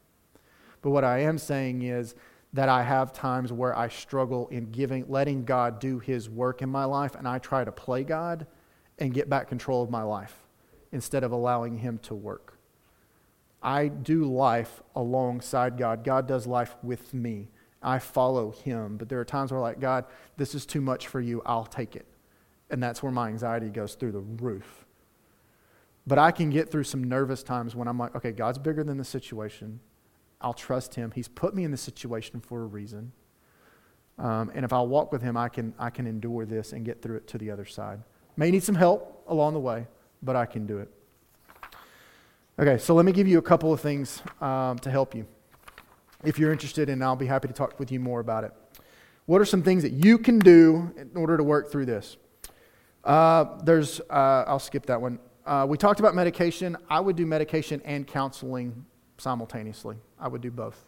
But 0.82 0.92
what 0.92 1.04
I 1.04 1.20
am 1.20 1.38
saying 1.38 1.82
is 1.84 2.14
that 2.54 2.70
I 2.70 2.84
have 2.84 3.14
times 3.14 3.52
where 3.52 3.78
I 3.78 3.88
struggle 3.88 4.48
in 4.50 4.72
giving, 4.72 5.06
letting 5.08 5.44
God 5.44 5.80
do 5.80 6.00
His 6.00 6.30
work 6.30 6.62
in 6.62 6.70
my 6.70 6.86
life, 6.86 7.16
and 7.16 7.28
I 7.28 7.40
try 7.40 7.64
to 7.64 7.72
play 7.72 8.04
God 8.04 8.48
and 9.00 9.14
get 9.14 9.30
back 9.30 9.48
control 9.48 9.84
of 9.84 9.90
my 9.90 10.04
life 10.04 10.36
instead 10.92 11.24
of 11.24 11.32
allowing 11.32 11.78
Him 11.78 12.00
to 12.00 12.16
work. 12.16 12.58
I 13.62 13.88
do 13.88 14.26
life 14.26 14.82
alongside 14.96 15.78
God. 15.78 16.04
God 16.04 16.28
does 16.28 16.48
life 16.48 16.76
with 16.84 17.14
me. 17.14 17.50
I 17.82 18.00
follow 18.00 18.52
Him. 18.52 18.98
But 18.98 19.10
there 19.10 19.20
are 19.20 19.26
times 19.26 19.52
where, 19.52 19.62
like, 19.62 19.80
God, 19.80 20.06
this 20.38 20.56
is 20.56 20.66
too 20.66 20.82
much 20.82 21.08
for 21.08 21.20
you. 21.20 21.42
I'll 21.46 21.66
take 21.66 21.96
it. 21.96 22.06
And 22.70 22.82
that's 22.82 23.02
where 23.02 23.12
my 23.12 23.30
anxiety 23.30 23.70
goes 23.70 23.96
through 23.96 24.12
the 24.12 24.20
roof. 24.20 24.86
But 26.06 26.18
I 26.18 26.32
can 26.32 26.50
get 26.50 26.72
through 26.72 26.86
some 26.86 27.04
nervous 27.04 27.44
times 27.44 27.76
when 27.76 27.88
I'm 27.88 27.98
like, 27.98 28.16
okay, 28.16 28.32
God's 28.32 28.58
bigger 28.58 28.84
than 28.84 28.98
the 28.98 29.04
situation. 29.04 29.80
I'll 30.40 30.54
trust 30.54 30.96
Him. 30.96 31.12
He's 31.12 31.28
put 31.28 31.56
me 31.56 31.64
in 31.64 31.72
this 31.72 31.82
situation 31.82 32.40
for 32.40 32.62
a 32.62 32.66
reason. 32.66 33.12
Um, 34.18 34.52
and 34.56 34.64
if 34.64 34.74
I 34.74 34.82
walk 34.82 35.12
with 35.12 35.22
Him, 35.22 35.36
I 35.36 35.50
can, 35.50 35.74
I 35.78 35.90
can 35.90 36.08
endure 36.08 36.46
this 36.46 36.74
and 36.74 36.86
get 36.86 37.02
through 37.02 37.18
it 37.18 37.28
to 37.28 37.38
the 37.38 37.52
other 37.52 37.66
side. 37.66 38.00
May 38.38 38.52
need 38.52 38.64
some 38.64 38.76
help 38.76 39.24
along 39.28 39.54
the 39.54 39.60
way, 39.60 39.88
but 40.22 40.36
I 40.36 40.46
can 40.46 40.68
do 40.68 40.78
it. 40.78 40.90
Okay, 42.60 42.78
so 42.78 42.94
let 42.94 43.04
me 43.04 43.12
give 43.12 43.28
you 43.28 43.40
a 43.40 43.42
couple 43.42 43.74
of 43.74 43.82
things 43.82 44.22
um, 44.42 44.78
to 44.80 44.92
help 44.92 45.16
you. 45.16 45.26
If 46.24 46.38
you're 46.38 46.52
interested, 46.52 46.88
and 46.90 47.04
I'll 47.04 47.16
be 47.16 47.26
happy 47.26 47.48
to 47.48 47.54
talk 47.54 47.80
with 47.80 47.92
you 47.92 48.00
more 48.00 48.20
about 48.20 48.44
it. 48.44 48.54
What 49.26 49.42
are 49.42 49.46
some 49.46 49.64
things 49.64 49.82
that 49.84 49.92
you 49.92 50.20
can 50.20 50.38
do 50.38 50.94
in 50.98 51.12
order 51.16 51.36
to 51.36 51.44
work 51.44 51.72
through 51.72 51.88
this? 51.88 52.18
Uh, 53.04 53.58
there's, 53.64 54.00
uh, 54.10 54.46
I'll 54.48 54.60
skip 54.60 54.86
that 54.86 55.02
one. 55.02 55.18
Uh, 55.46 55.66
we 55.68 55.78
talked 55.78 56.00
about 56.00 56.14
medication. 56.14 56.78
I 56.90 57.00
would 57.00 57.16
do 57.16 57.26
medication 57.26 57.82
and 57.86 58.06
counseling 58.06 58.86
simultaneously. 59.18 59.98
I 60.20 60.28
would 60.28 60.42
do 60.42 60.52
both. 60.52 60.86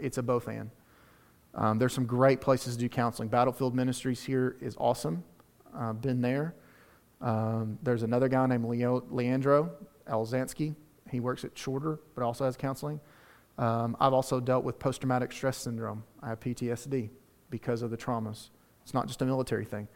it's 0.00 0.18
a 0.18 0.22
both 0.22 0.48
and. 0.48 0.70
Um, 1.54 1.78
there's 1.78 1.92
some 1.92 2.06
great 2.06 2.40
places 2.40 2.74
to 2.74 2.80
do 2.80 2.88
counseling. 2.88 3.28
Battlefield 3.28 3.74
Ministries 3.74 4.22
here 4.22 4.56
is 4.60 4.74
awesome. 4.78 5.22
Uh, 5.76 5.92
been 5.92 6.20
there. 6.20 6.54
Um, 7.22 7.78
there's 7.82 8.02
another 8.02 8.28
guy 8.28 8.46
named 8.46 8.64
Leo, 8.64 9.04
Leandro 9.08 9.70
Alzansky. 10.08 10.74
He 11.10 11.20
works 11.20 11.44
at 11.44 11.56
Shorter, 11.56 12.00
but 12.14 12.24
also 12.24 12.44
has 12.44 12.56
counseling. 12.56 13.00
Um, 13.58 13.96
I've 14.00 14.12
also 14.12 14.40
dealt 14.40 14.64
with 14.64 14.78
post 14.78 15.02
traumatic 15.02 15.32
stress 15.32 15.56
syndrome. 15.56 16.02
I 16.22 16.28
have 16.28 16.40
PTSD 16.40 17.10
because 17.50 17.82
of 17.82 17.90
the 17.90 17.96
traumas. 17.96 18.48
It's 18.82 18.94
not 18.94 19.06
just 19.06 19.22
a 19.22 19.24
military 19.24 19.64
thing. 19.64 19.88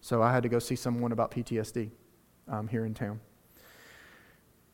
So 0.00 0.22
I 0.22 0.32
had 0.32 0.42
to 0.44 0.48
go 0.48 0.58
see 0.58 0.76
someone 0.76 1.12
about 1.12 1.30
PTSD 1.30 1.90
um, 2.48 2.68
here 2.68 2.86
in 2.86 2.94
town. 2.94 3.20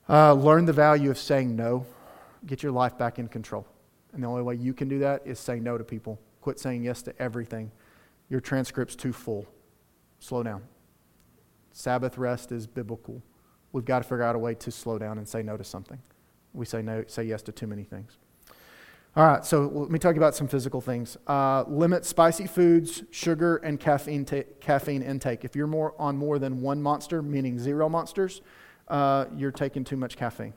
Uh, 0.08 0.34
learn 0.34 0.66
the 0.66 0.72
value 0.72 1.10
of 1.10 1.18
saying 1.18 1.56
no. 1.56 1.84
Get 2.46 2.62
your 2.62 2.70
life 2.70 2.96
back 2.96 3.18
in 3.18 3.26
control. 3.26 3.66
And 4.12 4.22
the 4.22 4.28
only 4.28 4.42
way 4.42 4.54
you 4.54 4.72
can 4.72 4.88
do 4.88 5.00
that 5.00 5.22
is 5.24 5.40
say 5.40 5.58
no 5.58 5.76
to 5.76 5.82
people. 5.82 6.20
Quit 6.40 6.60
saying 6.60 6.84
yes 6.84 7.02
to 7.02 7.20
everything. 7.20 7.72
Your 8.28 8.40
transcript's 8.40 8.94
too 8.94 9.12
full. 9.12 9.46
Slow 10.20 10.44
down. 10.44 10.62
Sabbath 11.76 12.16
rest 12.16 12.52
is 12.52 12.66
biblical. 12.66 13.22
We've 13.72 13.84
got 13.84 13.98
to 13.98 14.04
figure 14.04 14.22
out 14.22 14.34
a 14.34 14.38
way 14.38 14.54
to 14.54 14.70
slow 14.70 14.98
down 14.98 15.18
and 15.18 15.28
say 15.28 15.42
no 15.42 15.58
to 15.58 15.62
something. 15.62 15.98
We 16.54 16.64
say 16.64 16.80
no, 16.80 17.04
say 17.06 17.24
yes 17.24 17.42
to 17.42 17.52
too 17.52 17.66
many 17.66 17.84
things. 17.84 18.16
All 19.14 19.26
right, 19.26 19.44
so 19.44 19.70
let 19.74 19.90
me 19.90 19.98
talk 19.98 20.16
about 20.16 20.34
some 20.34 20.48
physical 20.48 20.80
things. 20.80 21.18
Uh, 21.26 21.64
limit 21.68 22.06
spicy 22.06 22.46
foods, 22.46 23.02
sugar, 23.10 23.56
and 23.56 23.78
caffeine, 23.78 24.24
ta- 24.24 24.48
caffeine 24.58 25.02
intake. 25.02 25.44
If 25.44 25.54
you're 25.54 25.66
more 25.66 25.94
on 25.98 26.16
more 26.16 26.38
than 26.38 26.62
one 26.62 26.80
monster, 26.80 27.20
meaning 27.20 27.58
zero 27.58 27.90
monsters, 27.90 28.40
uh, 28.88 29.26
you're 29.36 29.52
taking 29.52 29.84
too 29.84 29.98
much 29.98 30.16
caffeine. 30.16 30.54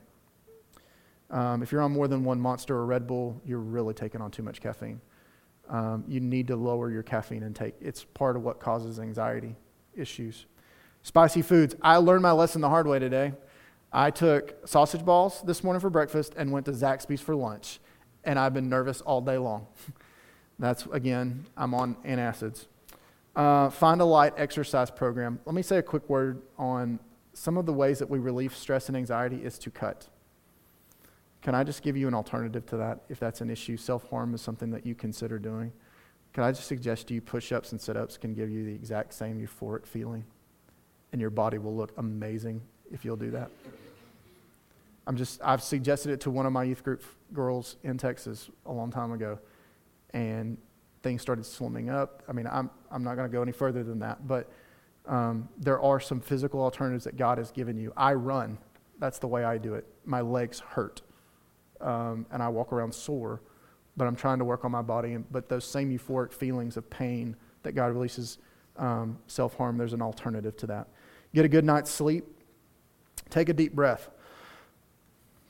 Um, 1.31 1.61
if 1.61 1.73
you're 1.73 1.81
on 1.81 1.91
more 1.91 2.07
than 2.07 2.23
one 2.23 2.39
monster 2.39 2.77
or 2.77 2.85
Red 2.85 3.07
Bull, 3.07 3.41
you're 3.43 3.59
really 3.59 3.93
taking 3.93 4.21
on 4.21 4.31
too 4.31 4.43
much 4.43 4.61
caffeine. 4.61 5.01
Um, 5.67 6.05
you 6.07 6.21
need 6.21 6.47
to 6.47 6.55
lower 6.55 6.89
your 6.89 7.03
caffeine 7.03 7.43
intake. 7.43 7.75
It's 7.81 8.05
part 8.05 8.37
of 8.37 8.43
what 8.43 8.61
causes 8.61 9.01
anxiety 9.01 9.57
issues. 9.93 10.45
Spicy 11.03 11.41
foods. 11.41 11.75
I 11.81 11.97
learned 11.97 12.21
my 12.21 12.31
lesson 12.31 12.61
the 12.61 12.69
hard 12.69 12.87
way 12.87 12.99
today. 12.99 13.33
I 13.91 14.11
took 14.11 14.67
sausage 14.67 15.03
balls 15.03 15.41
this 15.41 15.63
morning 15.63 15.79
for 15.79 15.89
breakfast 15.89 16.33
and 16.37 16.51
went 16.51 16.65
to 16.67 16.71
Zaxby's 16.71 17.21
for 17.21 17.35
lunch, 17.35 17.79
and 18.23 18.37
I've 18.37 18.53
been 18.53 18.69
nervous 18.69 19.01
all 19.01 19.21
day 19.21 19.37
long. 19.37 19.67
That's, 20.59 20.85
again, 20.87 21.45
I'm 21.57 21.73
on 21.73 21.95
antacids. 22.05 22.67
Uh, 23.35 23.69
find 23.69 24.01
a 24.01 24.05
light 24.05 24.33
exercise 24.37 24.91
program. 24.91 25.39
Let 25.45 25.55
me 25.55 25.61
say 25.61 25.77
a 25.77 25.81
quick 25.81 26.07
word 26.09 26.41
on 26.57 26.99
some 27.33 27.57
of 27.57 27.65
the 27.65 27.73
ways 27.73 27.99
that 27.99 28.09
we 28.09 28.19
relieve 28.19 28.55
stress 28.55 28.89
and 28.89 28.97
anxiety 28.97 29.37
is 29.37 29.57
to 29.59 29.71
cut. 29.71 30.07
Can 31.41 31.55
I 31.55 31.63
just 31.63 31.81
give 31.81 31.95
you 31.95 32.07
an 32.07 32.13
alternative 32.13 32.65
to 32.67 32.77
that 32.77 32.99
if 33.07 33.19
that's 33.19 33.39
an 33.39 33.49
issue? 33.49 33.77
Self 33.77 34.09
harm 34.09 34.33
is 34.33 34.41
something 34.41 34.71
that 34.71 34.85
you 34.85 34.93
consider 34.93 35.39
doing. 35.39 35.71
Can 36.33 36.43
I 36.43 36.51
just 36.51 36.67
suggest 36.67 37.07
to 37.07 37.13
you 37.13 37.21
push 37.21 37.51
ups 37.51 37.71
and 37.71 37.79
sit 37.79 37.95
ups 37.95 38.17
can 38.17 38.33
give 38.33 38.49
you 38.49 38.65
the 38.65 38.73
exact 38.73 39.13
same 39.13 39.39
euphoric 39.39 39.85
feeling? 39.85 40.25
And 41.11 41.19
your 41.19 41.29
body 41.29 41.57
will 41.57 41.75
look 41.75 41.91
amazing 41.97 42.61
if 42.91 43.03
you'll 43.05 43.15
do 43.17 43.31
that. 43.31 43.49
I'm 45.07 45.15
just, 45.15 45.41
I've 45.43 45.63
suggested 45.63 46.11
it 46.11 46.21
to 46.21 46.29
one 46.31 46.45
of 46.45 46.53
my 46.53 46.63
youth 46.63 46.83
group 46.83 47.03
girls 47.33 47.77
in 47.83 47.97
Texas 47.97 48.49
a 48.65 48.71
long 48.71 48.91
time 48.91 49.11
ago, 49.11 49.39
and 50.13 50.57
things 51.01 51.21
started 51.21 51.45
slimming 51.45 51.89
up. 51.89 52.21
I 52.27 52.31
mean, 52.31 52.47
I'm, 52.47 52.69
I'm 52.91 53.03
not 53.03 53.15
going 53.15 53.27
to 53.27 53.33
go 53.33 53.41
any 53.41 53.51
further 53.51 53.83
than 53.83 53.99
that, 53.99 54.27
but 54.27 54.51
um, 55.07 55.49
there 55.57 55.81
are 55.81 55.99
some 55.99 56.19
physical 56.19 56.61
alternatives 56.61 57.05
that 57.05 57.17
God 57.17 57.39
has 57.39 57.49
given 57.51 57.75
you. 57.75 57.91
I 57.97 58.13
run, 58.13 58.59
that's 58.99 59.17
the 59.17 59.27
way 59.27 59.43
I 59.43 59.57
do 59.57 59.73
it. 59.73 59.85
My 60.05 60.21
legs 60.21 60.59
hurt, 60.59 61.01
um, 61.81 62.27
and 62.31 62.43
I 62.43 62.49
walk 62.49 62.71
around 62.71 62.93
sore, 62.93 63.41
but 63.97 64.05
I'm 64.05 64.15
trying 64.15 64.37
to 64.39 64.45
work 64.45 64.63
on 64.63 64.71
my 64.71 64.83
body. 64.83 65.13
And, 65.13 65.25
but 65.31 65.49
those 65.49 65.65
same 65.65 65.89
euphoric 65.89 66.33
feelings 66.33 66.77
of 66.77 66.87
pain 66.89 67.35
that 67.63 67.71
God 67.71 67.87
releases, 67.87 68.37
um, 68.77 69.17
self 69.27 69.55
harm, 69.55 69.77
there's 69.77 69.93
an 69.93 70.01
alternative 70.01 70.55
to 70.57 70.67
that. 70.67 70.87
Get 71.33 71.45
a 71.45 71.49
good 71.49 71.65
night's 71.65 71.91
sleep. 71.91 72.25
Take 73.29 73.49
a 73.49 73.53
deep 73.53 73.73
breath. 73.73 74.09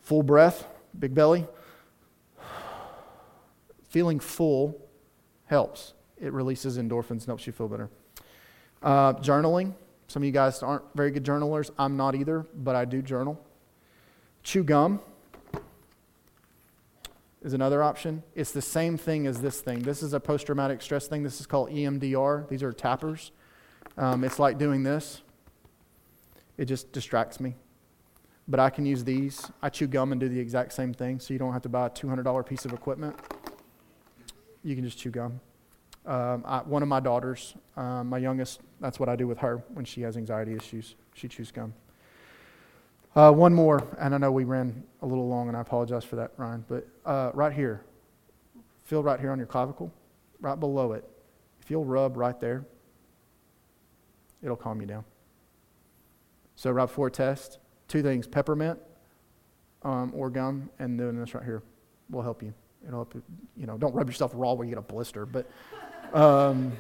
Full 0.02 0.24
breath, 0.24 0.68
big 0.98 1.14
belly. 1.14 1.46
Feeling 3.90 4.20
full 4.20 4.80
helps. 5.46 5.94
It 6.20 6.34
releases 6.34 6.78
endorphins 6.78 7.22
and 7.22 7.28
helps 7.28 7.48
you 7.48 7.54
feel 7.54 7.68
better. 7.68 7.90
Uh, 8.82 9.14
journaling. 9.14 9.74
Some 10.08 10.24
of 10.24 10.26
you 10.26 10.32
guys 10.32 10.64
aren't 10.64 10.84
very 10.96 11.12
good 11.12 11.24
journalers. 11.24 11.72
I'm 11.78 11.96
not 11.96 12.16
either, 12.16 12.46
but 12.54 12.76
I 12.76 12.86
do 12.86 13.02
journal. 13.02 13.40
Chew 14.44 14.64
gum 14.64 15.00
is 17.42 17.54
another 17.54 17.84
option. 17.84 18.24
It's 18.36 18.52
the 18.52 18.62
same 18.62 18.98
thing 18.98 19.28
as 19.28 19.42
this 19.42 19.62
thing. 19.62 19.80
This 19.80 20.04
is 20.04 20.14
a 20.14 20.20
post 20.20 20.46
traumatic 20.46 20.82
stress 20.82 21.08
thing. 21.08 21.24
This 21.24 21.40
is 21.40 21.46
called 21.46 21.70
EMDR. 21.70 22.50
These 22.50 22.64
are 22.64 22.74
tappers. 22.74 23.32
Um, 23.98 24.24
it's 24.24 24.40
like 24.40 24.58
doing 24.58 24.84
this, 24.84 25.22
it 26.60 26.66
just 26.66 26.92
distracts 26.92 27.40
me. 27.40 27.56
But 28.46 28.60
I 28.60 28.70
can 28.70 28.86
use 28.86 29.06
these. 29.06 29.50
I 29.62 29.70
chew 29.70 29.88
gum 29.88 30.12
and 30.12 30.20
do 30.20 30.28
the 30.28 30.40
exact 30.40 30.74
same 30.74 30.94
thing, 30.94 31.22
so 31.22 31.34
you 31.34 31.40
don't 31.40 31.54
have 31.54 31.62
to 31.62 31.70
buy 31.70 31.88
a 31.88 31.90
$200 31.90 32.46
piece 32.46 32.66
of 32.66 32.74
equipment. 32.74 33.16
You 34.64 34.76
can 34.76 34.84
just 34.84 34.98
chew 34.98 35.10
gum. 35.10 35.40
Um, 36.06 36.44
I, 36.46 36.60
one 36.60 36.84
of 36.84 36.90
my 36.90 37.00
daughters, 37.00 37.56
um, 37.78 38.10
my 38.10 38.18
youngest, 38.18 38.60
that's 38.82 39.00
what 39.00 39.08
I 39.08 39.16
do 39.16 39.26
with 39.26 39.38
her 39.38 39.64
when 39.74 39.86
she 39.86 40.02
has 40.02 40.18
anxiety 40.18 40.54
issues. 40.54 40.96
She 41.14 41.30
chews 41.30 41.50
gum. 41.50 41.74
Uh, 43.16 43.32
one 43.32 43.54
more, 43.54 43.82
and 43.98 44.14
I 44.14 44.18
know 44.18 44.32
we 44.32 44.44
ran 44.44 44.84
a 45.02 45.06
little 45.06 45.30
long, 45.30 45.48
and 45.48 45.56
I 45.56 45.62
apologize 45.62 46.04
for 46.04 46.18
that, 46.18 46.32
Ryan, 46.36 46.66
but 46.68 46.86
uh, 47.06 47.32
right 47.34 47.54
here, 47.54 47.86
feel 48.84 49.02
right 49.02 49.20
here 49.20 49.32
on 49.32 49.38
your 49.38 49.48
clavicle, 49.48 49.94
right 50.42 50.60
below 50.60 50.92
it. 50.92 51.06
If 51.62 51.72
you'll 51.72 51.86
rub 51.86 52.18
right 52.18 52.40
there, 52.40 52.66
it'll 54.44 54.58
calm 54.58 54.82
you 54.82 54.88
down. 54.88 55.06
So, 56.60 56.72
right 56.72 56.88
before 56.88 57.10
test, 57.10 57.58
two 57.88 58.04
things 58.04 58.28
peppermint 58.28 58.78
um, 59.84 60.12
or 60.14 60.30
gum, 60.30 60.70
and 60.78 60.98
doing 60.98 61.18
this 61.18 61.34
right 61.34 61.46
here 61.46 61.64
will 62.10 62.22
help 62.22 62.44
you. 62.44 62.54
It'll 62.86 63.00
help 63.00 63.16
you, 63.16 63.24
you 63.56 63.66
know, 63.66 63.78
don't 63.78 63.96
rub 63.96 64.10
yourself 64.10 64.34
raw 64.36 64.52
where 64.52 64.68
you 64.68 64.76
get 64.76 64.78
a 64.78 64.82
blister, 64.82 65.26
but, 65.26 65.50
um, 66.14 66.74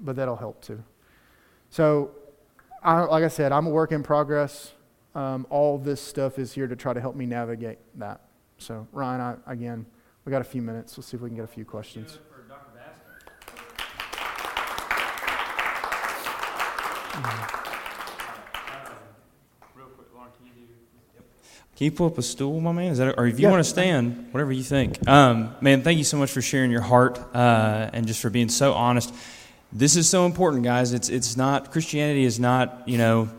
but 0.00 0.16
that'll 0.16 0.34
help 0.34 0.60
too. 0.60 0.82
So, 1.68 2.10
I, 2.82 3.02
like 3.02 3.22
I 3.22 3.28
said, 3.28 3.52
I'm 3.52 3.68
a 3.68 3.70
work 3.70 3.92
in 3.92 4.02
progress. 4.02 4.72
Um, 5.14 5.46
all 5.48 5.78
this 5.78 6.00
stuff 6.00 6.36
is 6.40 6.52
here 6.52 6.66
to 6.66 6.74
try 6.74 6.92
to 6.92 7.00
help 7.00 7.14
me 7.14 7.24
navigate 7.24 7.78
that. 8.00 8.22
So, 8.58 8.88
Ryan, 8.90 9.20
I, 9.20 9.52
again, 9.52 9.86
we 10.24 10.32
got 10.32 10.40
a 10.40 10.44
few 10.44 10.60
minutes. 10.60 10.98
Let's 10.98 11.06
see 11.06 11.16
if 11.16 11.20
we 11.20 11.28
can 11.28 11.36
get 11.36 11.44
a 11.44 11.46
few 11.46 11.64
questions. 11.64 12.18
Can 21.80 21.86
you 21.86 21.92
pull 21.92 22.08
up 22.08 22.18
a 22.18 22.22
stool, 22.22 22.60
my 22.60 22.72
man? 22.72 22.92
Is 22.92 22.98
that, 22.98 23.18
or 23.18 23.26
if 23.26 23.40
you 23.40 23.44
yeah. 23.44 23.50
want 23.52 23.64
to 23.64 23.70
stand, 23.70 24.28
whatever 24.32 24.52
you 24.52 24.62
think. 24.62 25.08
Um, 25.08 25.54
man, 25.62 25.80
thank 25.80 25.96
you 25.96 26.04
so 26.04 26.18
much 26.18 26.30
for 26.30 26.42
sharing 26.42 26.70
your 26.70 26.82
heart 26.82 27.18
uh, 27.34 27.88
and 27.94 28.06
just 28.06 28.20
for 28.20 28.28
being 28.28 28.50
so 28.50 28.74
honest. 28.74 29.14
This 29.72 29.96
is 29.96 30.06
so 30.06 30.26
important, 30.26 30.62
guys. 30.62 30.92
It's 30.92 31.08
it's 31.08 31.38
not 31.38 31.72
Christianity 31.72 32.24
is 32.24 32.38
not 32.38 32.86
you 32.86 32.98
know 32.98 33.30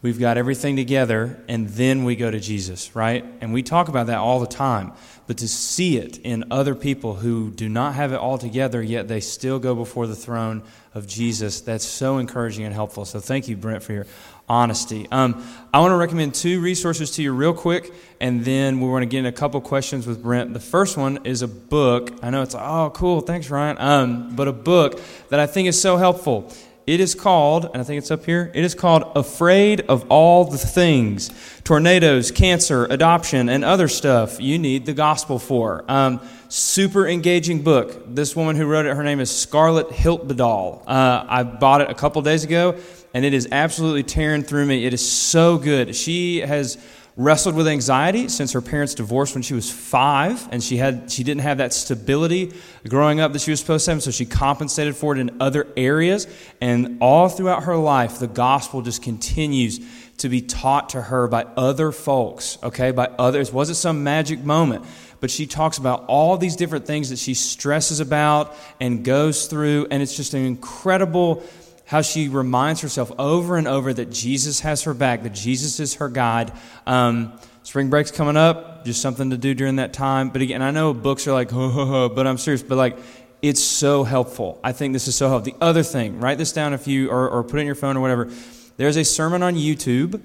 we've 0.00 0.18
got 0.18 0.38
everything 0.38 0.76
together 0.76 1.44
and 1.46 1.68
then 1.68 2.04
we 2.04 2.16
go 2.16 2.30
to 2.30 2.40
Jesus, 2.40 2.96
right? 2.96 3.22
And 3.42 3.52
we 3.52 3.62
talk 3.62 3.88
about 3.88 4.06
that 4.06 4.16
all 4.16 4.40
the 4.40 4.46
time. 4.46 4.92
But 5.26 5.36
to 5.38 5.48
see 5.48 5.98
it 5.98 6.16
in 6.18 6.44
other 6.50 6.74
people 6.74 7.16
who 7.16 7.50
do 7.50 7.68
not 7.68 7.94
have 7.96 8.12
it 8.12 8.16
all 8.16 8.38
together, 8.38 8.82
yet 8.82 9.08
they 9.08 9.20
still 9.20 9.58
go 9.58 9.74
before 9.74 10.06
the 10.06 10.16
throne 10.16 10.62
of 10.94 11.06
Jesus, 11.06 11.60
that's 11.60 11.84
so 11.84 12.16
encouraging 12.16 12.64
and 12.64 12.74
helpful. 12.74 13.04
So 13.04 13.20
thank 13.20 13.46
you, 13.46 13.56
Brent, 13.56 13.82
for 13.82 13.92
your 13.92 14.06
honesty. 14.50 15.06
Um, 15.12 15.46
I 15.72 15.78
want 15.78 15.92
to 15.92 15.96
recommend 15.96 16.34
two 16.34 16.60
resources 16.60 17.12
to 17.12 17.22
you 17.22 17.32
real 17.32 17.54
quick, 17.54 17.94
and 18.20 18.44
then 18.44 18.80
we 18.80 18.88
want 18.88 19.02
to 19.02 19.06
get 19.06 19.20
in 19.20 19.26
a 19.26 19.32
couple 19.32 19.60
questions 19.60 20.08
with 20.08 20.20
Brent. 20.20 20.52
The 20.52 20.60
first 20.60 20.96
one 20.96 21.20
is 21.24 21.42
a 21.42 21.48
book. 21.48 22.10
I 22.20 22.30
know 22.30 22.42
it's, 22.42 22.56
oh, 22.56 22.90
cool, 22.92 23.20
thanks, 23.20 23.48
Ryan. 23.48 23.76
Um, 23.78 24.34
but 24.34 24.48
a 24.48 24.52
book 24.52 25.00
that 25.28 25.38
I 25.38 25.46
think 25.46 25.68
is 25.68 25.80
so 25.80 25.96
helpful. 25.96 26.52
It 26.84 26.98
is 26.98 27.14
called, 27.14 27.66
and 27.66 27.76
I 27.76 27.84
think 27.84 27.98
it's 27.98 28.10
up 28.10 28.24
here, 28.24 28.50
it 28.52 28.64
is 28.64 28.74
called 28.74 29.12
Afraid 29.14 29.82
of 29.82 30.04
All 30.08 30.44
the 30.44 30.58
Things 30.58 31.30
Tornadoes, 31.62 32.32
Cancer, 32.32 32.86
Adoption, 32.86 33.48
and 33.48 33.64
Other 33.64 33.86
Stuff 33.86 34.40
You 34.40 34.58
Need 34.58 34.86
the 34.86 34.94
Gospel 34.94 35.38
For. 35.38 35.84
Um, 35.86 36.20
super 36.48 37.06
engaging 37.06 37.62
book. 37.62 38.12
This 38.12 38.34
woman 38.34 38.56
who 38.56 38.66
wrote 38.66 38.86
it, 38.86 38.96
her 38.96 39.04
name 39.04 39.20
is 39.20 39.30
Scarlet 39.30 39.90
Hiltibidal. 39.90 40.82
Uh, 40.84 41.24
I 41.28 41.44
bought 41.44 41.82
it 41.82 41.90
a 41.90 41.94
couple 41.94 42.22
days 42.22 42.42
ago, 42.42 42.76
and 43.14 43.24
it 43.24 43.34
is 43.34 43.48
absolutely 43.50 44.02
tearing 44.02 44.42
through 44.42 44.66
me. 44.66 44.84
It 44.84 44.94
is 44.94 45.10
so 45.10 45.58
good. 45.58 45.94
She 45.96 46.40
has 46.40 46.78
wrestled 47.16 47.54
with 47.54 47.68
anxiety 47.68 48.28
since 48.28 48.52
her 48.52 48.62
parents 48.62 48.94
divorced 48.94 49.34
when 49.34 49.42
she 49.42 49.52
was 49.52 49.70
five, 49.70 50.48
and 50.52 50.62
she 50.62 50.76
had 50.76 51.10
she 51.10 51.22
didn't 51.22 51.42
have 51.42 51.58
that 51.58 51.72
stability 51.72 52.52
growing 52.88 53.20
up 53.20 53.32
that 53.32 53.42
she 53.42 53.50
was 53.50 53.60
supposed 53.60 53.84
to 53.84 53.90
have, 53.90 54.02
so 54.02 54.10
she 54.10 54.24
compensated 54.24 54.96
for 54.96 55.14
it 55.14 55.18
in 55.18 55.36
other 55.40 55.66
areas. 55.76 56.26
And 56.60 56.98
all 57.00 57.28
throughout 57.28 57.64
her 57.64 57.76
life, 57.76 58.18
the 58.18 58.28
gospel 58.28 58.80
just 58.82 59.02
continues 59.02 59.80
to 60.18 60.28
be 60.28 60.42
taught 60.42 60.90
to 60.90 61.02
her 61.02 61.28
by 61.28 61.44
other 61.56 61.92
folks, 61.92 62.58
okay, 62.62 62.90
by 62.90 63.06
others. 63.18 63.48
It 63.48 63.54
wasn't 63.54 63.78
some 63.78 64.04
magic 64.04 64.40
moment, 64.40 64.84
but 65.20 65.30
she 65.30 65.46
talks 65.46 65.78
about 65.78 66.04
all 66.08 66.36
these 66.36 66.56
different 66.56 66.86
things 66.86 67.10
that 67.10 67.18
she 67.18 67.34
stresses 67.34 68.00
about 68.00 68.54
and 68.80 69.04
goes 69.04 69.46
through, 69.46 69.88
and 69.90 70.02
it's 70.02 70.16
just 70.16 70.34
an 70.34 70.44
incredible 70.44 71.42
how 71.90 72.02
she 72.02 72.28
reminds 72.28 72.82
herself 72.82 73.10
over 73.18 73.56
and 73.56 73.66
over 73.66 73.92
that 73.92 74.12
Jesus 74.12 74.60
has 74.60 74.84
her 74.84 74.94
back, 74.94 75.24
that 75.24 75.32
Jesus 75.32 75.80
is 75.80 75.94
her 75.94 76.08
guide. 76.08 76.52
Um, 76.86 77.36
spring 77.64 77.90
break's 77.90 78.12
coming 78.12 78.36
up, 78.36 78.84
just 78.84 79.02
something 79.02 79.30
to 79.30 79.36
do 79.36 79.54
during 79.54 79.74
that 79.76 79.92
time. 79.92 80.28
But 80.28 80.40
again, 80.40 80.62
I 80.62 80.70
know 80.70 80.94
books 80.94 81.26
are 81.26 81.32
like, 81.32 81.50
ho, 81.50 81.68
ho, 81.68 81.84
ho, 81.84 82.08
but 82.08 82.28
I'm 82.28 82.38
serious. 82.38 82.62
But 82.62 82.78
like, 82.78 82.96
it's 83.42 83.60
so 83.60 84.04
helpful. 84.04 84.60
I 84.62 84.70
think 84.70 84.92
this 84.92 85.08
is 85.08 85.16
so 85.16 85.28
helpful. 85.28 85.52
The 85.52 85.64
other 85.64 85.82
thing, 85.82 86.20
write 86.20 86.38
this 86.38 86.52
down 86.52 86.74
if 86.74 86.86
you, 86.86 87.10
or, 87.10 87.28
or 87.28 87.42
put 87.42 87.56
it 87.56 87.62
in 87.62 87.66
your 87.66 87.74
phone 87.74 87.96
or 87.96 88.00
whatever. 88.00 88.30
There's 88.76 88.96
a 88.96 89.04
sermon 89.04 89.42
on 89.42 89.56
YouTube 89.56 90.22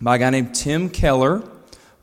by 0.00 0.16
a 0.16 0.18
guy 0.18 0.30
named 0.30 0.54
Tim 0.54 0.88
Keller 0.88 1.42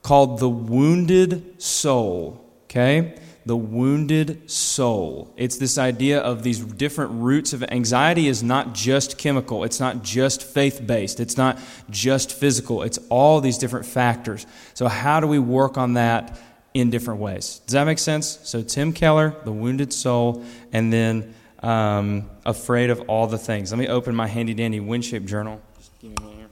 called 0.04 0.38
The 0.38 0.50
Wounded 0.50 1.60
Soul. 1.60 2.46
Okay? 2.66 3.18
The 3.48 3.56
wounded 3.56 4.52
soul. 4.52 5.34
It's 5.38 5.58
this 5.58 5.78
idea 5.78 6.20
of 6.20 6.44
these 6.44 6.60
different 6.60 7.12
roots 7.14 7.54
of 7.54 7.64
anxiety 7.64 8.28
is 8.28 8.44
not 8.44 8.74
just 8.74 9.18
chemical, 9.18 9.64
it's 9.64 9.80
not 9.80 10.04
just 10.04 10.44
faith 10.44 10.86
based, 10.86 11.22
it's 11.22 11.38
not 11.38 11.58
just 11.90 12.34
physical, 12.34 12.84
it's 12.84 13.00
all 13.10 13.40
these 13.40 13.58
different 13.58 13.86
factors. 13.86 14.46
So, 14.74 14.90
how 14.90 15.22
do 15.22 15.28
we 15.28 15.40
work 15.40 15.78
on 15.78 15.94
that 15.94 16.38
in 16.74 16.90
different 16.90 17.22
ways? 17.22 17.62
Does 17.66 17.74
that 17.74 17.86
make 17.86 18.00
sense? 18.00 18.38
So, 18.44 18.62
Tim 18.62 18.92
Keller, 18.92 19.34
The 19.46 19.54
Wounded 19.54 19.94
Soul, 19.94 20.44
and 20.74 20.92
then 20.92 21.34
um, 21.64 22.30
Afraid 22.46 22.90
of 22.90 23.00
All 23.08 23.28
the 23.28 23.38
Things. 23.38 23.72
Let 23.72 23.80
me 23.80 23.88
open 23.88 24.14
my 24.14 24.28
handy 24.28 24.54
dandy 24.54 24.80
journal. 24.80 25.62
Me 26.04 26.10
one 26.22 26.34
here. 26.36 26.48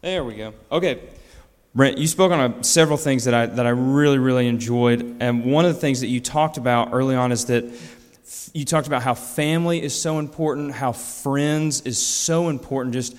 There 0.00 0.24
we 0.24 0.34
go. 0.36 0.54
Okay. 0.72 0.98
Brent, 1.74 1.96
you 1.96 2.06
spoke 2.06 2.32
on 2.32 2.52
a, 2.52 2.64
several 2.64 2.98
things 2.98 3.24
that 3.24 3.32
I, 3.32 3.46
that 3.46 3.66
I 3.66 3.70
really, 3.70 4.18
really 4.18 4.46
enjoyed. 4.46 5.16
And 5.20 5.44
one 5.44 5.64
of 5.64 5.74
the 5.74 5.80
things 5.80 6.02
that 6.02 6.08
you 6.08 6.20
talked 6.20 6.58
about 6.58 6.90
early 6.92 7.14
on 7.14 7.32
is 7.32 7.46
that 7.46 7.64
you 8.52 8.66
talked 8.66 8.86
about 8.86 9.02
how 9.02 9.14
family 9.14 9.82
is 9.82 9.98
so 9.98 10.18
important, 10.18 10.72
how 10.72 10.92
friends 10.92 11.80
is 11.82 11.96
so 11.98 12.50
important. 12.50 12.92
Just, 12.92 13.16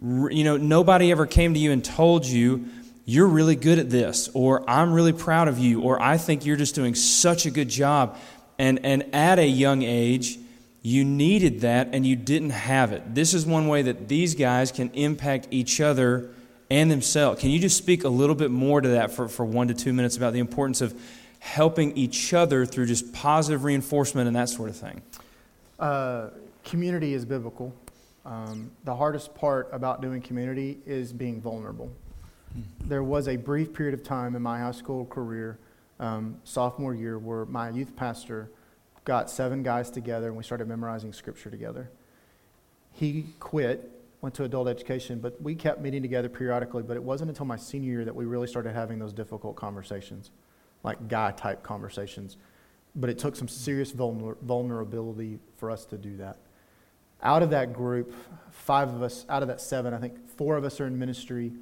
you 0.00 0.44
know, 0.44 0.56
nobody 0.56 1.10
ever 1.10 1.26
came 1.26 1.52
to 1.52 1.60
you 1.60 1.72
and 1.72 1.84
told 1.84 2.24
you, 2.24 2.66
you're 3.04 3.26
really 3.26 3.56
good 3.56 3.78
at 3.78 3.90
this, 3.90 4.30
or 4.32 4.68
I'm 4.70 4.92
really 4.92 5.12
proud 5.12 5.48
of 5.48 5.58
you, 5.58 5.82
or 5.82 6.00
I 6.00 6.16
think 6.16 6.46
you're 6.46 6.56
just 6.56 6.74
doing 6.74 6.94
such 6.94 7.44
a 7.44 7.50
good 7.50 7.68
job. 7.68 8.16
And, 8.58 8.80
and 8.84 9.14
at 9.14 9.38
a 9.38 9.46
young 9.46 9.82
age, 9.82 10.38
you 10.80 11.04
needed 11.04 11.60
that 11.62 11.88
and 11.92 12.06
you 12.06 12.16
didn't 12.16 12.50
have 12.50 12.92
it. 12.92 13.14
This 13.14 13.34
is 13.34 13.44
one 13.44 13.68
way 13.68 13.82
that 13.82 14.08
these 14.08 14.34
guys 14.34 14.72
can 14.72 14.90
impact 14.90 15.48
each 15.50 15.82
other 15.82 16.30
and 16.70 16.90
themselves. 16.90 17.40
Can 17.40 17.50
you 17.50 17.58
just 17.58 17.76
speak 17.76 18.04
a 18.04 18.08
little 18.08 18.36
bit 18.36 18.50
more 18.50 18.80
to 18.80 18.88
that 18.90 19.10
for, 19.10 19.28
for 19.28 19.44
one 19.44 19.68
to 19.68 19.74
two 19.74 19.92
minutes 19.92 20.16
about 20.16 20.32
the 20.32 20.38
importance 20.38 20.80
of 20.80 20.98
helping 21.40 21.96
each 21.96 22.32
other 22.32 22.64
through 22.64 22.86
just 22.86 23.12
positive 23.12 23.64
reinforcement 23.64 24.26
and 24.26 24.36
that 24.36 24.48
sort 24.48 24.68
of 24.68 24.76
thing? 24.76 25.02
Uh, 25.78 26.28
community 26.64 27.14
is 27.14 27.24
biblical. 27.24 27.74
Um, 28.24 28.70
the 28.84 28.94
hardest 28.94 29.34
part 29.34 29.68
about 29.72 30.02
doing 30.02 30.20
community 30.20 30.78
is 30.86 31.12
being 31.12 31.40
vulnerable. 31.40 31.90
There 32.84 33.02
was 33.02 33.28
a 33.28 33.36
brief 33.36 33.72
period 33.72 33.94
of 33.94 34.02
time 34.02 34.36
in 34.36 34.42
my 34.42 34.58
high 34.60 34.72
school 34.72 35.06
career, 35.06 35.58
um, 35.98 36.36
sophomore 36.44 36.94
year, 36.94 37.18
where 37.18 37.46
my 37.46 37.70
youth 37.70 37.96
pastor 37.96 38.50
got 39.04 39.30
seven 39.30 39.62
guys 39.62 39.90
together 39.90 40.28
and 40.28 40.36
we 40.36 40.44
started 40.44 40.68
memorizing 40.68 41.12
scripture 41.12 41.50
together. 41.50 41.90
He 42.92 43.26
quit, 43.38 43.90
went 44.20 44.34
to 44.34 44.44
adult 44.44 44.68
education, 44.68 45.18
but 45.18 45.40
we 45.40 45.54
kept 45.54 45.80
meeting 45.80 46.02
together 46.02 46.28
periodically. 46.28 46.82
But 46.82 46.96
it 46.96 47.02
wasn't 47.02 47.30
until 47.30 47.46
my 47.46 47.56
senior 47.56 47.92
year 47.92 48.04
that 48.04 48.14
we 48.14 48.26
really 48.26 48.46
started 48.46 48.74
having 48.74 48.98
those 48.98 49.12
difficult 49.12 49.56
conversations, 49.56 50.30
like 50.82 51.08
guy 51.08 51.32
type 51.32 51.62
conversations. 51.62 52.36
But 52.94 53.08
it 53.08 53.18
took 53.18 53.36
some 53.36 53.48
serious 53.48 53.92
vulner- 53.92 54.36
vulnerability 54.42 55.38
for 55.56 55.70
us 55.70 55.84
to 55.86 55.98
do 55.98 56.16
that. 56.18 56.38
Out 57.22 57.42
of 57.42 57.50
that 57.50 57.72
group, 57.72 58.14
five 58.50 58.92
of 58.92 59.02
us, 59.02 59.26
out 59.28 59.42
of 59.42 59.48
that 59.48 59.60
seven, 59.60 59.94
I 59.94 59.98
think 59.98 60.28
four 60.36 60.56
of 60.56 60.64
us 60.64 60.80
are 60.80 60.86
in 60.86 60.98
ministry 60.98 61.52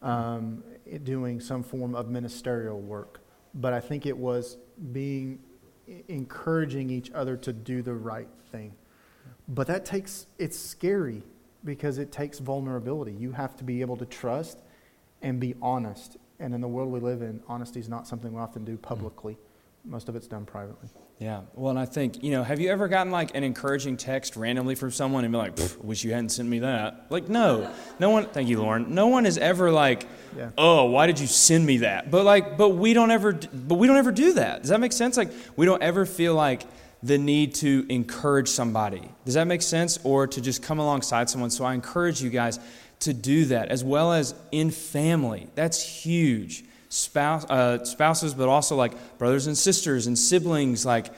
um, 0.00 0.62
doing 1.04 1.40
some 1.40 1.62
form 1.62 1.94
of 1.94 2.08
ministerial 2.08 2.80
work. 2.80 3.20
But 3.54 3.72
I 3.72 3.80
think 3.80 4.06
it 4.06 4.16
was 4.16 4.58
being 4.92 5.40
encouraging 6.08 6.90
each 6.90 7.10
other 7.12 7.36
to 7.36 7.52
do 7.52 7.82
the 7.82 7.94
right 7.94 8.28
thing. 8.52 8.74
But 9.48 9.66
that 9.68 9.84
takes, 9.84 10.26
it's 10.38 10.58
scary 10.58 11.22
because 11.64 11.98
it 11.98 12.12
takes 12.12 12.38
vulnerability. 12.38 13.12
You 13.12 13.32
have 13.32 13.56
to 13.56 13.64
be 13.64 13.80
able 13.80 13.96
to 13.96 14.06
trust 14.06 14.60
and 15.22 15.40
be 15.40 15.54
honest. 15.60 16.16
And 16.40 16.54
in 16.54 16.60
the 16.60 16.68
world 16.68 16.90
we 16.90 17.00
live 17.00 17.22
in, 17.22 17.40
honesty 17.48 17.80
is 17.80 17.88
not 17.88 18.06
something 18.06 18.32
we 18.32 18.40
often 18.40 18.64
do 18.64 18.72
hmm. 18.72 18.82
publicly. 18.82 19.38
Most 19.84 20.08
of 20.08 20.16
it's 20.16 20.26
done 20.26 20.44
privately. 20.44 20.88
Yeah. 21.18 21.42
Well, 21.54 21.70
and 21.70 21.78
I 21.78 21.84
think, 21.84 22.22
you 22.22 22.30
know, 22.30 22.44
have 22.44 22.60
you 22.60 22.70
ever 22.70 22.86
gotten 22.86 23.10
like 23.10 23.34
an 23.34 23.42
encouraging 23.42 23.96
text 23.96 24.36
randomly 24.36 24.74
from 24.74 24.90
someone 24.90 25.24
and 25.24 25.32
be 25.32 25.38
like, 25.38 25.58
wish 25.82 26.04
you 26.04 26.12
hadn't 26.12 26.28
sent 26.28 26.48
me 26.48 26.60
that? 26.60 27.06
Like, 27.10 27.28
no. 27.28 27.72
No 27.98 28.10
one, 28.10 28.26
thank 28.26 28.48
you, 28.48 28.60
Lauren. 28.60 28.94
No 28.94 29.08
one 29.08 29.26
is 29.26 29.38
ever 29.38 29.70
like, 29.72 30.06
yeah. 30.36 30.50
oh, 30.58 30.84
why 30.84 31.06
did 31.06 31.18
you 31.18 31.26
send 31.26 31.66
me 31.66 31.78
that? 31.78 32.10
But 32.10 32.24
like, 32.24 32.56
but 32.56 32.70
we 32.70 32.92
don't 32.92 33.10
ever, 33.10 33.32
but 33.32 33.76
we 33.76 33.86
don't 33.86 33.96
ever 33.96 34.12
do 34.12 34.34
that. 34.34 34.60
Does 34.62 34.70
that 34.70 34.78
make 34.78 34.92
sense? 34.92 35.16
Like, 35.16 35.32
we 35.56 35.66
don't 35.66 35.82
ever 35.82 36.06
feel 36.06 36.34
like 36.34 36.62
the 37.02 37.18
need 37.18 37.54
to 37.56 37.86
encourage 37.88 38.48
somebody. 38.48 39.08
Does 39.24 39.34
that 39.34 39.46
make 39.46 39.62
sense? 39.62 39.98
Or 40.04 40.26
to 40.26 40.40
just 40.40 40.62
come 40.62 40.78
alongside 40.78 41.30
someone. 41.30 41.50
So 41.50 41.64
I 41.64 41.74
encourage 41.74 42.22
you 42.22 42.30
guys 42.30 42.58
to 43.00 43.14
do 43.14 43.44
that 43.46 43.68
as 43.68 43.84
well 43.84 44.12
as 44.12 44.34
in 44.50 44.70
family. 44.70 45.48
That's 45.54 45.80
huge 45.82 46.64
spouse, 46.88 47.44
uh, 47.44 47.84
spouses, 47.84 48.34
but 48.34 48.48
also 48.48 48.76
like 48.76 49.18
brothers 49.18 49.46
and 49.46 49.56
sisters 49.56 50.06
and 50.06 50.18
siblings, 50.18 50.84
like 50.84 51.08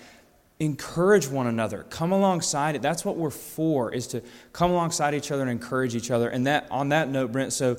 encourage 0.59 1.27
one 1.27 1.47
another. 1.47 1.85
Come 1.89 2.13
alongside 2.13 2.77
it. 2.77 2.83
That's 2.83 3.05
what 3.05 3.17
we're 3.17 3.31
for, 3.31 3.93
is 3.93 4.07
to 4.09 4.23
come 4.53 4.71
alongside 4.71 5.15
each 5.15 5.31
other 5.31 5.43
and 5.43 5.51
encourage 5.51 5.95
each 5.95 6.11
other. 6.11 6.29
And 6.29 6.47
that 6.47 6.67
on 6.71 6.91
that 6.91 7.09
note, 7.09 7.33
Brent, 7.33 7.53
so 7.53 7.79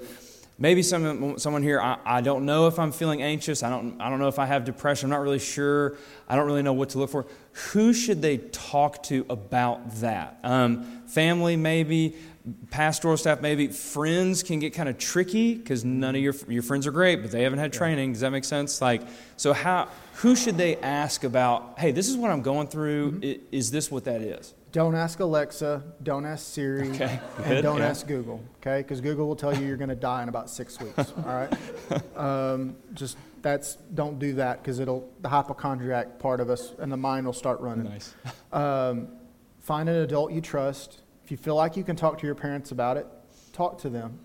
maybe 0.61 0.83
some, 0.83 1.39
someone 1.39 1.63
here, 1.63 1.81
I, 1.81 1.97
I 2.05 2.21
don't 2.21 2.45
know 2.45 2.67
if 2.67 2.77
I'm 2.77 2.91
feeling 2.91 3.23
anxious. 3.23 3.63
I 3.63 3.69
don't, 3.71 3.99
I 3.99 4.09
don't 4.09 4.19
know 4.19 4.27
if 4.27 4.37
I 4.37 4.45
have 4.45 4.63
depression. 4.63 5.07
I'm 5.07 5.17
not 5.17 5.23
really 5.23 5.39
sure. 5.39 5.97
I 6.29 6.35
don't 6.35 6.45
really 6.45 6.61
know 6.61 6.73
what 6.73 6.89
to 6.89 6.99
look 6.99 7.09
for. 7.09 7.25
Who 7.71 7.93
should 7.93 8.21
they 8.21 8.37
talk 8.37 9.01
to 9.03 9.25
about 9.27 9.95
that? 9.95 10.37
Um, 10.43 10.83
family, 11.07 11.57
maybe 11.57 12.15
pastoral 12.69 13.17
staff, 13.17 13.41
maybe 13.41 13.67
friends 13.67 14.43
can 14.43 14.59
get 14.59 14.73
kind 14.73 14.87
of 14.87 14.99
tricky 14.99 15.55
because 15.55 15.83
none 15.83 16.15
of 16.15 16.21
your 16.21 16.33
your 16.47 16.63
friends 16.63 16.87
are 16.87 16.91
great, 16.91 17.21
but 17.21 17.31
they 17.31 17.43
haven't 17.43 17.59
had 17.59 17.73
training. 17.73 18.13
Does 18.13 18.21
that 18.21 18.31
make 18.31 18.45
sense? 18.45 18.81
Like, 18.81 19.01
so 19.37 19.53
how 19.53 19.89
who 20.15 20.35
should 20.35 20.57
they 20.57 20.77
ask 20.77 21.23
about? 21.23 21.79
Hey, 21.79 21.91
this 21.91 22.07
is 22.07 22.17
what 22.17 22.31
I'm 22.31 22.41
going 22.41 22.67
through. 22.67 23.11
Mm-hmm. 23.13 23.45
Is 23.51 23.71
this 23.71 23.91
what 23.91 24.05
that 24.05 24.21
is? 24.21 24.53
Don't 24.71 24.95
ask 24.95 25.19
Alexa. 25.19 25.83
Don't 26.03 26.25
ask 26.25 26.53
Siri. 26.53 26.89
Okay. 26.91 27.19
And 27.43 27.61
don't 27.61 27.79
yeah. 27.79 27.87
ask 27.87 28.07
Google. 28.07 28.41
Okay, 28.57 28.81
because 28.81 29.01
Google 29.01 29.27
will 29.27 29.35
tell 29.35 29.55
you 29.55 29.65
you're 29.67 29.77
going 29.77 29.89
to 29.89 29.95
die 29.95 30.23
in 30.23 30.29
about 30.29 30.49
six 30.49 30.79
weeks. 30.79 31.13
all 31.17 31.23
right. 31.25 31.53
Um, 32.15 32.75
just 32.93 33.17
that's 33.41 33.75
don't 33.95 34.19
do 34.19 34.33
that 34.33 34.61
because 34.61 34.79
it'll 34.79 35.09
the 35.21 35.27
hypochondriac 35.29 36.19
part 36.19 36.39
of 36.39 36.49
us 36.49 36.73
and 36.77 36.91
the 36.91 36.97
mind 36.97 37.25
will 37.25 37.33
start 37.33 37.59
running. 37.59 37.85
Nice. 37.85 38.15
Um, 38.53 39.07
find 39.59 39.87
an 39.87 39.95
adult 39.95 40.33
you 40.33 40.41
trust 40.41 41.01
if 41.23 41.31
you 41.31 41.37
feel 41.37 41.55
like 41.55 41.77
you 41.77 41.83
can 41.83 41.95
talk 41.95 42.17
to 42.19 42.25
your 42.25 42.35
parents 42.35 42.71
about 42.71 42.97
it, 42.97 43.07
talk 43.53 43.77
to 43.79 43.89
them. 43.89 44.19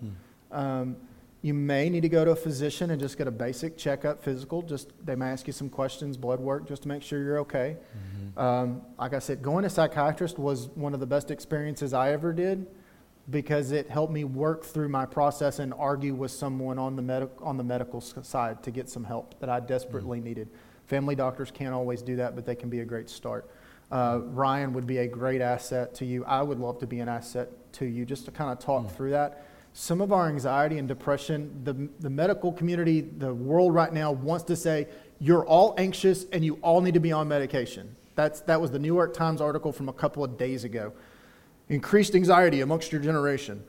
Hmm. 0.51 0.59
Um, 0.59 0.95
you 1.41 1.53
may 1.53 1.89
need 1.89 2.01
to 2.01 2.09
go 2.09 2.25
to 2.25 2.31
a 2.31 2.35
physician 2.35 2.91
and 2.91 2.99
just 2.99 3.17
get 3.17 3.27
a 3.27 3.31
basic 3.31 3.77
checkup, 3.77 4.23
physical. 4.23 4.61
Just 4.61 4.91
they 5.05 5.15
may 5.15 5.27
ask 5.27 5.45
you 5.47 5.53
some 5.53 5.69
questions, 5.69 6.17
blood 6.17 6.39
work, 6.39 6.67
just 6.67 6.83
to 6.83 6.87
make 6.87 7.03
sure 7.03 7.21
you're 7.21 7.39
okay. 7.39 7.77
Mm-hmm. 7.77 8.39
Um, 8.39 8.81
like 8.99 9.13
I 9.13 9.19
said, 9.19 9.41
going 9.41 9.63
to 9.63 9.69
psychiatrist 9.69 10.39
was 10.39 10.69
one 10.69 10.93
of 10.93 10.99
the 10.99 11.05
best 11.05 11.29
experiences 11.29 11.93
I 11.93 12.11
ever 12.11 12.33
did 12.33 12.67
because 13.29 13.71
it 13.71 13.89
helped 13.89 14.13
me 14.13 14.23
work 14.23 14.63
through 14.63 14.89
my 14.89 15.05
process 15.05 15.59
and 15.59 15.73
argue 15.73 16.13
with 16.13 16.31
someone 16.31 16.79
on 16.79 16.95
the 16.95 17.01
med- 17.01 17.29
on 17.41 17.57
the 17.57 17.63
medical 17.63 18.01
side 18.01 18.63
to 18.63 18.71
get 18.71 18.89
some 18.89 19.03
help 19.03 19.39
that 19.39 19.49
I 19.49 19.59
desperately 19.59 20.17
mm-hmm. 20.17 20.27
needed. 20.27 20.49
Family 20.87 21.15
doctors 21.15 21.51
can't 21.51 21.73
always 21.73 22.01
do 22.01 22.15
that, 22.15 22.35
but 22.35 22.45
they 22.45 22.55
can 22.55 22.69
be 22.69 22.79
a 22.79 22.85
great 22.85 23.09
start. 23.09 23.49
Uh, 23.91 24.19
Ryan 24.23 24.73
would 24.73 24.87
be 24.87 24.97
a 24.99 25.07
great 25.07 25.41
asset 25.41 25.93
to 25.95 26.05
you. 26.05 26.25
I 26.25 26.41
would 26.41 26.59
love 26.59 26.79
to 26.79 26.87
be 26.87 26.99
an 26.99 27.09
asset 27.09 27.49
to 27.73 27.85
you 27.85 28.05
just 28.05 28.25
to 28.25 28.31
kind 28.31 28.51
of 28.51 28.59
talk 28.59 28.85
mm. 28.85 28.91
through 28.91 29.11
that. 29.11 29.45
Some 29.79 30.01
of 30.01 30.11
our 30.11 30.27
anxiety 30.27 30.79
and 30.79 30.87
depression, 30.87 31.61
the, 31.63 31.87
the 31.99 32.09
medical 32.09 32.51
community, 32.51 33.01
the 33.01 33.31
world 33.31 33.75
right 33.75 33.93
now 33.93 34.11
wants 34.11 34.43
to 34.45 34.55
say, 34.55 34.87
you're 35.19 35.45
all 35.45 35.75
anxious 35.77 36.25
and 36.31 36.43
you 36.43 36.55
all 36.63 36.81
need 36.81 36.95
to 36.95 36.99
be 36.99 37.11
on 37.11 37.27
medication. 37.27 37.95
That's, 38.15 38.41
that 38.41 38.59
was 38.59 38.71
the 38.71 38.79
New 38.79 38.91
York 38.91 39.13
Times 39.13 39.39
article 39.39 39.71
from 39.71 39.87
a 39.87 39.93
couple 39.93 40.23
of 40.23 40.35
days 40.35 40.63
ago. 40.63 40.93
Increased 41.69 42.15
anxiety 42.15 42.61
amongst 42.61 42.91
your 42.91 42.99
generation. 42.99 43.63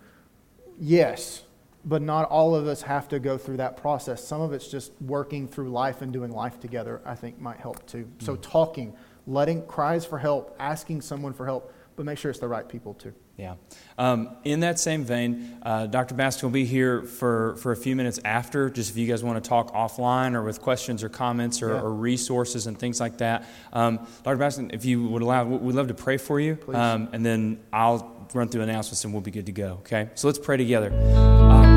Yes, 0.81 1.43
but 1.85 2.01
not 2.01 2.27
all 2.31 2.55
of 2.55 2.67
us 2.67 2.81
have 2.81 3.07
to 3.09 3.19
go 3.19 3.37
through 3.37 3.59
that 3.59 3.77
process. 3.77 4.25
Some 4.25 4.41
of 4.41 4.55
it's 4.55 4.69
just 4.69 4.93
working 5.03 5.47
through 5.47 5.69
life 5.69 6.01
and 6.01 6.11
doing 6.11 6.33
life 6.33 6.59
together, 6.59 7.03
I 7.05 7.17
think 7.17 7.39
might 7.39 7.59
help 7.59 7.87
too. 7.87 8.09
So, 8.21 8.35
mm. 8.35 8.41
talking, 8.41 8.97
letting 9.27 9.67
cries 9.67 10.07
for 10.07 10.17
help, 10.17 10.57
asking 10.59 11.03
someone 11.03 11.35
for 11.35 11.45
help, 11.45 11.71
but 11.97 12.07
make 12.07 12.17
sure 12.17 12.31
it's 12.31 12.41
the 12.41 12.49
right 12.49 12.67
people 12.67 12.95
too. 12.95 13.13
Yeah. 13.39 13.55
Um, 13.97 14.37
in 14.43 14.61
that 14.61 14.81
same 14.81 15.05
vein, 15.05 15.59
uh, 15.63 15.87
Dr. 15.87 16.17
Baskin 16.17 16.43
will 16.43 16.51
be 16.51 16.65
here 16.65 17.03
for, 17.03 17.55
for 17.57 17.71
a 17.71 17.77
few 17.77 17.95
minutes 17.95 18.19
after, 18.25 18.69
just 18.69 18.91
if 18.91 18.97
you 18.97 19.07
guys 19.07 19.23
want 19.23 19.43
to 19.43 19.49
talk 19.49 19.73
offline 19.73 20.35
or 20.35 20.43
with 20.43 20.61
questions 20.61 21.05
or 21.05 21.09
comments 21.09 21.63
or, 21.63 21.71
yeah. 21.71 21.81
or 21.81 21.93
resources 21.93 22.67
and 22.67 22.77
things 22.77 22.99
like 22.99 23.19
that. 23.19 23.49
Um, 23.73 24.07
Dr. 24.25 24.39
Baskin, 24.39 24.75
if 24.75 24.85
you 24.85 25.07
would 25.07 25.23
allow, 25.23 25.45
we'd 25.45 25.77
love 25.77 25.89
to 25.89 25.95
pray 25.95 26.17
for 26.17 26.41
you. 26.41 26.59
Um, 26.75 27.11
and 27.13 27.25
then 27.25 27.61
I'll 27.73 28.29
run 28.35 28.49
through 28.49 28.63
announcements 28.63 29.05
and 29.05 29.13
we'll 29.13 29.23
be 29.23 29.31
good 29.31 29.47
to 29.47 29.53
go. 29.53 29.79
Okay? 29.81 30.11
So 30.17 30.27
let's 30.27 30.39
pray 30.39 30.57
together. 30.57 30.93
Um, 31.17 31.68